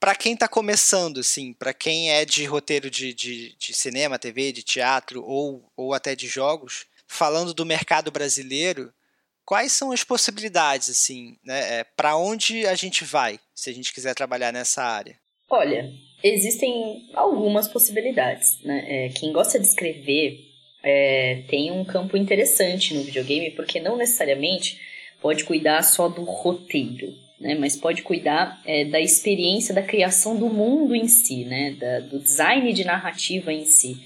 Para 0.00 0.14
quem 0.14 0.32
está 0.32 0.48
começando, 0.48 1.20
assim, 1.20 1.52
para 1.52 1.74
quem 1.74 2.10
é 2.10 2.24
de 2.24 2.46
roteiro 2.46 2.88
de, 2.90 3.12
de, 3.12 3.54
de, 3.58 3.74
cinema, 3.74 4.18
TV, 4.18 4.50
de 4.50 4.62
teatro 4.62 5.22
ou, 5.22 5.70
ou 5.76 5.92
até 5.92 6.16
de 6.16 6.26
jogos, 6.26 6.86
falando 7.06 7.52
do 7.52 7.66
mercado 7.66 8.10
brasileiro, 8.10 8.94
quais 9.44 9.72
são 9.72 9.92
as 9.92 10.02
possibilidades, 10.02 10.88
assim, 10.88 11.38
né? 11.44 11.80
É, 11.80 11.84
para 11.84 12.16
onde 12.16 12.66
a 12.66 12.74
gente 12.74 13.04
vai 13.04 13.38
se 13.54 13.68
a 13.68 13.74
gente 13.74 13.92
quiser 13.92 14.14
trabalhar 14.14 14.52
nessa 14.52 14.82
área? 14.82 15.20
Olha, 15.50 15.84
existem 16.24 17.02
algumas 17.12 17.68
possibilidades. 17.68 18.58
Né? 18.64 18.84
É, 18.88 19.08
quem 19.10 19.30
gosta 19.30 19.60
de 19.60 19.66
escrever 19.66 20.40
é, 20.82 21.42
tem 21.48 21.70
um 21.70 21.84
campo 21.84 22.16
interessante 22.16 22.94
no 22.94 23.02
videogame, 23.02 23.50
porque 23.50 23.78
não 23.78 23.96
necessariamente 23.96 24.80
pode 25.20 25.44
cuidar 25.44 25.82
só 25.82 26.08
do 26.08 26.22
roteiro, 26.22 27.14
né? 27.38 27.54
mas 27.54 27.76
pode 27.76 28.02
cuidar 28.02 28.60
é, 28.64 28.86
da 28.86 29.00
experiência 29.00 29.74
da 29.74 29.82
criação 29.82 30.36
do 30.36 30.48
mundo 30.48 30.94
em 30.94 31.06
si, 31.06 31.44
né? 31.44 31.76
Da, 31.78 32.00
do 32.00 32.18
design 32.18 32.72
de 32.72 32.84
narrativa 32.84 33.52
em 33.52 33.64
si, 33.66 33.98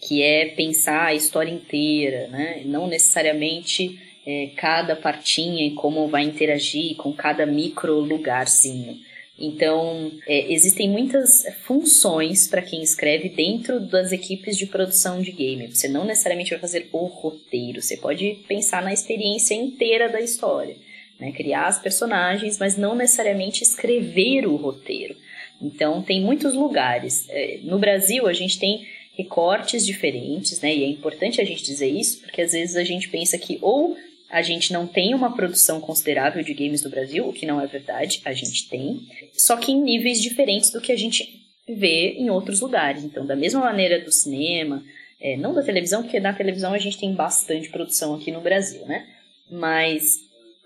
que 0.00 0.22
é 0.22 0.46
pensar 0.46 1.06
a 1.06 1.14
história 1.14 1.50
inteira, 1.50 2.28
né? 2.28 2.62
não 2.66 2.86
necessariamente 2.86 3.98
é, 4.26 4.50
cada 4.56 4.94
partinha 4.94 5.66
e 5.66 5.72
como 5.72 6.08
vai 6.08 6.22
interagir 6.22 6.96
com 6.96 7.12
cada 7.12 7.46
micro 7.46 7.98
lugarzinho. 7.98 8.98
Então, 9.44 10.12
é, 10.24 10.52
existem 10.52 10.88
muitas 10.88 11.44
funções 11.64 12.46
para 12.46 12.62
quem 12.62 12.80
escreve 12.80 13.28
dentro 13.28 13.80
das 13.80 14.12
equipes 14.12 14.56
de 14.56 14.66
produção 14.66 15.20
de 15.20 15.32
game. 15.32 15.66
Você 15.66 15.88
não 15.88 16.04
necessariamente 16.04 16.50
vai 16.50 16.60
fazer 16.60 16.88
o 16.92 17.06
roteiro, 17.06 17.82
você 17.82 17.96
pode 17.96 18.38
pensar 18.46 18.84
na 18.84 18.92
experiência 18.92 19.54
inteira 19.54 20.08
da 20.08 20.20
história. 20.20 20.76
né? 21.18 21.32
Criar 21.32 21.66
as 21.66 21.80
personagens, 21.80 22.56
mas 22.56 22.76
não 22.76 22.94
necessariamente 22.94 23.64
escrever 23.64 24.46
o 24.46 24.54
roteiro. 24.54 25.16
Então, 25.60 26.02
tem 26.02 26.20
muitos 26.20 26.54
lugares. 26.54 27.26
É, 27.28 27.58
no 27.64 27.80
Brasil, 27.80 28.28
a 28.28 28.32
gente 28.32 28.60
tem 28.60 28.86
recortes 29.14 29.84
diferentes, 29.84 30.60
né? 30.60 30.74
E 30.74 30.84
é 30.84 30.88
importante 30.88 31.40
a 31.40 31.44
gente 31.44 31.64
dizer 31.64 31.88
isso, 31.88 32.20
porque 32.20 32.42
às 32.42 32.52
vezes 32.52 32.76
a 32.76 32.84
gente 32.84 33.08
pensa 33.08 33.36
que 33.36 33.58
ou 33.60 33.96
a 34.32 34.40
gente 34.40 34.72
não 34.72 34.86
tem 34.86 35.14
uma 35.14 35.36
produção 35.36 35.78
considerável 35.78 36.42
de 36.42 36.54
games 36.54 36.82
no 36.82 36.88
Brasil, 36.88 37.28
o 37.28 37.34
que 37.34 37.44
não 37.44 37.60
é 37.60 37.66
verdade, 37.66 38.22
a 38.24 38.32
gente 38.32 38.66
tem, 38.66 39.06
só 39.34 39.58
que 39.58 39.70
em 39.70 39.82
níveis 39.82 40.22
diferentes 40.22 40.70
do 40.70 40.80
que 40.80 40.90
a 40.90 40.96
gente 40.96 41.46
vê 41.68 42.14
em 42.14 42.30
outros 42.30 42.60
lugares. 42.60 43.04
Então, 43.04 43.26
da 43.26 43.36
mesma 43.36 43.60
maneira 43.60 44.00
do 44.00 44.10
cinema, 44.10 44.82
é, 45.20 45.36
não 45.36 45.52
da 45.52 45.62
televisão, 45.62 46.02
porque 46.02 46.18
na 46.18 46.32
televisão 46.32 46.72
a 46.72 46.78
gente 46.78 46.98
tem 46.98 47.12
bastante 47.12 47.68
produção 47.68 48.14
aqui 48.14 48.32
no 48.32 48.40
Brasil, 48.40 48.86
né? 48.86 49.06
Mas 49.50 50.20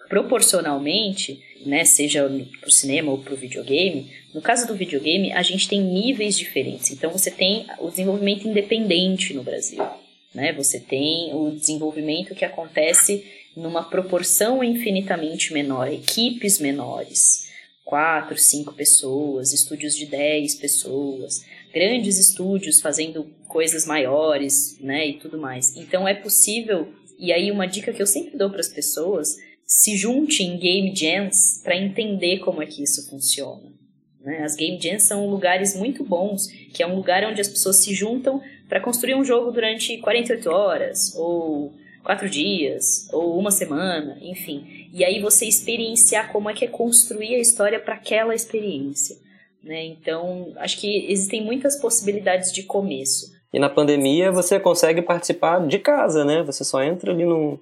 proporcionalmente, 0.08 1.42
né, 1.66 1.84
seja 1.84 2.22
para 2.60 2.68
o 2.68 2.72
cinema 2.72 3.10
ou 3.10 3.18
para 3.18 3.34
o 3.34 3.36
videogame, 3.36 4.08
no 4.32 4.40
caso 4.40 4.64
do 4.64 4.76
videogame, 4.76 5.32
a 5.32 5.42
gente 5.42 5.68
tem 5.68 5.80
níveis 5.80 6.38
diferentes. 6.38 6.92
Então 6.92 7.10
você 7.10 7.32
tem 7.32 7.66
o 7.80 7.90
desenvolvimento 7.90 8.46
independente 8.46 9.34
no 9.34 9.42
Brasil. 9.42 9.84
Né? 10.32 10.52
Você 10.52 10.78
tem 10.78 11.34
o 11.34 11.50
desenvolvimento 11.50 12.34
que 12.34 12.44
acontece 12.44 13.24
numa 13.56 13.82
proporção 13.82 14.62
infinitamente 14.62 15.52
menor, 15.52 15.90
equipes 15.90 16.58
menores. 16.58 17.46
Quatro, 17.84 18.36
cinco 18.36 18.74
pessoas, 18.74 19.52
estúdios 19.52 19.94
de 19.94 20.06
dez 20.06 20.56
pessoas, 20.56 21.44
grandes 21.72 22.18
estúdios 22.18 22.80
fazendo 22.80 23.30
coisas 23.46 23.86
maiores, 23.86 24.76
né, 24.80 25.08
e 25.08 25.14
tudo 25.14 25.38
mais. 25.38 25.76
Então 25.76 26.06
é 26.06 26.12
possível, 26.12 26.92
e 27.18 27.32
aí 27.32 27.50
uma 27.50 27.66
dica 27.66 27.92
que 27.92 28.02
eu 28.02 28.06
sempre 28.06 28.36
dou 28.36 28.50
para 28.50 28.60
as 28.60 28.68
pessoas, 28.68 29.36
se 29.64 29.96
junte 29.96 30.42
em 30.42 30.58
game 30.58 30.94
jams 30.94 31.60
para 31.62 31.76
entender 31.76 32.40
como 32.40 32.62
é 32.62 32.66
que 32.66 32.82
isso 32.82 33.08
funciona. 33.08 33.72
Né? 34.20 34.42
As 34.42 34.56
game 34.56 34.80
jams 34.80 35.04
são 35.04 35.28
lugares 35.28 35.76
muito 35.76 36.04
bons, 36.04 36.48
que 36.74 36.82
é 36.82 36.86
um 36.86 36.96
lugar 36.96 37.24
onde 37.24 37.40
as 37.40 37.48
pessoas 37.48 37.76
se 37.76 37.94
juntam 37.94 38.42
para 38.68 38.80
construir 38.80 39.14
um 39.14 39.24
jogo 39.24 39.52
durante 39.52 39.96
48 39.98 40.50
horas, 40.50 41.14
ou 41.14 41.72
quatro 42.06 42.30
dias, 42.30 43.08
ou 43.12 43.36
uma 43.36 43.50
semana, 43.50 44.16
enfim. 44.22 44.88
E 44.92 45.04
aí 45.04 45.20
você 45.20 45.44
experienciar 45.44 46.30
como 46.30 46.48
é 46.48 46.54
que 46.54 46.64
é 46.64 46.68
construir 46.68 47.34
a 47.34 47.40
história 47.40 47.80
para 47.80 47.94
aquela 47.94 48.32
experiência. 48.32 49.16
Né? 49.60 49.86
Então, 49.86 50.52
acho 50.58 50.80
que 50.80 51.10
existem 51.10 51.44
muitas 51.44 51.80
possibilidades 51.80 52.52
de 52.52 52.62
começo. 52.62 53.34
E 53.52 53.58
na 53.58 53.68
pandemia 53.68 54.30
você 54.30 54.60
consegue 54.60 55.02
participar 55.02 55.66
de 55.66 55.80
casa, 55.80 56.24
né? 56.24 56.44
Você 56.44 56.62
só 56.62 56.80
entra 56.80 57.10
ali 57.10 57.24
num, 57.24 57.58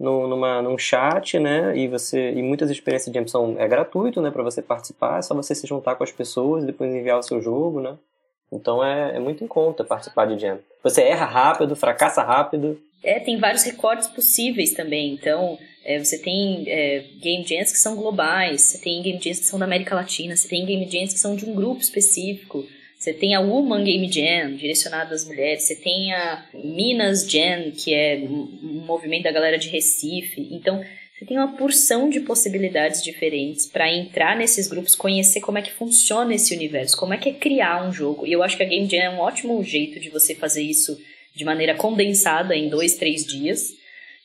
num, 0.00 0.26
numa, 0.26 0.62
num 0.62 0.78
chat, 0.78 1.38
né? 1.38 1.76
E 1.76 1.86
você 1.88 2.32
e 2.32 2.42
muitas 2.42 2.70
experiências 2.70 3.12
de 3.12 3.18
jam 3.18 3.28
são 3.28 3.56
é 3.58 3.68
gratuito, 3.68 4.22
né? 4.22 4.30
Para 4.30 4.42
você 4.42 4.62
participar, 4.62 5.18
é 5.18 5.22
só 5.22 5.34
você 5.34 5.54
se 5.54 5.66
juntar 5.66 5.96
com 5.96 6.04
as 6.04 6.12
pessoas 6.12 6.62
e 6.62 6.66
depois 6.66 6.94
enviar 6.94 7.18
o 7.18 7.22
seu 7.22 7.42
jogo, 7.42 7.80
né? 7.80 7.98
Então 8.50 8.82
é, 8.84 9.16
é 9.16 9.20
muito 9.20 9.42
em 9.44 9.46
conta 9.46 9.84
participar 9.84 10.26
de 10.26 10.38
jam. 10.38 10.58
Você 10.82 11.02
erra 11.02 11.26
rápido, 11.26 11.76
fracassa 11.76 12.22
rápido. 12.22 12.78
É, 13.02 13.18
tem 13.20 13.38
vários 13.38 13.64
recortes 13.64 14.08
possíveis 14.08 14.72
também. 14.72 15.12
Então, 15.12 15.58
é, 15.84 15.98
você 15.98 16.18
tem 16.18 16.64
é, 16.68 17.04
game 17.20 17.44
jams 17.44 17.72
que 17.72 17.78
são 17.78 17.96
globais, 17.96 18.60
você 18.62 18.78
tem 18.78 19.02
game 19.02 19.20
jams 19.20 19.40
que 19.40 19.46
são 19.46 19.58
da 19.58 19.64
América 19.64 19.94
Latina, 19.94 20.36
você 20.36 20.48
tem 20.48 20.64
game 20.64 20.88
jams 20.88 21.12
que 21.12 21.18
são 21.18 21.34
de 21.34 21.44
um 21.44 21.54
grupo 21.54 21.80
específico. 21.80 22.66
Você 23.02 23.12
tem 23.12 23.34
a 23.34 23.40
Woman 23.40 23.82
Game 23.82 24.08
Jam, 24.12 24.54
direcionada 24.54 25.12
às 25.12 25.26
mulheres. 25.26 25.64
Você 25.64 25.74
tem 25.74 26.12
a 26.12 26.46
Minas 26.54 27.28
Jam, 27.28 27.72
que 27.72 27.92
é 27.92 28.16
um 28.22 28.84
movimento 28.86 29.24
da 29.24 29.32
galera 29.32 29.58
de 29.58 29.68
Recife. 29.70 30.48
Então, 30.52 30.84
você 31.12 31.24
tem 31.24 31.36
uma 31.36 31.56
porção 31.56 32.08
de 32.08 32.20
possibilidades 32.20 33.02
diferentes 33.02 33.66
para 33.66 33.92
entrar 33.92 34.36
nesses 34.36 34.68
grupos, 34.68 34.94
conhecer 34.94 35.40
como 35.40 35.58
é 35.58 35.62
que 35.62 35.72
funciona 35.72 36.32
esse 36.32 36.54
universo, 36.54 36.96
como 36.96 37.12
é 37.12 37.18
que 37.18 37.28
é 37.28 37.32
criar 37.32 37.84
um 37.84 37.92
jogo. 37.92 38.24
E 38.24 38.32
eu 38.32 38.40
acho 38.40 38.56
que 38.56 38.62
a 38.62 38.66
Game 38.66 38.88
Jam 38.88 39.02
é 39.02 39.10
um 39.10 39.18
ótimo 39.18 39.60
jeito 39.64 39.98
de 39.98 40.08
você 40.08 40.36
fazer 40.36 40.62
isso 40.62 40.96
de 41.34 41.44
maneira 41.44 41.74
condensada 41.74 42.56
em 42.56 42.68
dois, 42.68 42.94
três 42.94 43.24
dias. 43.24 43.68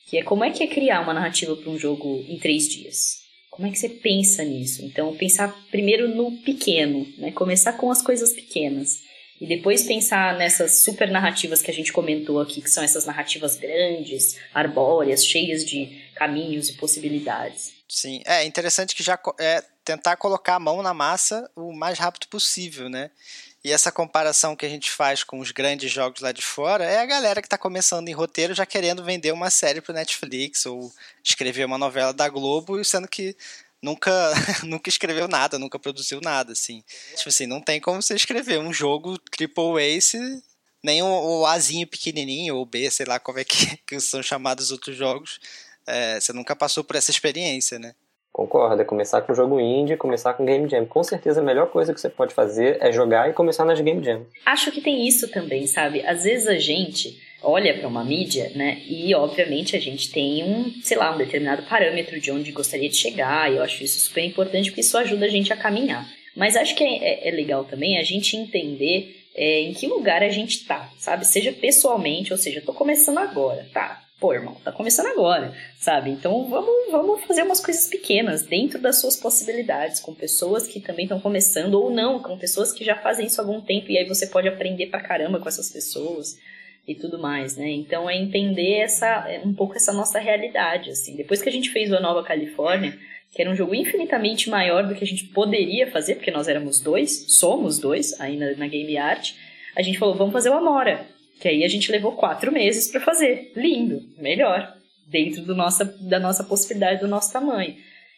Que 0.07 0.17
é 0.17 0.23
como 0.23 0.43
é 0.43 0.51
que 0.51 0.63
é 0.63 0.67
criar 0.67 1.01
uma 1.01 1.13
narrativa 1.13 1.55
para 1.55 1.69
um 1.69 1.77
jogo 1.77 2.23
em 2.27 2.39
três 2.39 2.67
dias. 2.67 3.27
Como 3.49 3.67
é 3.67 3.71
que 3.71 3.79
você 3.79 3.89
pensa 3.89 4.43
nisso? 4.43 4.85
Então, 4.85 5.15
pensar 5.17 5.53
primeiro 5.69 6.07
no 6.07 6.31
pequeno, 6.43 7.05
né? 7.17 7.31
Começar 7.31 7.73
com 7.73 7.91
as 7.91 8.01
coisas 8.01 8.31
pequenas. 8.31 9.01
E 9.39 9.45
depois 9.45 9.83
pensar 9.83 10.37
nessas 10.37 10.79
super 10.79 11.11
narrativas 11.11 11.61
que 11.61 11.69
a 11.69 11.73
gente 11.73 11.93
comentou 11.93 12.39
aqui, 12.39 12.61
que 12.61 12.69
são 12.69 12.83
essas 12.83 13.05
narrativas 13.05 13.55
grandes, 13.55 14.37
arbóreas, 14.53 15.25
cheias 15.25 15.63
de 15.65 16.01
caminhos 16.15 16.69
e 16.69 16.73
possibilidades. 16.73 17.73
Sim, 17.87 18.21
é 18.25 18.43
interessante 18.45 18.95
que 18.95 19.03
já 19.03 19.19
é 19.39 19.63
tentar 19.85 20.17
colocar 20.17 20.55
a 20.55 20.59
mão 20.59 20.81
na 20.81 20.93
massa 20.93 21.49
o 21.55 21.71
mais 21.71 21.97
rápido 21.97 22.27
possível, 22.27 22.89
né? 22.89 23.11
E 23.63 23.71
essa 23.71 23.91
comparação 23.91 24.55
que 24.55 24.65
a 24.65 24.69
gente 24.69 24.91
faz 24.91 25.23
com 25.23 25.39
os 25.39 25.51
grandes 25.51 25.91
jogos 25.91 26.21
lá 26.21 26.31
de 26.31 26.41
fora 26.41 26.85
é 26.85 26.99
a 26.99 27.05
galera 27.05 27.41
que 27.41 27.47
está 27.47 27.57
começando 27.57 28.07
em 28.07 28.13
roteiro 28.13 28.53
já 28.53 28.65
querendo 28.65 29.03
vender 29.03 29.31
uma 29.31 29.49
série 29.49 29.81
para 29.81 29.95
Netflix 29.95 30.65
ou 30.65 30.91
escrever 31.23 31.65
uma 31.65 31.77
novela 31.77 32.13
da 32.13 32.29
Globo, 32.29 32.83
sendo 32.85 33.07
que 33.07 33.35
nunca 33.81 34.11
nunca 34.63 34.89
escreveu 34.89 35.27
nada, 35.27 35.59
nunca 35.59 35.79
produziu 35.79 36.21
nada, 36.21 36.53
assim. 36.53 36.83
Tipo 37.15 37.29
assim, 37.29 37.47
não 37.47 37.61
tem 37.61 37.81
como 37.81 38.01
você 38.01 38.15
escrever 38.15 38.59
um 38.59 38.71
jogo 38.71 39.17
triple 39.17 39.81
ace 39.81 40.17
nem 40.83 41.01
o, 41.01 41.45
Azinho 41.45 41.87
pequenininho 41.87 42.55
ou 42.55 42.65
B, 42.65 42.89
sei 42.89 43.05
lá 43.05 43.19
como 43.19 43.39
é 43.39 43.43
que, 43.43 43.77
que 43.85 43.99
são 43.99 44.21
chamados 44.23 44.71
outros 44.71 44.95
jogos. 44.95 45.39
É, 45.85 46.19
você 46.19 46.33
nunca 46.33 46.55
passou 46.55 46.83
por 46.83 46.95
essa 46.95 47.11
experiência, 47.11 47.79
né? 47.79 47.95
Concordo, 48.37 48.79
é 48.79 48.85
começar 48.85 49.21
com 49.21 49.33
jogo 49.33 49.59
indie, 49.59 49.97
começar 49.97 50.35
com 50.35 50.45
Game 50.45 50.69
Jam. 50.69 50.85
Com 50.85 51.03
certeza 51.03 51.41
a 51.41 51.43
melhor 51.43 51.71
coisa 51.71 51.91
que 51.91 51.99
você 51.99 52.07
pode 52.07 52.35
fazer 52.35 52.77
é 52.79 52.91
jogar 52.91 53.27
e 53.27 53.33
começar 53.33 53.65
nas 53.65 53.81
Game 53.81 54.03
Jam. 54.03 54.27
Acho 54.45 54.71
que 54.71 54.79
tem 54.79 55.07
isso 55.07 55.27
também, 55.31 55.65
sabe? 55.65 56.05
Às 56.05 56.23
vezes 56.23 56.47
a 56.47 56.59
gente 56.59 57.19
olha 57.41 57.75
para 57.79 57.87
uma 57.87 58.05
mídia, 58.05 58.51
né? 58.53 58.79
E 58.85 59.11
obviamente 59.15 59.75
a 59.75 59.79
gente 59.79 60.11
tem 60.11 60.43
um, 60.43 60.71
sei 60.83 60.97
lá, 60.97 61.15
um 61.15 61.17
determinado 61.17 61.63
parâmetro 61.63 62.19
de 62.19 62.31
onde 62.31 62.51
gostaria 62.51 62.87
de 62.87 62.95
chegar. 62.95 63.51
E 63.51 63.55
eu 63.55 63.63
acho 63.63 63.83
isso 63.83 64.01
super 64.01 64.23
importante 64.23 64.69
porque 64.69 64.81
isso 64.81 64.95
ajuda 64.99 65.25
a 65.25 65.29
gente 65.29 65.51
a 65.51 65.57
caminhar. 65.57 66.07
Mas 66.35 66.55
acho 66.55 66.75
que 66.75 66.83
é, 66.83 66.97
é, 66.97 67.29
é 67.29 67.31
legal 67.31 67.65
também 67.65 67.97
a 67.97 68.03
gente 68.03 68.37
entender 68.37 69.15
é, 69.35 69.61
em 69.61 69.73
que 69.73 69.87
lugar 69.87 70.21
a 70.21 70.29
gente 70.29 70.63
tá, 70.63 70.91
sabe? 70.99 71.25
Seja 71.25 71.51
pessoalmente, 71.51 72.31
ou 72.31 72.37
seja, 72.37 72.59
eu 72.59 72.65
tô 72.65 72.73
começando 72.75 73.17
agora, 73.17 73.67
tá? 73.73 74.06
Pô, 74.19 74.33
irmão, 74.33 74.55
tá 74.63 74.71
começando 74.71 75.07
agora, 75.07 75.53
sabe? 75.77 76.09
Então 76.09 76.49
vamos, 76.49 76.91
vamos 76.91 77.23
fazer 77.25 77.43
umas 77.43 77.59
coisas 77.59 77.87
pequenas 77.87 78.43
dentro 78.43 78.79
das 78.79 78.99
suas 78.99 79.15
possibilidades, 79.15 79.99
com 79.99 80.13
pessoas 80.13 80.67
que 80.67 80.79
também 80.79 81.05
estão 81.05 81.19
começando 81.19 81.75
ou 81.75 81.91
não, 81.91 82.19
com 82.19 82.37
pessoas 82.37 82.71
que 82.71 82.83
já 82.83 82.95
fazem 82.95 83.27
isso 83.27 83.39
há 83.39 83.43
algum 83.43 83.61
tempo 83.61 83.91
e 83.91 83.97
aí 83.97 84.07
você 84.07 84.27
pode 84.27 84.47
aprender 84.47 84.87
pra 84.87 85.01
caramba 85.01 85.39
com 85.39 85.47
essas 85.47 85.69
pessoas 85.69 86.37
e 86.87 86.95
tudo 86.95 87.19
mais, 87.19 87.55
né? 87.55 87.69
Então 87.69 88.09
é 88.09 88.17
entender 88.17 88.79
essa 88.79 89.27
um 89.43 89.53
pouco 89.53 89.75
essa 89.75 89.93
nossa 89.93 90.19
realidade, 90.19 90.89
assim. 90.89 91.15
Depois 91.15 91.41
que 91.41 91.49
a 91.49 91.51
gente 91.51 91.69
fez 91.69 91.91
o 91.91 91.99
Nova 91.99 92.23
Califórnia, 92.23 92.97
que 93.31 93.41
era 93.41 93.51
um 93.51 93.55
jogo 93.55 93.75
infinitamente 93.75 94.49
maior 94.49 94.87
do 94.87 94.95
que 94.95 95.03
a 95.03 95.07
gente 95.07 95.25
poderia 95.25 95.91
fazer, 95.91 96.15
porque 96.15 96.31
nós 96.31 96.47
éramos 96.47 96.79
dois, 96.79 97.25
somos 97.27 97.77
dois 97.77 98.19
ainda 98.19 98.55
na 98.55 98.67
Game 98.67 98.97
Art, 98.97 99.33
a 99.75 99.83
gente 99.83 99.99
falou, 99.99 100.15
vamos 100.15 100.33
fazer 100.33 100.49
o 100.49 100.53
Amora 100.53 101.16
que 101.39 101.47
aí 101.47 101.63
a 101.63 101.67
gente 101.67 101.91
levou 101.91 102.13
quatro 102.13 102.51
meses 102.51 102.89
para 102.89 103.01
fazer. 103.01 103.51
Lindo, 103.55 104.03
melhor, 104.17 104.75
dentro 105.07 105.41
do 105.43 105.55
nossa, 105.55 105.85
da 105.85 106.19
nossa 106.19 106.43
possibilidade, 106.43 107.01
do 107.01 107.07
nosso 107.07 107.31
tamanho. 107.31 107.75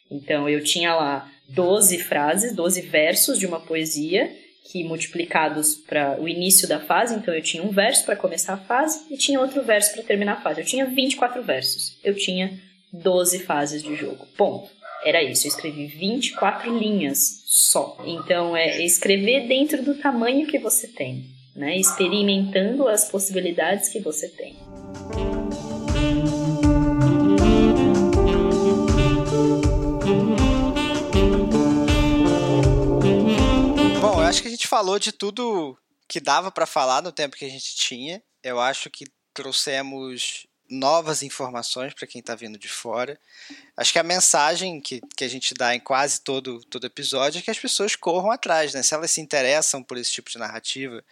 Então 0.10 0.50
eu 0.50 0.64
tinha 0.64 0.96
lá 0.96 1.30
12 1.50 2.00
frases, 2.00 2.56
12 2.56 2.82
versos 2.82 3.38
de 3.38 3.46
uma 3.46 3.60
poesia, 3.60 4.32
que 4.72 4.84
multiplicados 4.84 5.76
para 5.76 6.20
o 6.20 6.28
início 6.28 6.68
da 6.68 6.80
fase, 6.80 7.16
então 7.16 7.34
eu 7.34 7.42
tinha 7.42 7.64
um 7.64 7.72
verso 7.72 8.06
para 8.06 8.16
começar 8.16 8.54
a 8.54 8.58
fase 8.58 9.12
e 9.12 9.18
tinha 9.18 9.40
outro 9.40 9.64
verso 9.64 9.94
para 9.94 10.04
terminar 10.04 10.34
a 10.34 10.42
fase. 10.42 10.62
Eu 10.62 10.66
tinha 10.66 10.86
24 10.86 11.42
versos. 11.42 11.98
Eu 12.04 12.16
tinha 12.16 12.60
12 12.92 13.40
fases 13.40 13.82
de 13.82 13.96
jogo. 13.96 14.28
Ponto. 14.38 14.70
Era 15.04 15.24
isso, 15.24 15.48
eu 15.48 15.50
escrevi 15.50 15.86
24 15.88 16.78
linhas 16.78 17.44
só. 17.46 17.98
Então 18.06 18.56
é 18.56 18.84
escrever 18.84 19.48
dentro 19.48 19.82
do 19.82 19.96
tamanho 19.96 20.46
que 20.46 20.60
você 20.60 20.88
tem 20.88 21.39
né? 21.60 21.78
experimentando 21.78 22.88
as 22.88 23.12
possibilidades 23.12 23.90
que 23.90 24.00
você 24.00 24.30
tem. 24.30 24.56
Bom, 34.00 34.14
eu 34.14 34.20
acho 34.22 34.42
que 34.42 34.48
a 34.48 34.52
gente 34.52 34.70
falou 34.70 34.98
de 34.98 35.12
tudo 35.12 35.78
que 36.08 36.22
dava 36.22 36.50
para 36.50 36.66
falar 36.66 37.04
no 37.04 37.12
tempo 37.12 37.36
que 37.36 37.44
a 37.44 37.50
gente 37.50 37.76
tinha. 37.76 38.24
Eu 38.42 38.62
acho 38.62 38.90
que 38.90 39.04
trouxemos 39.34 40.48
novas 40.70 41.24
informações 41.24 41.94
para 41.94 42.08
quem 42.08 42.20
está 42.20 42.36
vindo 42.36 42.58
de 42.58 42.70
fora. 42.70 43.20
Acho 43.76 43.92
que 43.92 44.00
a 44.00 44.04
mensagem 44.04 44.80
que, 44.80 45.02
que 45.18 45.26
a 45.26 45.28
gente 45.28 45.54
dá 45.54 45.76
em 45.76 45.80
quase 45.82 46.22
todo, 46.22 46.64
todo 46.66 46.86
episódio 46.86 47.40
é 47.40 47.42
que 47.42 47.52
as 47.52 47.60
pessoas 47.60 47.98
corram 47.98 48.32
atrás, 48.32 48.74
né? 48.74 48.82
Se 48.82 48.94
elas 48.94 49.12
se 49.12 49.20
interessam 49.20 49.84
por 49.84 49.98
esse 49.98 50.12
tipo 50.12 50.30
de 50.30 50.38
narrativa 50.38 51.04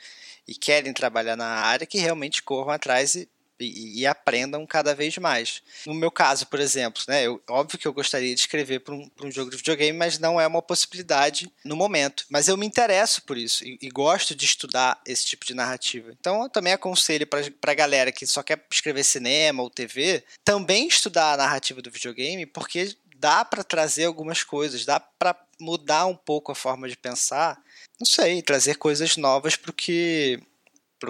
e 0.48 0.56
querem 0.56 0.94
trabalhar 0.94 1.36
na 1.36 1.48
área, 1.48 1.86
que 1.86 1.98
realmente 1.98 2.42
corram 2.42 2.72
atrás 2.72 3.16
e 3.16 3.30
e, 3.60 4.02
e, 4.02 4.06
aprendam 4.06 4.66
cada 4.66 4.94
vez 4.94 5.18
mais. 5.18 5.62
No 5.86 5.94
meu 5.94 6.12
caso, 6.12 6.48
por 6.48 6.60
exemplo, 6.60 7.02
né, 7.08 7.24
eu, 7.24 7.42
óbvio 7.50 7.78
que 7.78 7.88
eu 7.88 7.94
gostaria 7.94 8.34
de 8.34 8.42
escrever 8.42 8.80
para 8.82 8.94
um, 8.94 9.10
um 9.24 9.32
jogo 9.32 9.50
de 9.50 9.58
videogame, 9.58 9.98
mas 9.98 10.20
não 10.20 10.40
é 10.40 10.46
uma 10.46 10.62
possibilidade 10.62 11.52
no 11.66 11.76
momento. 11.76 12.26
Mas 12.30 12.48
eu 12.48 12.58
me 12.58 12.66
interesso 12.66 13.24
por 13.24 13.38
isso 13.38 13.66
e, 13.66 13.78
e 13.82 13.90
gosto 13.90 14.36
de 14.36 14.46
estudar 14.46 15.02
esse 15.06 15.26
tipo 15.26 15.46
de 15.46 15.54
narrativa. 15.54 16.12
Então 16.20 16.44
eu 16.44 16.50
também 16.50 16.74
aconselho 16.74 17.26
para 17.26 17.72
a 17.72 17.76
galera 17.76 18.12
que 18.12 18.28
só 18.28 18.44
quer 18.44 18.64
escrever 18.72 19.04
cinema 19.04 19.64
ou 19.64 19.70
TV, 19.70 20.24
também 20.44 20.88
estudar 20.88 21.34
a 21.34 21.38
narrativa 21.38 21.82
do 21.82 21.92
videogame, 21.92 22.46
porque 22.46 22.96
dá 23.16 23.44
para 23.44 23.64
trazer 23.64 24.06
algumas 24.06 24.44
coisas, 24.44 24.86
dá 24.86 25.00
para 25.00 25.36
mudar 25.60 26.06
um 26.06 26.16
pouco 26.16 26.52
a 26.52 26.56
forma 26.56 26.88
de 26.88 26.96
pensar. 26.96 27.60
Não 28.00 28.06
sei, 28.06 28.42
trazer 28.42 28.76
coisas 28.76 29.18
novas 29.18 29.56
para 29.56 29.72
o 29.72 29.74
que 29.74 30.40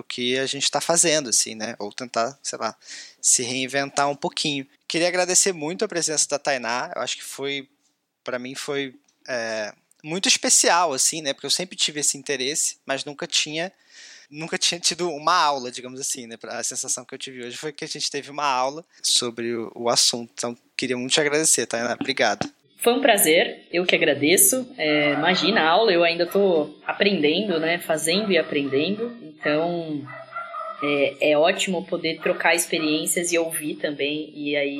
que 0.07 0.37
a 0.37 0.45
gente 0.45 0.63
está 0.63 0.81
fazendo, 0.81 1.29
assim, 1.29 1.55
né? 1.55 1.75
Ou 1.79 1.91
tentar, 1.93 2.37
sei 2.43 2.59
lá, 2.59 2.75
se 3.21 3.43
reinventar 3.43 4.09
um 4.09 4.15
pouquinho. 4.15 4.67
Queria 4.87 5.07
agradecer 5.07 5.53
muito 5.53 5.85
a 5.85 5.87
presença 5.87 6.27
da 6.27 6.39
Tainá. 6.39 6.91
Eu 6.95 7.01
acho 7.01 7.17
que 7.17 7.23
foi, 7.23 7.69
para 8.23 8.37
mim, 8.37 8.53
foi 8.55 8.95
é, 9.27 9.73
muito 10.03 10.27
especial, 10.27 10.93
assim, 10.93 11.21
né? 11.21 11.33
Porque 11.33 11.45
eu 11.45 11.51
sempre 11.51 11.75
tive 11.75 11.99
esse 11.99 12.17
interesse, 12.17 12.77
mas 12.85 13.05
nunca 13.05 13.25
tinha, 13.25 13.71
nunca 14.29 14.57
tinha 14.57 14.79
tido 14.79 15.09
uma 15.09 15.35
aula, 15.35 15.71
digamos 15.71 15.99
assim, 15.99 16.27
né? 16.27 16.35
A 16.43 16.63
sensação 16.63 17.05
que 17.05 17.13
eu 17.13 17.19
tive 17.19 17.45
hoje 17.45 17.57
foi 17.57 17.71
que 17.71 17.85
a 17.85 17.87
gente 17.87 18.11
teve 18.11 18.29
uma 18.29 18.45
aula 18.45 18.83
sobre 19.01 19.55
o 19.55 19.89
assunto. 19.89 20.31
Então, 20.33 20.57
queria 20.75 20.97
muito 20.97 21.13
te 21.13 21.21
agradecer, 21.21 21.65
Tainá. 21.65 21.93
Obrigado. 21.93 22.51
Foi 22.77 22.93
um 22.93 23.01
prazer, 23.01 23.67
eu 23.71 23.85
que 23.85 23.95
agradeço. 23.95 24.67
É, 24.77 25.13
imagina 25.13 25.61
a 25.61 25.69
aula, 25.69 25.91
eu 25.91 26.03
ainda 26.03 26.23
estou 26.23 26.77
aprendendo, 26.85 27.59
né? 27.59 27.79
Fazendo 27.79 28.31
e 28.31 28.37
aprendendo. 28.37 29.11
Então 29.23 30.05
é, 30.83 31.31
é 31.31 31.37
ótimo 31.37 31.85
poder 31.85 32.19
trocar 32.21 32.55
experiências 32.55 33.31
e 33.31 33.37
ouvir 33.37 33.75
também, 33.75 34.31
e 34.35 34.55
aí 34.55 34.79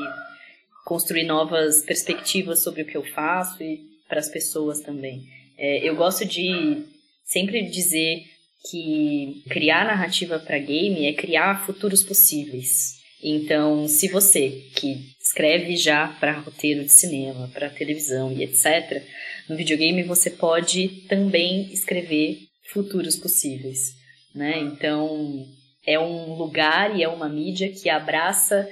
construir 0.86 1.24
novas 1.24 1.84
perspectivas 1.84 2.64
sobre 2.64 2.84
o 2.84 2.86
que 2.86 2.96
eu 2.96 3.04
faço 3.04 3.62
e 3.62 3.82
para 4.08 4.20
as 4.20 4.30
pessoas 4.30 4.80
também. 4.80 5.24
É, 5.58 5.80
eu 5.80 5.96
gosto 5.96 6.24
de 6.24 6.86
sempre 7.26 7.64
dizer 7.64 8.24
que 8.70 9.44
criar 9.50 9.86
narrativa 9.86 10.40
para 10.40 10.58
game 10.60 11.06
é 11.06 11.14
criar 11.14 11.66
futuros 11.66 12.04
possíveis. 12.04 12.97
Então, 13.24 13.88
se 13.88 14.08
você 14.08 14.50
que 14.76 15.18
escreve 15.28 15.76
já 15.76 16.08
para 16.08 16.40
roteiro 16.40 16.84
de 16.84 16.92
cinema, 16.92 17.50
para 17.54 17.70
televisão 17.70 18.32
e 18.32 18.44
etc. 18.44 19.04
No 19.50 19.56
videogame 19.56 20.04
você 20.04 20.30
pode 20.30 20.88
também 21.08 21.72
escrever 21.72 22.40
futuros 22.72 23.16
possíveis, 23.16 23.94
né? 24.34 24.60
Então 24.60 25.46
é 25.86 26.00
um 26.00 26.34
lugar 26.34 26.98
e 26.98 27.04
é 27.04 27.08
uma 27.08 27.30
mídia 27.30 27.72
que 27.72 27.90
abraça 27.90 28.68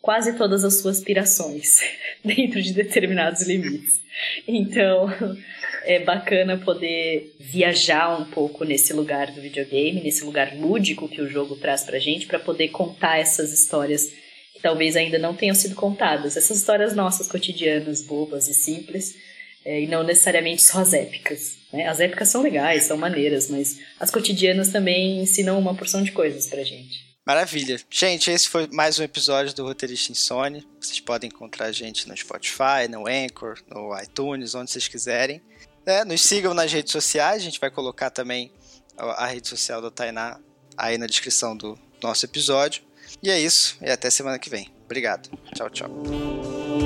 quase 0.00 0.36
todas 0.36 0.64
as 0.64 0.80
suas 0.80 0.98
aspirações 0.98 1.80
dentro 2.24 2.62
de 2.62 2.72
determinados 2.72 3.42
limites. 3.42 4.00
Então 4.46 5.08
é 5.86 6.00
bacana 6.00 6.58
poder 6.58 7.34
viajar 7.38 8.20
um 8.20 8.24
pouco 8.24 8.64
nesse 8.64 8.92
lugar 8.92 9.30
do 9.30 9.40
videogame, 9.40 10.02
nesse 10.02 10.24
lugar 10.24 10.54
lúdico 10.56 11.08
que 11.08 11.22
o 11.22 11.28
jogo 11.28 11.56
traz 11.56 11.84
pra 11.84 11.98
gente, 11.98 12.26
para 12.26 12.38
poder 12.38 12.68
contar 12.68 13.18
essas 13.18 13.52
histórias 13.52 14.10
que 14.52 14.60
talvez 14.60 14.96
ainda 14.96 15.18
não 15.18 15.34
tenham 15.34 15.54
sido 15.54 15.74
contadas. 15.74 16.36
Essas 16.36 16.58
histórias 16.58 16.94
nossas, 16.94 17.28
cotidianas, 17.28 18.02
bobas 18.02 18.48
e 18.48 18.54
simples, 18.54 19.14
é, 19.64 19.82
e 19.82 19.86
não 19.86 20.02
necessariamente 20.02 20.62
só 20.62 20.80
as 20.80 20.92
épicas. 20.92 21.58
Né? 21.72 21.86
As 21.86 22.00
épicas 22.00 22.28
são 22.28 22.42
legais, 22.42 22.84
são 22.84 22.96
maneiras, 22.96 23.48
mas 23.48 23.78
as 24.00 24.10
cotidianas 24.10 24.70
também 24.70 25.22
ensinam 25.22 25.58
uma 25.58 25.74
porção 25.74 26.02
de 26.02 26.12
coisas 26.12 26.48
pra 26.48 26.64
gente. 26.64 27.06
Maravilha. 27.26 27.76
Gente, 27.90 28.30
esse 28.30 28.48
foi 28.48 28.68
mais 28.68 29.00
um 29.00 29.02
episódio 29.02 29.52
do 29.52 29.64
Roteirista 29.64 30.12
Insone. 30.12 30.64
Vocês 30.80 31.00
podem 31.00 31.28
encontrar 31.28 31.66
a 31.66 31.72
gente 31.72 32.08
no 32.08 32.16
Spotify, 32.16 32.86
no 32.88 33.08
Anchor, 33.08 33.58
no 33.68 34.00
iTunes, 34.00 34.54
onde 34.54 34.70
vocês 34.70 34.86
quiserem. 34.86 35.42
É, 35.86 36.04
nos 36.04 36.20
sigam 36.22 36.52
nas 36.52 36.72
redes 36.72 36.90
sociais, 36.90 37.36
a 37.40 37.44
gente 37.44 37.60
vai 37.60 37.70
colocar 37.70 38.10
também 38.10 38.52
a 38.98 39.26
rede 39.26 39.46
social 39.46 39.80
da 39.80 39.90
Tainá 39.90 40.40
aí 40.76 40.98
na 40.98 41.06
descrição 41.06 41.56
do 41.56 41.78
nosso 42.02 42.24
episódio. 42.26 42.82
E 43.22 43.30
é 43.30 43.38
isso, 43.38 43.78
e 43.80 43.88
até 43.88 44.10
semana 44.10 44.38
que 44.38 44.50
vem. 44.50 44.72
Obrigado. 44.84 45.30
Tchau, 45.54 45.70
tchau. 45.70 46.85